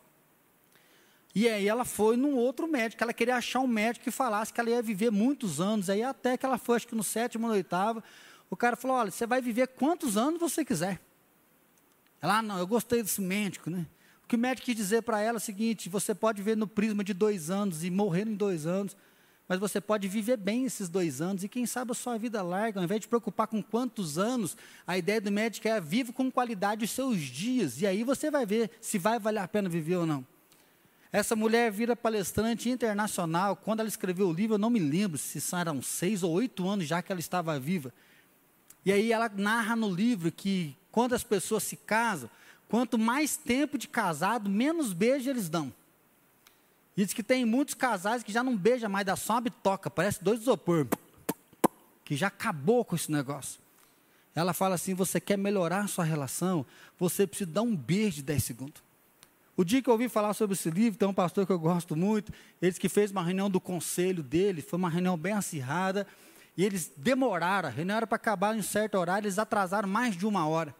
E 1.33 1.49
aí 1.49 1.67
ela 1.67 1.83
foi 1.83 2.15
num 2.15 2.35
outro 2.35 2.65
médico, 2.65 3.03
ela 3.03 3.13
queria 3.13 3.35
achar 3.35 3.59
um 3.59 3.67
médico 3.67 4.05
que 4.05 4.11
falasse 4.11 4.53
que 4.53 4.59
ela 4.59 4.69
ia 4.69 4.81
viver 4.81 5.11
muitos 5.11 5.59
anos. 5.59 5.89
Aí 5.89 6.01
até 6.01 6.37
que 6.37 6.45
ela 6.45 6.57
foi, 6.57 6.77
acho 6.77 6.87
que 6.87 6.95
no 6.95 7.03
sétimo, 7.03 7.47
no 7.47 7.53
oitavo, 7.53 8.01
o 8.49 8.55
cara 8.55 8.77
falou, 8.77 8.95
olha, 8.95 9.11
você 9.11 9.27
vai 9.27 9.41
viver 9.41 9.67
quantos 9.67 10.15
anos 10.15 10.39
você 10.39 10.63
quiser. 10.63 11.01
Ela, 12.21 12.37
ah, 12.37 12.41
não, 12.41 12.57
eu 12.57 12.65
gostei 12.65 13.03
desse 13.03 13.21
médico, 13.21 13.69
né? 13.69 13.85
O 14.23 14.27
que 14.27 14.35
o 14.35 14.39
médico 14.39 14.65
quis 14.65 14.75
dizer 14.75 15.03
para 15.03 15.19
ela 15.19 15.35
é 15.35 15.39
o 15.39 15.41
seguinte, 15.41 15.89
você 15.89 16.15
pode 16.15 16.41
viver 16.41 16.55
no 16.55 16.67
prisma 16.67 17.03
de 17.03 17.13
dois 17.13 17.49
anos 17.49 17.83
e 17.83 17.91
morrer 17.91 18.27
em 18.27 18.33
dois 18.33 18.65
anos, 18.65 18.95
mas 19.47 19.59
você 19.59 19.79
pode 19.79 20.07
viver 20.07 20.37
bem 20.37 20.65
esses 20.65 20.89
dois 20.89 21.21
anos 21.21 21.43
e 21.43 21.49
quem 21.49 21.65
sabe 21.65 21.91
a 21.91 21.95
sua 21.95 22.17
vida 22.17 22.41
larga, 22.41 22.79
ao 22.79 22.83
invés 22.83 23.01
de 23.01 23.07
preocupar 23.07 23.47
com 23.47 23.61
quantos 23.61 24.17
anos, 24.17 24.57
a 24.87 24.97
ideia 24.97 25.21
do 25.21 25.31
médico 25.31 25.67
é 25.67 25.79
vive 25.79 26.11
com 26.11 26.31
qualidade 26.31 26.83
os 26.83 26.91
seus 26.91 27.19
dias, 27.21 27.81
e 27.81 27.85
aí 27.85 28.03
você 28.03 28.31
vai 28.31 28.45
ver 28.45 28.71
se 28.81 28.97
vai 28.97 29.19
valer 29.19 29.39
a 29.39 29.47
pena 29.47 29.69
viver 29.69 29.97
ou 29.97 30.05
não. 30.05 30.25
Essa 31.11 31.35
mulher 31.35 31.71
vira 31.71 31.95
palestrante 31.95 32.69
internacional, 32.69 33.55
quando 33.55 33.79
ela 33.79 33.87
escreveu 33.87 34.27
o 34.27 34.33
livro, 34.33 34.55
eu 34.55 34.59
não 34.59 34.69
me 34.69 34.79
lembro 34.79 35.17
se 35.17 35.39
eram 35.55 35.81
seis 35.81 36.23
ou 36.23 36.31
oito 36.33 36.67
anos 36.67 36.87
já 36.87 37.01
que 37.01 37.11
ela 37.11 37.21
estava 37.21 37.57
viva. 37.59 37.93
E 38.83 38.91
aí 38.91 39.11
ela 39.11 39.29
narra 39.29 39.75
no 39.75 39.89
livro 39.89 40.31
que 40.31 40.75
quando 40.91 41.13
as 41.13 41.23
pessoas 41.23 41.63
se 41.63 41.77
casam, 41.77 42.29
quanto 42.67 42.97
mais 42.97 43.37
tempo 43.37 43.77
de 43.77 43.87
casado, 43.87 44.49
menos 44.49 44.91
beijo 44.91 45.29
eles 45.29 45.47
dão. 45.47 45.71
Diz 46.95 47.13
que 47.13 47.21
tem 47.21 47.43
muitos 47.43 47.73
casais 47.73 48.23
que 48.23 48.31
já 48.31 48.43
não 48.43 48.55
beijam 48.55 48.89
mais, 48.89 49.05
dá 49.05 49.15
só 49.15 49.33
uma 49.33 49.41
bitoca, 49.41 49.89
parece 49.89 50.23
dois 50.23 50.41
isopor. 50.41 50.87
Que 52.03 52.15
já 52.15 52.27
acabou 52.27 52.85
com 52.85 52.95
esse 52.95 53.11
negócio. 53.11 53.59
Ela 54.33 54.53
fala 54.53 54.75
assim: 54.75 54.93
você 54.93 55.19
quer 55.19 55.37
melhorar 55.37 55.81
a 55.81 55.87
sua 55.87 56.05
relação, 56.05 56.65
você 56.97 57.27
precisa 57.27 57.49
dar 57.49 57.61
um 57.63 57.75
beijo 57.75 58.17
de 58.17 58.23
10 58.23 58.43
segundos. 58.43 58.83
O 59.57 59.63
dia 59.63 59.81
que 59.81 59.89
eu 59.89 59.93
ouvi 59.93 60.09
falar 60.09 60.33
sobre 60.33 60.53
esse 60.53 60.69
livro, 60.69 60.99
tem 60.99 61.07
um 61.07 61.13
pastor 61.13 61.45
que 61.45 61.51
eu 61.51 61.59
gosto 61.59 61.95
muito, 61.95 62.31
eles 62.61 62.77
que 62.77 62.89
fez 62.89 63.11
uma 63.11 63.23
reunião 63.23 63.49
do 63.49 63.61
conselho 63.61 64.21
dele, 64.21 64.61
foi 64.61 64.77
uma 64.77 64.89
reunião 64.89 65.17
bem 65.17 65.31
acirrada, 65.31 66.05
e 66.57 66.63
eles 66.65 66.91
demoraram, 66.97 67.69
a 67.69 67.71
reunião 67.71 67.95
era 67.95 68.05
para 68.05 68.17
acabar 68.17 68.53
em 68.53 68.59
um 68.59 68.63
certo 68.63 68.97
horário, 68.97 69.25
eles 69.25 69.39
atrasaram 69.39 69.87
mais 69.87 70.15
de 70.15 70.25
uma 70.25 70.45
hora. 70.45 70.75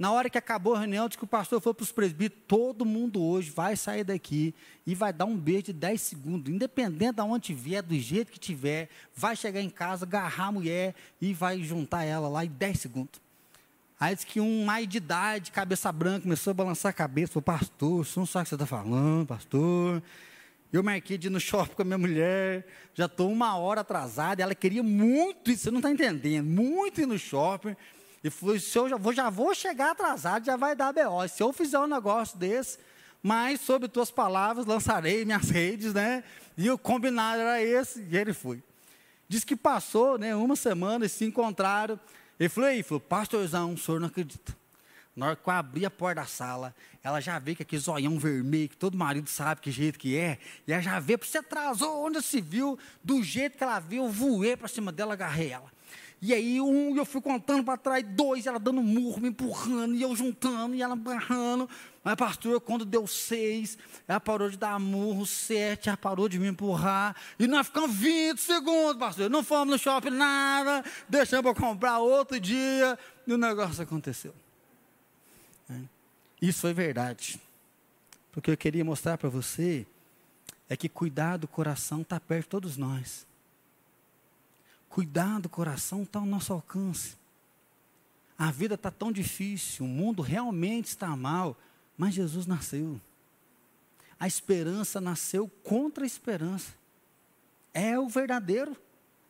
Na 0.00 0.10
hora 0.10 0.30
que 0.30 0.38
acabou 0.38 0.74
a 0.74 0.78
reunião, 0.78 1.06
disse 1.06 1.18
que 1.18 1.24
o 1.24 1.26
pastor 1.26 1.60
foi 1.60 1.74
para 1.74 1.84
os 1.84 1.92
presbíteros, 1.92 2.42
todo 2.48 2.86
mundo 2.86 3.22
hoje 3.22 3.50
vai 3.50 3.76
sair 3.76 4.02
daqui 4.02 4.54
e 4.86 4.94
vai 4.94 5.12
dar 5.12 5.26
um 5.26 5.36
beijo 5.36 5.64
de 5.64 5.72
10 5.74 6.00
segundos, 6.00 6.50
independente 6.50 7.16
de 7.16 7.20
onde 7.20 7.52
vier, 7.52 7.82
do 7.82 7.94
jeito 7.94 8.32
que 8.32 8.40
tiver, 8.40 8.88
vai 9.14 9.36
chegar 9.36 9.60
em 9.60 9.68
casa, 9.68 10.06
agarrar 10.06 10.46
a 10.46 10.52
mulher 10.52 10.94
e 11.20 11.34
vai 11.34 11.62
juntar 11.62 12.04
ela 12.04 12.30
lá 12.30 12.46
em 12.46 12.48
10 12.48 12.80
segundos. 12.80 13.20
Aí 14.00 14.14
disse 14.14 14.26
que 14.26 14.40
um 14.40 14.64
mais 14.64 14.88
de 14.88 14.96
idade, 14.96 15.50
cabeça 15.50 15.92
branca, 15.92 16.22
começou 16.22 16.52
a 16.52 16.54
balançar 16.54 16.88
a 16.88 16.94
cabeça, 16.94 17.34
falou, 17.34 17.42
pastor, 17.42 18.06
você 18.06 18.18
não 18.18 18.24
sabe 18.24 18.40
o 18.40 18.44
que 18.44 18.48
você 18.48 18.54
está 18.54 18.64
falando, 18.64 19.26
pastor. 19.26 20.02
Eu 20.72 20.82
marquei 20.82 21.18
de 21.18 21.26
ir 21.26 21.30
no 21.30 21.38
shopping 21.38 21.74
com 21.74 21.82
a 21.82 21.84
minha 21.84 21.98
mulher, 21.98 22.66
já 22.94 23.04
estou 23.04 23.30
uma 23.30 23.54
hora 23.58 23.82
atrasada, 23.82 24.42
ela 24.42 24.54
queria 24.54 24.82
muito 24.82 25.50
isso, 25.50 25.64
você 25.64 25.70
não 25.70 25.80
está 25.80 25.90
entendendo, 25.90 26.46
muito 26.46 27.02
ir 27.02 27.06
no 27.06 27.18
shopping. 27.18 27.76
E 28.22 28.28
falou, 28.28 28.58
se 28.58 28.76
eu 28.78 28.88
já 28.88 28.96
vou, 28.96 29.12
já 29.12 29.30
vou 29.30 29.54
chegar 29.54 29.92
atrasado, 29.92 30.44
já 30.44 30.56
vai 30.56 30.76
dar 30.76 30.92
B.O. 30.92 31.26
Se 31.26 31.42
eu 31.42 31.52
fizer 31.52 31.78
um 31.78 31.86
negócio 31.86 32.38
desse, 32.38 32.78
mas 33.22 33.60
sob 33.60 33.88
tuas 33.88 34.10
palavras 34.10 34.66
lançarei 34.66 35.24
minhas 35.24 35.48
redes, 35.50 35.94
né? 35.94 36.22
E 36.56 36.70
o 36.70 36.76
combinado 36.76 37.40
era 37.40 37.62
esse, 37.62 38.02
e 38.10 38.16
ele 38.16 38.32
foi. 38.32 38.62
Diz 39.28 39.44
que 39.44 39.56
passou, 39.56 40.18
né, 40.18 40.34
uma 40.34 40.56
semana, 40.56 41.06
e 41.06 41.08
se 41.08 41.24
encontraram. 41.24 41.98
Ele 42.38 42.48
falou, 42.48 42.68
aí, 42.68 42.82
falou, 42.82 43.00
pastorzão, 43.00 43.74
o 43.74 43.78
senhor 43.78 44.00
não 44.00 44.08
acredita. 44.08 44.56
Na 45.14 45.26
hora 45.26 45.36
que 45.36 45.48
eu 45.48 45.52
abri 45.52 45.84
a 45.84 45.90
porta 45.90 46.20
da 46.20 46.26
sala, 46.26 46.74
ela 47.02 47.20
já 47.20 47.38
vê 47.38 47.54
que 47.54 47.62
aquele 47.62 47.80
zoião 47.80 48.18
vermelho, 48.18 48.68
que 48.68 48.76
todo 48.76 48.96
marido 48.96 49.28
sabe 49.28 49.60
que 49.60 49.70
jeito 49.70 49.98
que 49.98 50.16
é, 50.16 50.38
e 50.66 50.72
ela 50.72 50.82
já 50.82 50.98
vê, 50.98 51.16
você 51.16 51.38
atrasou, 51.38 52.06
onde 52.06 52.22
se 52.22 52.40
viu, 52.40 52.78
do 53.02 53.22
jeito 53.22 53.56
que 53.58 53.64
ela 53.64 53.78
viu, 53.80 54.04
eu 54.04 54.10
voei 54.10 54.56
para 54.56 54.68
cima 54.68 54.90
dela, 54.92 55.14
agarrei 55.14 55.50
ela. 55.50 55.70
E 56.22 56.34
aí, 56.34 56.60
um, 56.60 56.94
eu 56.94 57.06
fui 57.06 57.20
contando 57.22 57.64
para 57.64 57.78
trás, 57.78 58.04
dois, 58.06 58.46
ela 58.46 58.58
dando 58.58 58.82
murro, 58.82 59.22
me 59.22 59.30
empurrando, 59.30 59.94
e 59.94 60.02
eu 60.02 60.14
juntando, 60.14 60.74
e 60.74 60.82
ela 60.82 60.94
barrando. 60.94 61.66
Mas, 62.04 62.14
pastor, 62.14 62.60
quando 62.60 62.84
deu 62.84 63.06
seis, 63.06 63.78
ela 64.06 64.20
parou 64.20 64.50
de 64.50 64.58
dar 64.58 64.78
murro, 64.78 65.24
sete, 65.24 65.88
ela 65.88 65.96
parou 65.96 66.28
de 66.28 66.38
me 66.38 66.46
empurrar. 66.46 67.16
E 67.38 67.46
nós 67.46 67.68
ficamos 67.68 67.96
20 67.96 68.38
segundos, 68.38 68.96
pastor. 68.96 69.30
Não 69.30 69.42
fomos 69.42 69.72
no 69.72 69.78
shopping, 69.78 70.10
nada. 70.10 70.84
Deixamos 71.08 71.42
para 71.42 71.58
comprar 71.58 71.98
outro 72.00 72.38
dia. 72.38 72.98
E 73.26 73.32
o 73.32 73.38
negócio 73.38 73.82
aconteceu. 73.82 74.34
É. 75.70 75.80
Isso 76.42 76.60
foi 76.60 76.74
verdade. 76.74 77.40
Porque 78.30 78.50
eu 78.50 78.56
queria 78.58 78.84
mostrar 78.84 79.16
para 79.16 79.30
você 79.30 79.86
é 80.68 80.76
que 80.76 80.88
cuidar 80.88 81.38
do 81.38 81.48
coração 81.48 82.02
está 82.02 82.20
perto 82.20 82.44
de 82.44 82.48
todos 82.48 82.76
nós. 82.76 83.26
Cuidar 84.90 85.40
do 85.40 85.48
coração 85.48 86.02
está 86.02 86.18
ao 86.18 86.26
nosso 86.26 86.52
alcance. 86.52 87.14
A 88.36 88.50
vida 88.50 88.74
está 88.74 88.90
tão 88.90 89.12
difícil, 89.12 89.84
o 89.84 89.88
mundo 89.88 90.20
realmente 90.20 90.86
está 90.86 91.14
mal, 91.14 91.56
mas 91.96 92.14
Jesus 92.14 92.44
nasceu. 92.44 93.00
A 94.18 94.26
esperança 94.26 95.00
nasceu 95.00 95.48
contra 95.62 96.04
a 96.04 96.06
esperança. 96.06 96.72
É 97.72 97.98
o 97.98 98.08
verdadeiro, 98.08 98.76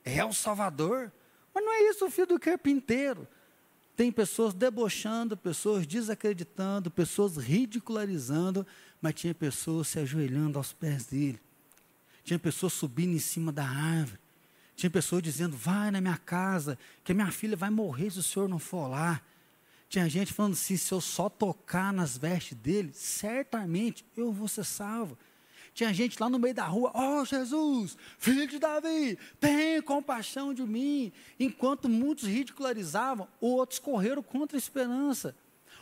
é 0.04 0.24
o 0.24 0.32
Salvador. 0.32 1.12
Mas 1.54 1.62
não 1.62 1.72
é 1.72 1.90
isso 1.90 2.06
o 2.06 2.10
filho 2.10 2.28
do 2.28 2.40
carpinteiro. 2.40 3.28
Tem 3.96 4.10
pessoas 4.10 4.54
debochando, 4.54 5.36
pessoas 5.36 5.86
desacreditando, 5.86 6.90
pessoas 6.90 7.36
ridicularizando, 7.36 8.66
mas 8.98 9.14
tinha 9.14 9.34
pessoas 9.34 9.88
se 9.88 9.98
ajoelhando 9.98 10.56
aos 10.56 10.72
pés 10.72 11.04
dele. 11.04 11.38
Tinha 12.24 12.38
pessoas 12.38 12.72
subindo 12.72 13.12
em 13.12 13.18
cima 13.18 13.52
da 13.52 13.66
árvore. 13.68 14.19
Tinha 14.80 14.88
pessoas 14.88 15.22
dizendo: 15.22 15.54
vai 15.54 15.90
na 15.90 16.00
minha 16.00 16.16
casa, 16.16 16.78
que 17.04 17.12
a 17.12 17.14
minha 17.14 17.30
filha 17.30 17.54
vai 17.54 17.68
morrer 17.68 18.10
se 18.10 18.18
o 18.18 18.22
senhor 18.22 18.48
não 18.48 18.58
for 18.58 18.88
lá. 18.88 19.20
Tinha 19.90 20.08
gente 20.08 20.32
falando 20.32 20.54
assim: 20.54 20.74
se 20.74 20.90
eu 20.90 21.02
só 21.02 21.28
tocar 21.28 21.92
nas 21.92 22.16
vestes 22.16 22.56
dele, 22.56 22.90
certamente 22.94 24.02
eu 24.16 24.32
vou 24.32 24.48
ser 24.48 24.64
salvo. 24.64 25.18
Tinha 25.74 25.92
gente 25.92 26.18
lá 26.18 26.30
no 26.30 26.38
meio 26.38 26.54
da 26.54 26.64
rua: 26.64 26.90
ó 26.94 27.20
oh, 27.20 27.24
Jesus, 27.26 27.94
filho 28.18 28.46
de 28.46 28.58
Davi, 28.58 29.18
tem 29.38 29.82
compaixão 29.82 30.54
de 30.54 30.62
mim. 30.62 31.12
Enquanto 31.38 31.86
muitos 31.86 32.24
ridicularizavam, 32.26 33.28
outros 33.38 33.78
correram 33.78 34.22
contra 34.22 34.56
a 34.56 34.58
esperança. 34.58 35.36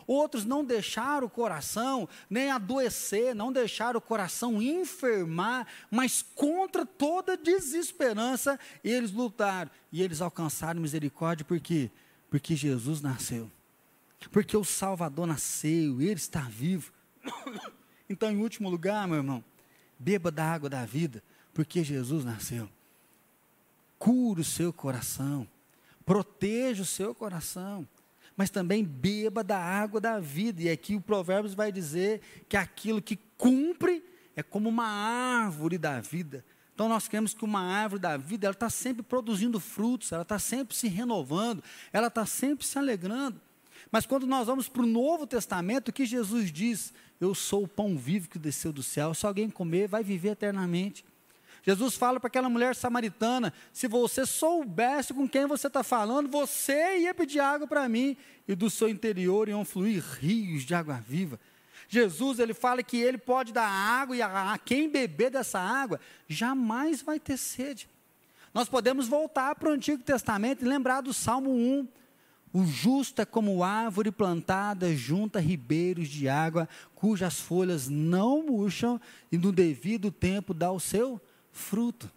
Outros 0.09 0.47
não 0.47 0.65
deixaram 0.65 1.27
o 1.27 1.31
coração 1.31 2.09
nem 2.31 2.51
adoecer, 2.51 3.35
não 3.35 3.53
deixaram 3.53 3.99
o 3.99 4.03
coração 4.03 4.61
enfermar, 4.63 5.67
mas 5.91 6.23
contra 6.35 6.87
toda 6.87 7.37
desesperança, 7.37 8.59
eles 8.83 9.13
lutaram 9.13 9.71
e 9.93 10.03
eles 10.03 10.23
alcançaram 10.23 10.81
misericórdia, 10.81 11.45
por 11.45 11.61
quê? 11.61 11.91
Porque 12.31 12.57
Jesus 12.57 13.03
nasceu, 13.03 13.51
porque 14.33 14.57
o 14.57 14.65
Salvador 14.65 15.27
nasceu, 15.27 16.01
ele 16.01 16.15
está 16.15 16.41
vivo. 16.41 16.91
Então, 18.11 18.31
em 18.31 18.39
último 18.39 18.71
lugar, 18.71 19.07
meu 19.07 19.19
irmão, 19.19 19.45
beba 19.99 20.31
da 20.31 20.43
água 20.43 20.71
da 20.71 20.87
vida, 20.87 21.23
porque 21.53 21.85
Jesus 21.85 22.25
nasceu. 22.25 22.67
Cure 23.99 24.41
o 24.41 24.45
seu 24.45 24.73
coração, 24.73 25.47
proteja 26.07 26.85
o 26.85 26.87
seu 26.87 27.15
coração 27.15 27.87
mas 28.39 28.51
também 28.51 28.85
beba 28.85 29.43
da 29.43 29.59
água 29.59 30.01
da 30.01 30.21
vida. 30.21 30.63
E 30.63 30.71
aqui 30.71 30.95
o 30.95 31.01
Provérbios 31.01 31.55
vai 31.55 31.73
dizer 31.73 32.21
que 32.49 32.57
aquilo 32.57 33.03
que 33.03 33.19
cumpre 33.37 34.01
é 34.37 34.45
como 34.45 34.69
uma 34.69 34.87
árvore 34.87 35.77
da 35.77 36.01
vida. 36.01 36.45
Então 36.73 36.89
nós 36.89 37.09
queremos 37.09 37.35
que 37.35 37.45
uma 37.45 37.61
árvore 37.61 38.01
da 38.01 38.17
vida, 38.17 38.47
ela 38.47 38.55
está 38.55 38.71
sempre 38.71 39.03
produzindo 39.03 39.59
frutos, 39.59 40.13
ela 40.13 40.23
está 40.23 40.39
sempre 40.39 40.77
se 40.77 40.87
renovando, 40.87 41.65
ela 41.93 42.07
está 42.07 42.25
sempre 42.25 42.65
se 42.65 42.79
alegrando. 42.79 43.41
Mas 43.91 44.07
quando 44.07 44.25
nós 44.25 44.47
vamos 44.47 44.69
para 44.69 44.83
o 44.83 44.87
Novo 44.87 45.27
Testamento, 45.27 45.89
o 45.89 45.93
que 45.93 46.07
Jesus 46.07 46.53
diz? 46.53 46.95
Eu 47.21 47.35
sou 47.35 47.65
o 47.65 47.69
pão 47.69 47.99
vivo 47.99 48.29
que 48.29 48.39
desceu 48.39 48.73
do 48.73 48.85
céu. 48.85 49.15
Se 49.15 49.27
alguém 49.27 49.51
comer, 49.51 49.89
vai 49.89 50.05
viver 50.05 50.29
eternamente. 50.29 51.05
Jesus 51.69 51.97
fala 51.97 52.19
para 52.19 52.29
aquela 52.29 52.49
mulher 52.49 52.75
samaritana: 52.75 53.53
se 53.75 53.87
você 53.87 54.25
soubesse 54.25 55.13
com 55.13 55.29
quem 55.29 55.45
você 55.45 55.67
está 55.67 55.83
falando, 55.83 56.27
você 56.27 57.01
ia 57.01 57.13
pedir 57.13 57.41
água 57.41 57.67
para 57.67 57.87
mim, 57.91 58.17
e 58.49 58.55
do 58.55 58.71
seu 58.71 58.89
interior 58.89 59.51
iam 59.51 59.67
fluir 59.67 60.03
rios 60.19 60.63
de 60.63 60.75
água 60.75 60.95
viva. 60.95 61.39
Jesus, 61.87 62.39
ele 62.39 62.55
fala 62.55 62.83
que 62.83 62.97
ele 62.97 63.19
pode 63.19 63.53
dar 63.53 63.69
água, 63.69 64.17
e 64.17 64.23
a, 64.23 64.55
a 64.55 64.57
quem 64.57 64.89
beber 64.89 65.31
dessa 65.31 65.61
água 65.61 66.01
jamais 66.27 67.03
vai 67.03 67.21
ter 67.21 67.37
sede. 67.37 67.87
Nós 68.55 68.67
podemos 68.67 69.07
voltar 69.07 69.55
para 69.55 69.69
o 69.69 69.73
Antigo 69.73 70.03
Testamento 70.03 70.65
e 70.65 70.69
lembrar 70.69 71.03
do 71.03 71.13
Salmo 71.13 71.51
1. 71.51 71.87
O 72.51 72.65
justo 72.65 73.21
é 73.21 73.27
como 73.27 73.63
árvore 73.63 74.11
plantada 74.11 74.97
junto 74.97 75.37
a 75.37 75.41
ribeiros 75.43 76.09
de 76.09 76.31
água, 76.31 76.67
cujas 76.95 77.39
folhas 77.39 77.91
não 77.91 78.47
murcham 78.47 78.99
e 79.31 79.37
no 79.37 79.53
devido 79.53 80.11
tempo 80.11 80.55
dá 80.55 80.73
o 80.73 80.81
seu 80.81 81.21
fruto. 81.53 82.11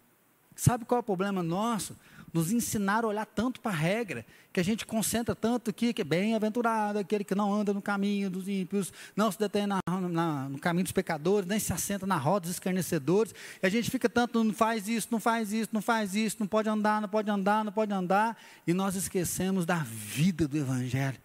Sabe 0.54 0.84
qual 0.84 0.98
é 0.98 1.00
o 1.00 1.04
problema 1.04 1.42
nosso? 1.42 1.96
Nos 2.32 2.50
ensinar 2.50 3.04
a 3.04 3.08
olhar 3.08 3.26
tanto 3.26 3.60
para 3.60 3.72
a 3.72 3.74
regra, 3.74 4.24
que 4.52 4.60
a 4.60 4.62
gente 4.62 4.86
concentra 4.86 5.34
tanto 5.34 5.70
aqui, 5.70 5.92
que 5.92 6.00
é 6.00 6.04
bem-aventurado 6.04 6.98
aquele 6.98 7.24
que 7.24 7.34
não 7.34 7.52
anda 7.52 7.74
no 7.74 7.82
caminho 7.82 8.30
dos 8.30 8.48
ímpios, 8.48 8.92
não 9.14 9.30
se 9.30 9.38
detém 9.38 9.66
na, 9.66 9.80
na, 9.86 10.48
no 10.48 10.58
caminho 10.58 10.84
dos 10.84 10.92
pecadores, 10.92 11.46
nem 11.46 11.58
se 11.58 11.72
assenta 11.72 12.06
na 12.06 12.16
roda 12.16 12.40
dos 12.40 12.50
escarnecedores, 12.50 13.34
e 13.62 13.66
a 13.66 13.68
gente 13.68 13.90
fica 13.90 14.08
tanto, 14.08 14.42
não 14.42 14.54
faz 14.54 14.88
isso, 14.88 15.08
não 15.10 15.20
faz 15.20 15.52
isso, 15.52 15.70
não 15.72 15.82
faz 15.82 16.14
isso, 16.14 16.36
não 16.40 16.46
pode 16.46 16.68
andar, 16.68 17.02
não 17.02 17.08
pode 17.08 17.30
andar, 17.30 17.64
não 17.64 17.72
pode 17.72 17.92
andar, 17.92 18.38
e 18.66 18.72
nós 18.72 18.94
esquecemos 18.94 19.66
da 19.66 19.76
vida 19.76 20.48
do 20.48 20.56
Evangelho. 20.56 21.18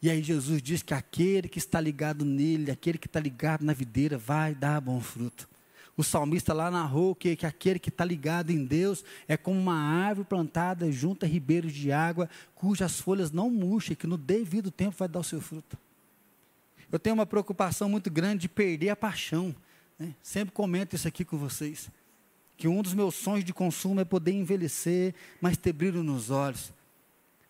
E 0.00 0.10
aí 0.10 0.22
Jesus 0.22 0.60
diz 0.60 0.82
que 0.82 0.94
aquele 0.94 1.48
que 1.48 1.58
está 1.58 1.80
ligado 1.80 2.24
nele, 2.24 2.70
aquele 2.70 2.98
que 2.98 3.06
está 3.06 3.20
ligado 3.20 3.64
na 3.64 3.72
videira, 3.72 4.18
vai 4.18 4.54
dar 4.54 4.80
bom 4.80 5.00
fruto. 5.00 5.48
O 6.02 6.04
salmista 6.04 6.52
lá 6.52 6.68
narrou 6.68 7.14
que, 7.14 7.36
que 7.36 7.46
aquele 7.46 7.78
que 7.78 7.88
está 7.88 8.04
ligado 8.04 8.50
em 8.50 8.64
Deus 8.64 9.04
é 9.28 9.36
como 9.36 9.56
uma 9.56 9.76
árvore 9.76 10.26
plantada 10.26 10.90
junto 10.90 11.24
a 11.24 11.28
ribeiros 11.28 11.72
de 11.72 11.92
água, 11.92 12.28
cujas 12.56 12.98
folhas 12.98 13.30
não 13.30 13.48
murcham, 13.48 13.94
que 13.94 14.04
no 14.04 14.16
devido 14.16 14.72
tempo 14.72 14.96
vai 14.98 15.06
dar 15.06 15.20
o 15.20 15.24
seu 15.24 15.40
fruto. 15.40 15.78
Eu 16.90 16.98
tenho 16.98 17.14
uma 17.14 17.24
preocupação 17.24 17.88
muito 17.88 18.10
grande 18.10 18.40
de 18.40 18.48
perder 18.48 18.88
a 18.88 18.96
paixão. 18.96 19.54
Né? 19.96 20.12
Sempre 20.20 20.52
comento 20.52 20.96
isso 20.96 21.06
aqui 21.06 21.24
com 21.24 21.38
vocês. 21.38 21.88
Que 22.56 22.66
um 22.66 22.82
dos 22.82 22.94
meus 22.94 23.14
sonhos 23.14 23.44
de 23.44 23.52
consumo 23.54 24.00
é 24.00 24.04
poder 24.04 24.32
envelhecer, 24.32 25.14
mas 25.40 25.56
ter 25.56 25.72
brilho 25.72 26.02
nos 26.02 26.30
olhos. 26.30 26.72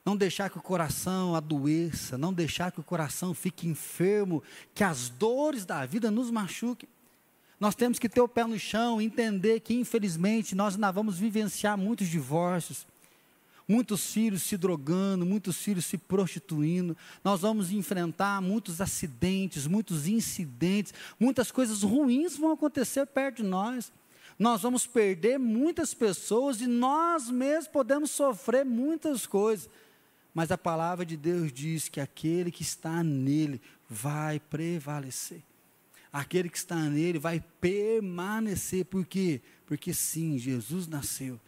Não 0.04 0.14
deixar 0.14 0.50
que 0.50 0.58
o 0.58 0.62
coração 0.62 1.34
adoeça, 1.34 2.18
não 2.18 2.34
deixar 2.34 2.70
que 2.70 2.80
o 2.80 2.84
coração 2.84 3.32
fique 3.32 3.66
enfermo, 3.66 4.42
que 4.74 4.84
as 4.84 5.08
dores 5.08 5.64
da 5.64 5.86
vida 5.86 6.10
nos 6.10 6.30
machuquem. 6.30 6.86
Nós 7.62 7.76
temos 7.76 8.00
que 8.00 8.08
ter 8.08 8.20
o 8.20 8.26
pé 8.26 8.44
no 8.44 8.58
chão, 8.58 9.00
entender 9.00 9.60
que, 9.60 9.72
infelizmente, 9.72 10.52
nós 10.52 10.74
ainda 10.74 10.90
vamos 10.90 11.16
vivenciar 11.16 11.78
muitos 11.78 12.08
divórcios, 12.08 12.84
muitos 13.68 14.12
filhos 14.12 14.42
se 14.42 14.56
drogando, 14.56 15.24
muitos 15.24 15.58
filhos 15.58 15.86
se 15.86 15.96
prostituindo. 15.96 16.96
Nós 17.22 17.42
vamos 17.42 17.70
enfrentar 17.70 18.42
muitos 18.42 18.80
acidentes, 18.80 19.68
muitos 19.68 20.08
incidentes, 20.08 20.92
muitas 21.20 21.52
coisas 21.52 21.84
ruins 21.84 22.36
vão 22.36 22.50
acontecer 22.50 23.06
perto 23.06 23.44
de 23.44 23.48
nós. 23.48 23.92
Nós 24.36 24.62
vamos 24.62 24.84
perder 24.84 25.38
muitas 25.38 25.94
pessoas 25.94 26.60
e 26.60 26.66
nós 26.66 27.30
mesmos 27.30 27.68
podemos 27.68 28.10
sofrer 28.10 28.64
muitas 28.64 29.24
coisas. 29.24 29.70
Mas 30.34 30.50
a 30.50 30.58
palavra 30.58 31.06
de 31.06 31.16
Deus 31.16 31.52
diz 31.52 31.88
que 31.88 32.00
aquele 32.00 32.50
que 32.50 32.62
está 32.62 33.04
nele 33.04 33.62
vai 33.88 34.40
prevalecer 34.40 35.44
aquele 36.12 36.48
que 36.48 36.58
está 36.58 36.76
nele 36.76 37.18
vai 37.18 37.42
permanecer. 37.60 38.84
Por 38.84 39.06
quê? 39.06 39.40
Porque 39.66 39.94
sim, 39.94 40.38
Jesus 40.38 40.86
nasceu. 40.86 41.40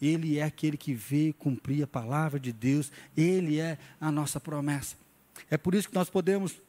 Ele 0.00 0.38
é 0.38 0.42
aquele 0.42 0.76
que 0.76 0.94
veio 0.94 1.34
cumprir 1.34 1.82
a 1.82 1.86
palavra 1.86 2.38
de 2.38 2.52
Deus. 2.52 2.92
Ele 3.16 3.58
é 3.58 3.78
a 4.00 4.10
nossa 4.12 4.38
promessa. 4.40 4.96
É 5.50 5.56
por 5.56 5.74
isso 5.74 5.88
que 5.88 5.94
nós 5.94 6.10
podemos 6.10 6.60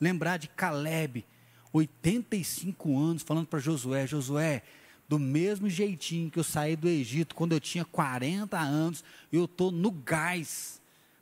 lembrar 0.00 0.38
de 0.38 0.48
Caleb, 0.48 1.24
85 1.72 2.98
anos, 2.98 3.22
falando 3.22 3.46
para 3.46 3.58
Josué: 3.58 4.06
Josué, 4.06 4.62
do 5.08 5.18
mesmo 5.18 5.68
jeitinho 5.68 6.30
que 6.30 6.38
eu 6.38 6.44
saí 6.44 6.76
do 6.76 6.88
Egito, 6.88 7.34
quando 7.34 7.52
eu 7.52 7.60
tinha 7.60 7.84
40 7.84 8.58
anos, 8.58 9.04
eu 9.32 9.44
estou 9.44 9.70
no 9.70 9.90
gás 9.90 10.79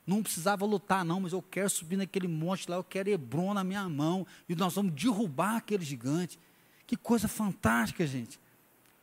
não 0.09 0.23
precisava 0.23 0.65
lutar, 0.65 1.05
não, 1.05 1.19
mas 1.19 1.33
eu 1.33 1.41
quero 1.41 1.69
subir 1.69 1.95
naquele 1.95 2.27
monte 2.27 2.67
lá, 2.67 2.77
eu 2.77 2.83
quero 2.83 3.09
Hebron 3.09 3.53
na 3.53 3.63
minha 3.63 3.87
mão, 3.87 4.25
e 4.47 4.55
nós 4.55 4.73
vamos 4.73 4.91
derrubar 4.93 5.57
aquele 5.57 5.85
gigante. 5.85 6.39
Que 6.87 6.97
coisa 6.97 7.27
fantástica, 7.27 8.07
gente. 8.07 8.39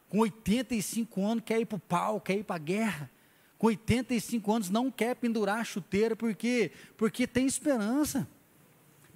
Com 0.08 0.18
85 0.18 1.24
anos, 1.24 1.44
quer 1.46 1.60
ir 1.60 1.66
para 1.66 1.76
o 1.76 1.80
pau, 1.80 2.20
quer 2.20 2.38
ir 2.38 2.42
para 2.42 2.56
a 2.56 2.58
guerra. 2.58 3.10
Com 3.56 3.68
85 3.68 4.52
anos, 4.52 4.68
não 4.68 4.90
quer 4.90 5.14
pendurar 5.14 5.60
a 5.60 5.64
chuteira, 5.64 6.16
por 6.16 6.34
quê? 6.34 6.72
Porque 6.96 7.26
tem 7.26 7.46
esperança 7.46 8.28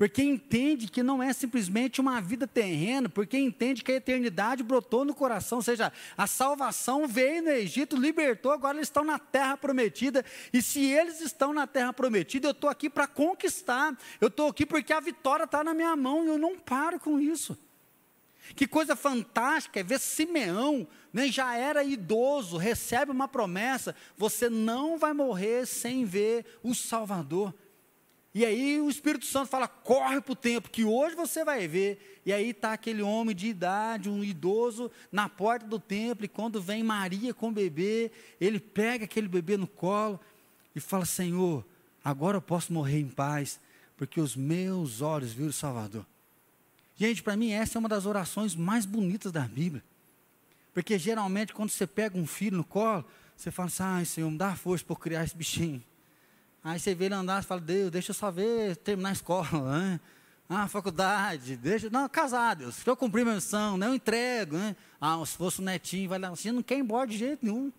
porque 0.01 0.23
entende 0.23 0.89
que 0.89 1.03
não 1.03 1.23
é 1.23 1.31
simplesmente 1.31 2.01
uma 2.01 2.23
vida 2.23 2.47
terrena, 2.47 3.07
porque 3.07 3.37
entende 3.37 3.85
que 3.85 3.93
a 3.93 3.97
eternidade 3.97 4.63
brotou 4.63 5.05
no 5.05 5.15
coração, 5.15 5.59
ou 5.59 5.63
seja, 5.63 5.93
a 6.17 6.27
salvação 6.27 7.07
veio 7.07 7.43
no 7.43 7.51
Egito, 7.51 7.97
libertou, 7.97 8.51
agora 8.51 8.79
eles 8.79 8.89
estão 8.89 9.05
na 9.05 9.19
terra 9.19 9.59
prometida, 9.59 10.25
e 10.55 10.63
se 10.63 10.83
eles 10.83 11.21
estão 11.21 11.53
na 11.53 11.67
terra 11.67 11.93
prometida, 11.93 12.49
eu 12.49 12.53
estou 12.53 12.71
aqui 12.71 12.89
para 12.89 13.07
conquistar, 13.07 13.95
eu 14.23 14.29
estou 14.29 14.49
aqui 14.49 14.65
porque 14.65 14.91
a 14.91 15.01
vitória 15.01 15.45
está 15.45 15.63
na 15.63 15.75
minha 15.75 15.95
mão, 15.95 16.25
e 16.25 16.29
eu 16.29 16.39
não 16.39 16.59
paro 16.59 16.99
com 16.99 17.21
isso. 17.21 17.55
Que 18.57 18.67
coisa 18.67 18.97
fantástica 18.97 19.81
é 19.81 19.83
ver 19.83 20.01
Simeão, 20.01 20.89
né, 21.13 21.29
já 21.29 21.55
era 21.55 21.85
idoso, 21.85 22.57
recebe 22.57 23.13
uma 23.13 23.29
promessa: 23.29 23.95
você 24.17 24.49
não 24.49 24.97
vai 24.97 25.13
morrer 25.13 25.67
sem 25.67 26.07
ver 26.07 26.47
o 26.63 26.75
Salvador. 26.75 27.55
E 28.35 28.45
aí 28.45 28.81
o 28.81 28.89
Espírito 28.89 29.25
Santo 29.27 29.49
fala: 29.49 29.67
corre 29.67 30.21
para 30.21 30.33
o 30.33 30.37
tempo, 30.37 30.71
que 30.71 30.85
hoje 30.85 31.17
você 31.17 31.45
vai 31.45 31.67
ver. 31.67 32.21
E 32.25 32.33
aí 32.33 32.51
está 32.51 32.73
aquele 32.73 33.03
homem 33.03 33.35
de 33.35 33.49
idade, 33.49 34.09
um 34.09 34.23
idoso, 34.23 34.91
na 35.11 35.29
porta 35.29 35.67
do 35.67 35.81
templo. 35.81 36.25
E 36.25 36.29
quando 36.29 36.63
vem 36.63 36.83
Maria 36.83 37.35
com 37.35 37.49
o 37.49 37.53
bebê, 37.53 38.13
ele 38.41 38.61
pega 38.61 39.05
aquele 39.05 39.27
bebê 39.27 39.57
no 39.57 39.67
colo 39.67 40.21
e 40.75 40.81
fala: 40.81 41.05
Senhor, 41.05 41.65
agora 42.05 42.37
eu 42.37 42.43
posso 42.43 42.73
morrer 42.73 43.01
em 43.01 43.09
paz, 43.09 43.59
porque 43.97 44.21
os 44.21 44.37
meus 44.37 45.01
olhos 45.01 45.33
viram 45.33 45.51
o 45.51 45.53
Salvador. 45.53 46.07
Gente, 46.97 47.23
para 47.23 47.37
mim, 47.37 47.51
essa 47.51 47.79
é 47.79 47.81
uma 47.81 47.89
das 47.89 48.07
orações 48.07 48.55
mais 48.55 48.85
bonitas 48.85 49.33
da 49.33 49.43
Bíblia. 49.43 49.83
Porque 50.73 50.99
geralmente, 50.99 51.53
quando 51.53 51.71
você 51.71 51.87
pega 51.87 52.17
um 52.17 52.27
filho 52.27 52.59
no 52.59 52.65
colo, 52.65 53.05
você 53.37 53.51
fala 53.51 53.67
assim: 53.67 53.83
ai, 53.83 54.05
Senhor, 54.05 54.31
me 54.31 54.39
dá 54.39 54.55
força 54.55 54.85
para 54.85 54.95
criar 54.95 55.25
esse 55.25 55.37
bichinho. 55.37 55.83
Aí 56.63 56.79
você 56.79 56.95
vê 56.95 57.07
ele 57.07 57.15
andar 57.15 57.43
e 57.43 57.47
fala, 57.47 57.61
Deus, 57.61 57.91
deixa 57.91 58.11
eu 58.11 58.15
só 58.15 58.31
ver, 58.31 58.77
terminar 58.77 59.11
a 59.11 59.13
escola, 59.13 59.49
né? 59.79 60.01
Ah, 60.49 60.67
faculdade, 60.67 61.57
deixa. 61.57 61.89
Não, 61.89 62.09
casar, 62.09 62.57
Deus. 62.57 62.75
Se 62.75 62.91
eu 62.91 62.97
cumprir 62.97 63.23
minha 63.23 63.37
missão, 63.37 63.77
não 63.77 63.91
né? 63.91 63.95
entrego, 63.95 64.57
né? 64.57 64.75
Ah, 65.01 65.23
se 65.25 65.37
fosse 65.37 65.61
o 65.61 65.63
netinho, 65.63 66.09
vai 66.09 66.19
lá. 66.19 66.29
Você 66.31 66.51
não 66.51 66.61
quer 66.61 66.77
ir 66.77 66.81
embora 66.81 67.07
de 67.07 67.17
jeito 67.17 67.47
nenhum. 67.47 67.73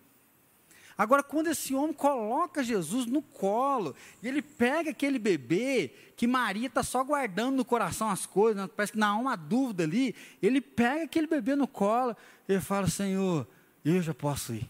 Agora, 0.96 1.22
quando 1.22 1.48
esse 1.48 1.74
homem 1.74 1.92
coloca 1.92 2.62
Jesus 2.62 3.06
no 3.06 3.20
colo, 3.20 3.94
e 4.22 4.28
ele 4.28 4.40
pega 4.40 4.90
aquele 4.90 5.18
bebê, 5.18 5.92
que 6.16 6.26
Maria 6.26 6.66
está 6.66 6.82
só 6.82 7.04
guardando 7.04 7.56
no 7.56 7.64
coração 7.64 8.08
as 8.08 8.24
coisas, 8.24 8.62
né? 8.62 8.70
parece 8.74 8.92
que 8.92 8.98
não 8.98 9.08
há 9.08 9.16
uma 9.16 9.36
dúvida 9.36 9.84
ali, 9.84 10.14
ele 10.40 10.60
pega 10.60 11.04
aquele 11.04 11.26
bebê 11.26 11.54
no 11.54 11.66
colo, 11.66 12.16
e 12.48 12.58
fala, 12.60 12.88
Senhor, 12.88 13.46
eu 13.84 14.00
já 14.00 14.14
posso 14.14 14.54
ir. 14.54 14.68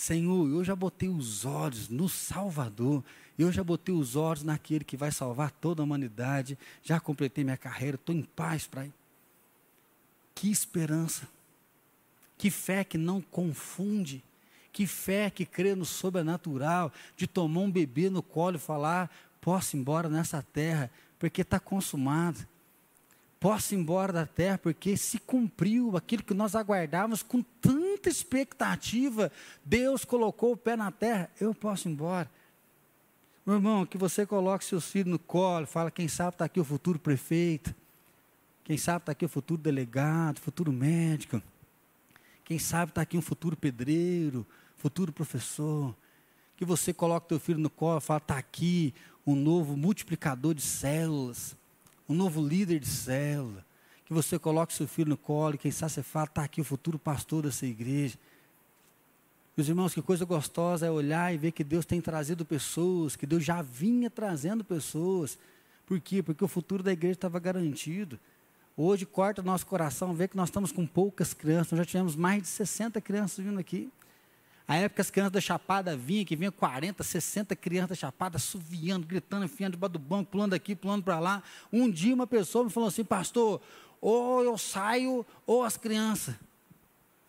Senhor, 0.00 0.48
eu 0.48 0.64
já 0.64 0.74
botei 0.74 1.10
os 1.10 1.44
olhos 1.44 1.90
no 1.90 2.08
Salvador, 2.08 3.04
eu 3.38 3.52
já 3.52 3.62
botei 3.62 3.94
os 3.94 4.16
olhos 4.16 4.42
naquele 4.42 4.82
que 4.82 4.96
vai 4.96 5.12
salvar 5.12 5.50
toda 5.50 5.82
a 5.82 5.84
humanidade, 5.84 6.56
já 6.82 6.98
completei 6.98 7.44
minha 7.44 7.58
carreira, 7.58 7.96
estou 7.96 8.14
em 8.14 8.22
paz 8.22 8.66
para 8.66 8.86
ir. 8.86 8.94
Que 10.34 10.50
esperança, 10.50 11.28
que 12.38 12.50
fé 12.50 12.82
que 12.82 12.96
não 12.96 13.20
confunde, 13.20 14.24
que 14.72 14.86
fé 14.86 15.28
que 15.28 15.44
crê 15.44 15.74
no 15.74 15.84
sobrenatural, 15.84 16.90
de 17.14 17.26
tomar 17.26 17.60
um 17.60 17.70
bebê 17.70 18.08
no 18.08 18.22
colo 18.22 18.56
e 18.56 18.58
falar: 18.58 19.10
posso 19.38 19.76
ir 19.76 19.80
embora 19.80 20.08
nessa 20.08 20.42
terra, 20.42 20.90
porque 21.18 21.42
está 21.42 21.60
consumado. 21.60 22.48
Posso 23.38 23.74
ir 23.74 23.76
embora 23.76 24.14
da 24.14 24.24
terra, 24.24 24.56
porque 24.56 24.96
se 24.96 25.18
cumpriu 25.18 25.94
aquilo 25.94 26.22
que 26.22 26.32
nós 26.32 26.54
aguardávamos 26.54 27.22
com 27.22 27.42
tanta 28.00 28.08
expectativa. 28.08 29.30
Deus 29.64 30.04
colocou 30.04 30.52
o 30.52 30.56
pé 30.56 30.74
na 30.74 30.90
terra, 30.90 31.30
eu 31.38 31.54
posso 31.54 31.88
ir 31.88 31.92
embora. 31.92 32.30
Meu 33.44 33.56
irmão, 33.56 33.84
que 33.84 33.98
você 33.98 34.24
coloque 34.26 34.64
seus 34.64 34.90
filhos 34.90 35.10
no 35.10 35.18
colo, 35.18 35.66
fala, 35.66 35.90
quem 35.90 36.08
sabe 36.08 36.34
está 36.34 36.46
aqui 36.46 36.60
o 36.60 36.64
futuro 36.64 36.98
prefeito, 36.98 37.74
quem 38.64 38.76
sabe 38.78 39.02
está 39.02 39.12
aqui 39.12 39.24
o 39.24 39.28
futuro 39.28 39.60
delegado, 39.60 40.40
futuro 40.40 40.72
médico, 40.72 41.42
quem 42.44 42.58
sabe 42.58 42.90
está 42.90 43.02
aqui 43.02 43.16
um 43.16 43.22
futuro 43.22 43.56
pedreiro, 43.56 44.46
futuro 44.76 45.12
professor. 45.12 45.94
Que 46.56 46.64
você 46.64 46.92
coloque 46.92 47.28
teu 47.28 47.40
filho 47.40 47.58
no 47.58 47.70
colo, 47.70 48.00
fala, 48.00 48.18
está 48.18 48.36
aqui 48.36 48.94
um 49.26 49.34
novo 49.34 49.76
multiplicador 49.76 50.54
de 50.54 50.62
células, 50.62 51.56
um 52.08 52.14
novo 52.14 52.46
líder 52.46 52.78
de 52.80 52.88
célula. 52.88 53.64
Que 54.10 54.14
você 54.14 54.40
coloque 54.40 54.72
seu 54.72 54.88
filho 54.88 55.10
no 55.10 55.16
colo, 55.16 55.56
quem 55.56 55.70
sabe 55.70 55.92
você 55.92 56.02
fala, 56.02 56.26
está 56.26 56.42
aqui 56.42 56.60
o 56.60 56.64
futuro 56.64 56.98
pastor 56.98 57.44
dessa 57.44 57.64
igreja. 57.64 58.18
Meus 59.56 59.68
irmãos, 59.68 59.94
que 59.94 60.02
coisa 60.02 60.24
gostosa 60.24 60.84
é 60.84 60.90
olhar 60.90 61.32
e 61.32 61.38
ver 61.38 61.52
que 61.52 61.62
Deus 61.62 61.86
tem 61.86 62.00
trazido 62.00 62.44
pessoas, 62.44 63.14
que 63.14 63.24
Deus 63.24 63.44
já 63.44 63.62
vinha 63.62 64.10
trazendo 64.10 64.64
pessoas. 64.64 65.38
Por 65.86 66.00
quê? 66.00 66.24
Porque 66.24 66.44
o 66.44 66.48
futuro 66.48 66.82
da 66.82 66.90
igreja 66.90 67.12
estava 67.12 67.38
garantido. 67.38 68.18
Hoje 68.76 69.06
corta 69.06 69.42
o 69.42 69.44
nosso 69.44 69.64
coração 69.64 70.12
ver 70.12 70.26
que 70.26 70.36
nós 70.36 70.48
estamos 70.48 70.72
com 70.72 70.84
poucas 70.84 71.32
crianças. 71.32 71.70
Nós 71.70 71.78
já 71.78 71.84
tivemos 71.84 72.16
mais 72.16 72.42
de 72.42 72.48
60 72.48 73.00
crianças 73.00 73.44
vindo 73.44 73.60
aqui. 73.60 73.92
A 74.66 74.74
época 74.74 75.02
as 75.02 75.10
crianças 75.10 75.32
da 75.32 75.40
Chapada 75.40 75.96
vinham, 75.96 76.24
que 76.24 76.34
vinha 76.34 76.50
40, 76.50 77.04
60 77.04 77.54
crianças 77.54 77.90
da 77.90 77.94
Chapada, 77.94 78.40
suviando, 78.40 79.06
gritando, 79.06 79.44
enfiando 79.44 79.74
debaixo 79.74 79.92
do 79.92 79.98
banco, 80.00 80.32
pulando 80.32 80.54
aqui, 80.54 80.74
pulando 80.74 81.04
para 81.04 81.20
lá. 81.20 81.44
Um 81.72 81.88
dia 81.88 82.12
uma 82.12 82.26
pessoa 82.26 82.64
me 82.64 82.70
falou 82.70 82.88
assim, 82.88 83.04
pastor, 83.04 83.60
ou 84.00 84.42
eu 84.42 84.56
saio, 84.56 85.26
ou 85.46 85.62
as 85.62 85.76
crianças. 85.76 86.34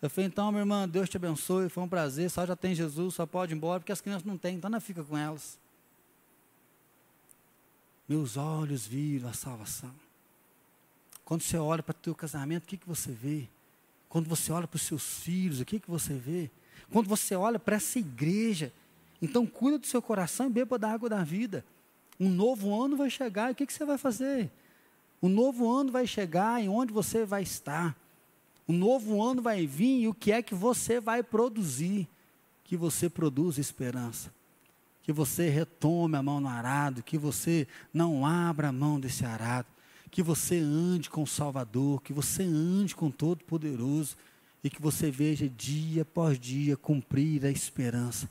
Eu 0.00 0.10
falei, 0.10 0.26
então, 0.26 0.50
minha 0.50 0.62
irmã, 0.62 0.88
Deus 0.88 1.08
te 1.08 1.16
abençoe, 1.16 1.68
foi 1.68 1.82
um 1.82 1.88
prazer, 1.88 2.28
só 2.28 2.44
já 2.44 2.56
tem 2.56 2.74
Jesus, 2.74 3.14
só 3.14 3.24
pode 3.24 3.52
ir 3.52 3.56
embora, 3.56 3.78
porque 3.78 3.92
as 3.92 4.00
crianças 4.00 4.24
não 4.24 4.36
têm, 4.36 4.56
então 4.56 4.68
não 4.68 4.80
fica 4.80 5.04
com 5.04 5.16
elas. 5.16 5.58
Meus 8.08 8.36
olhos 8.36 8.86
viram 8.86 9.28
a 9.28 9.32
salvação. 9.32 9.94
Quando 11.24 11.42
você 11.42 11.56
olha 11.56 11.82
para 11.82 11.92
o 11.92 11.94
teu 11.94 12.14
casamento, 12.14 12.64
o 12.64 12.66
que, 12.66 12.76
que 12.76 12.88
você 12.88 13.12
vê? 13.12 13.48
Quando 14.08 14.28
você 14.28 14.50
olha 14.50 14.66
para 14.66 14.76
os 14.76 14.82
seus 14.82 15.20
filhos, 15.20 15.60
o 15.60 15.64
que, 15.64 15.78
que 15.78 15.90
você 15.90 16.14
vê? 16.14 16.50
Quando 16.90 17.08
você 17.08 17.36
olha 17.36 17.58
para 17.58 17.76
essa 17.76 17.98
igreja, 17.98 18.72
então 19.20 19.46
cuida 19.46 19.78
do 19.78 19.86
seu 19.86 20.02
coração 20.02 20.46
e 20.46 20.50
beba 20.50 20.78
da 20.78 20.90
água 20.90 21.08
da 21.08 21.22
vida. 21.22 21.64
Um 22.18 22.28
novo 22.28 22.78
ano 22.78 22.96
vai 22.96 23.08
chegar, 23.08 23.50
e 23.50 23.52
o 23.52 23.54
que, 23.54 23.66
que 23.66 23.72
você 23.72 23.84
vai 23.84 23.96
fazer? 23.96 24.50
O 25.22 25.28
novo 25.28 25.70
ano 25.70 25.92
vai 25.92 26.04
chegar 26.04 26.60
e 26.62 26.68
onde 26.68 26.92
você 26.92 27.24
vai 27.24 27.44
estar. 27.44 27.96
O 28.66 28.72
novo 28.72 29.22
ano 29.22 29.40
vai 29.40 29.64
vir 29.64 30.00
e 30.00 30.08
o 30.08 30.14
que 30.14 30.32
é 30.32 30.42
que 30.42 30.52
você 30.54 30.98
vai 30.98 31.22
produzir? 31.22 32.08
Que 32.64 32.76
você 32.76 33.08
produza 33.08 33.60
esperança. 33.60 34.34
Que 35.00 35.12
você 35.12 35.48
retome 35.48 36.16
a 36.16 36.22
mão 36.22 36.40
no 36.40 36.48
arado, 36.48 37.04
que 37.04 37.16
você 37.16 37.68
não 37.94 38.26
abra 38.26 38.68
a 38.68 38.72
mão 38.72 38.98
desse 38.98 39.24
arado. 39.24 39.68
Que 40.10 40.24
você 40.24 40.58
ande 40.58 41.08
com 41.08 41.22
o 41.22 41.26
Salvador, 41.26 42.02
que 42.02 42.12
você 42.12 42.42
ande 42.42 42.96
com 42.96 43.06
o 43.06 43.12
Todo-Poderoso 43.12 44.16
e 44.64 44.68
que 44.68 44.82
você 44.82 45.08
veja 45.08 45.48
dia 45.48 46.02
após 46.02 46.38
dia 46.38 46.76
cumprir 46.76 47.46
a 47.46 47.50
esperança. 47.50 48.28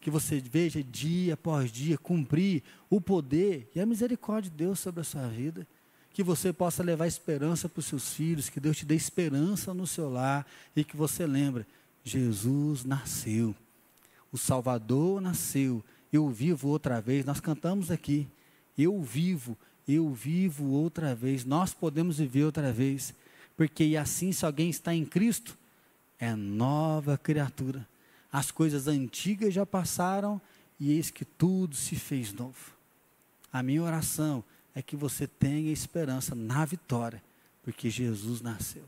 Que 0.00 0.10
você 0.10 0.40
veja 0.40 0.82
dia 0.82 1.34
após 1.34 1.70
dia 1.70 1.96
cumprir 1.96 2.60
o 2.90 3.00
poder 3.00 3.70
e 3.72 3.80
a 3.80 3.86
misericórdia 3.86 4.50
de 4.50 4.56
Deus 4.56 4.80
sobre 4.80 5.00
a 5.00 5.04
sua 5.04 5.28
vida. 5.28 5.64
Que 6.12 6.22
você 6.22 6.52
possa 6.52 6.82
levar 6.82 7.06
esperança 7.06 7.68
para 7.68 7.80
os 7.80 7.86
seus 7.86 8.12
filhos, 8.12 8.48
que 8.48 8.60
Deus 8.60 8.76
te 8.76 8.84
dê 8.84 8.94
esperança 8.94 9.72
no 9.72 9.86
seu 9.86 10.10
lar 10.10 10.46
e 10.76 10.84
que 10.84 10.96
você 10.96 11.26
lembre: 11.26 11.66
Jesus 12.04 12.84
nasceu, 12.84 13.54
o 14.30 14.38
Salvador 14.38 15.20
nasceu, 15.20 15.82
eu 16.12 16.28
vivo 16.28 16.68
outra 16.68 17.00
vez. 17.00 17.24
Nós 17.24 17.40
cantamos 17.40 17.90
aqui: 17.90 18.28
Eu 18.76 19.02
vivo, 19.02 19.56
eu 19.88 20.12
vivo 20.12 20.70
outra 20.70 21.14
vez. 21.14 21.44
Nós 21.44 21.72
podemos 21.72 22.18
viver 22.18 22.44
outra 22.44 22.72
vez 22.72 23.14
porque 23.56 23.96
assim, 23.96 24.32
se 24.32 24.44
alguém 24.44 24.70
está 24.70 24.94
em 24.94 25.04
Cristo, 25.04 25.56
é 26.18 26.34
nova 26.34 27.18
criatura. 27.18 27.86
As 28.32 28.50
coisas 28.50 28.88
antigas 28.88 29.52
já 29.52 29.66
passaram 29.66 30.40
e 30.80 30.92
eis 30.92 31.10
que 31.10 31.24
tudo 31.24 31.76
se 31.76 31.96
fez 31.96 32.32
novo. 32.32 32.72
A 33.52 33.62
minha 33.62 33.82
oração 33.82 34.42
é 34.74 34.82
que 34.82 34.96
você 34.96 35.26
tenha 35.26 35.72
esperança 35.72 36.34
na 36.34 36.64
vitória, 36.64 37.22
porque 37.62 37.90
Jesus 37.90 38.40
nasceu. 38.40 38.84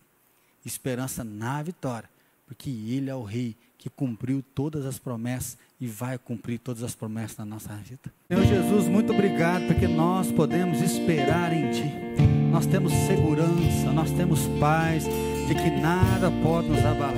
Esperança 0.65 1.23
na 1.23 1.63
vitória, 1.63 2.09
porque 2.47 2.71
Ele 2.71 3.11
é 3.11 3.15
o 3.15 3.23
Rei 3.23 3.57
que 3.77 3.91
cumpriu 3.91 4.43
todas 4.55 4.87
as 4.87 4.99
promessas 4.99 5.59
e 5.79 5.87
vai 5.87 6.17
cumprir 6.17 6.59
todas 6.59 6.83
as 6.83 6.95
promessas 6.95 7.37
na 7.37 7.45
nossa 7.45 7.75
vida. 7.77 8.13
Senhor 8.29 8.45
Jesus, 8.47 8.89
muito 8.89 9.13
obrigado, 9.13 9.67
porque 9.67 9.87
nós 9.87 10.33
podemos 10.33 10.81
esperar 10.81 11.53
em 11.53 11.71
Ti 11.71 12.15
nós 12.55 12.67
temos 12.67 12.93
segurança, 12.93 13.93
nós 13.93 14.13
temos 14.13 14.47
paz 14.61 15.07
de 15.49 15.55
que 15.57 15.71
nada 15.71 16.31
pode 16.41 16.69
nos 16.69 16.79
abalar. 16.79 17.17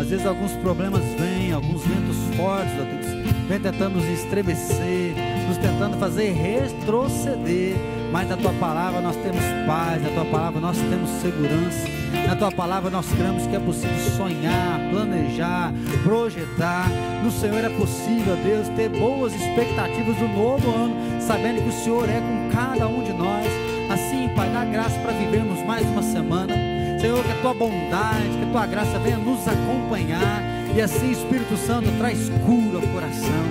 Às 0.00 0.08
vezes 0.08 0.26
alguns 0.26 0.50
problemas 0.54 1.00
vêm, 1.16 1.52
alguns 1.52 1.80
ventos 1.82 2.16
fortes, 2.36 2.72
ó 2.74 2.82
Deus, 2.82 3.17
vem 3.48 3.58
tentando 3.58 3.96
nos 3.96 4.04
estremecer, 4.04 5.14
nos 5.48 5.56
tentando 5.56 5.98
fazer 5.98 6.32
retroceder. 6.32 7.74
Mas 8.12 8.28
na 8.28 8.36
tua 8.36 8.52
palavra 8.54 9.00
nós 9.00 9.16
temos 9.16 9.42
paz, 9.66 10.02
na 10.02 10.10
tua 10.10 10.24
palavra 10.26 10.60
nós 10.60 10.76
temos 10.76 11.10
segurança. 11.22 11.88
Na 12.26 12.36
tua 12.36 12.52
palavra 12.52 12.90
nós 12.90 13.06
cremos 13.12 13.46
que 13.46 13.56
é 13.56 13.58
possível 13.58 13.96
sonhar, 14.16 14.80
planejar, 14.90 15.72
projetar. 16.02 16.88
No 17.22 17.30
Senhor 17.30 17.64
é 17.64 17.70
possível, 17.70 18.36
Deus, 18.44 18.68
ter 18.76 18.88
boas 18.90 19.34
expectativas 19.34 20.16
do 20.16 20.28
novo 20.28 20.70
ano, 20.70 21.20
sabendo 21.20 21.62
que 21.62 21.68
o 21.68 21.84
Senhor 21.84 22.08
é 22.08 22.20
com 22.20 22.50
cada 22.54 22.86
um 22.86 23.02
de 23.02 23.12
nós. 23.12 23.46
Assim, 23.90 24.28
Pai, 24.36 24.50
dá 24.50 24.64
graça 24.64 24.98
para 25.00 25.12
vivermos 25.12 25.64
mais 25.66 25.86
uma 25.86 26.02
semana. 26.02 26.54
Senhor, 27.00 27.22
que 27.24 27.30
a 27.30 27.36
tua 27.36 27.54
bondade, 27.54 28.28
que 28.38 28.48
a 28.48 28.52
tua 28.52 28.66
graça 28.66 28.98
venha 28.98 29.18
nos 29.18 29.46
acompanhar. 29.46 30.57
E 30.74 30.80
assim, 30.80 31.10
Espírito 31.10 31.56
Santo, 31.56 31.90
traz 31.98 32.28
cura 32.46 32.76
ao 32.76 32.92
coração, 32.92 33.44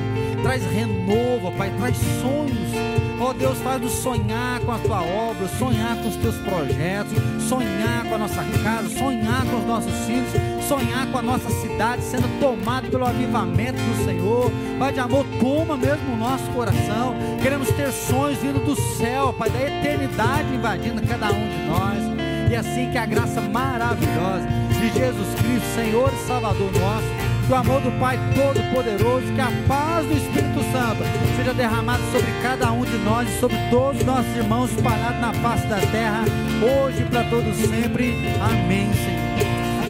traz 0.43 0.63
renovo, 0.71 1.51
Pai, 1.57 1.71
traz 1.77 1.97
sonhos 2.21 2.97
Ó 3.19 3.31
oh, 3.31 3.33
Deus, 3.33 3.57
faz-nos 3.59 3.93
sonhar 3.93 4.59
com 4.59 4.71
a 4.71 4.77
tua 4.77 5.01
obra, 5.01 5.47
sonhar 5.47 5.97
com 5.97 6.07
os 6.07 6.15
teus 6.17 6.35
projetos, 6.35 7.13
sonhar 7.49 8.05
com 8.07 8.13
a 8.13 8.17
nossa 8.19 8.43
casa, 8.63 8.89
sonhar 8.89 9.43
com 9.43 9.57
os 9.57 9.65
nossos 9.65 9.93
filhos, 10.05 10.29
sonhar 10.67 11.07
com 11.07 11.17
a 11.17 11.21
nossa 11.23 11.49
cidade 11.49 12.03
sendo 12.03 12.39
tomada 12.39 12.87
pelo 12.87 13.07
avivamento 13.07 13.79
do 13.81 14.05
Senhor. 14.05 14.51
Pai 14.77 14.93
de 14.93 14.99
amor, 14.99 15.25
toma 15.39 15.75
mesmo 15.75 16.13
o 16.13 16.17
nosso 16.17 16.45
coração. 16.51 17.15
Queremos 17.41 17.69
ter 17.71 17.91
sonhos 17.91 18.37
vindo 18.37 18.63
do 18.63 18.75
céu, 18.75 19.33
Pai, 19.33 19.49
da 19.49 19.61
eternidade 19.63 20.53
invadindo 20.53 21.01
cada 21.01 21.31
um 21.31 21.49
de 21.49 21.65
nós. 21.65 22.51
E 22.51 22.55
assim 22.55 22.91
que 22.91 22.99
a 22.99 23.05
graça 23.07 23.41
maravilhosa 23.41 24.47
de 24.79 24.89
Jesus 24.89 25.27
Cristo, 25.39 25.75
Senhor 25.75 26.11
e 26.13 26.27
Salvador 26.27 26.71
nosso, 26.79 27.07
que 27.45 27.51
o 27.51 27.55
amor 27.55 27.81
do 27.81 27.91
Pai 27.99 28.17
Todo-Poderoso, 28.35 29.25
que 29.33 29.41
a 29.41 29.51
paz 29.67 30.05
do 30.05 30.13
Espírito 30.13 30.59
Santo 30.71 31.03
seja 31.35 31.53
derramada 31.53 32.03
sobre 32.11 32.31
cada 32.41 32.71
um 32.71 32.85
de 32.85 32.97
nós 32.99 33.27
e 33.27 33.39
sobre 33.39 33.57
todos 33.69 33.99
os 34.01 34.05
nossos 34.05 34.35
irmãos 34.35 34.71
espalhados 34.71 35.19
na 35.19 35.33
face 35.33 35.65
da 35.67 35.79
terra, 35.79 36.25
hoje 36.61 37.01
e 37.01 37.05
para 37.05 37.23
todos 37.23 37.55
sempre. 37.55 38.13
Amém, 38.39 38.93
Senhor. 38.93 39.26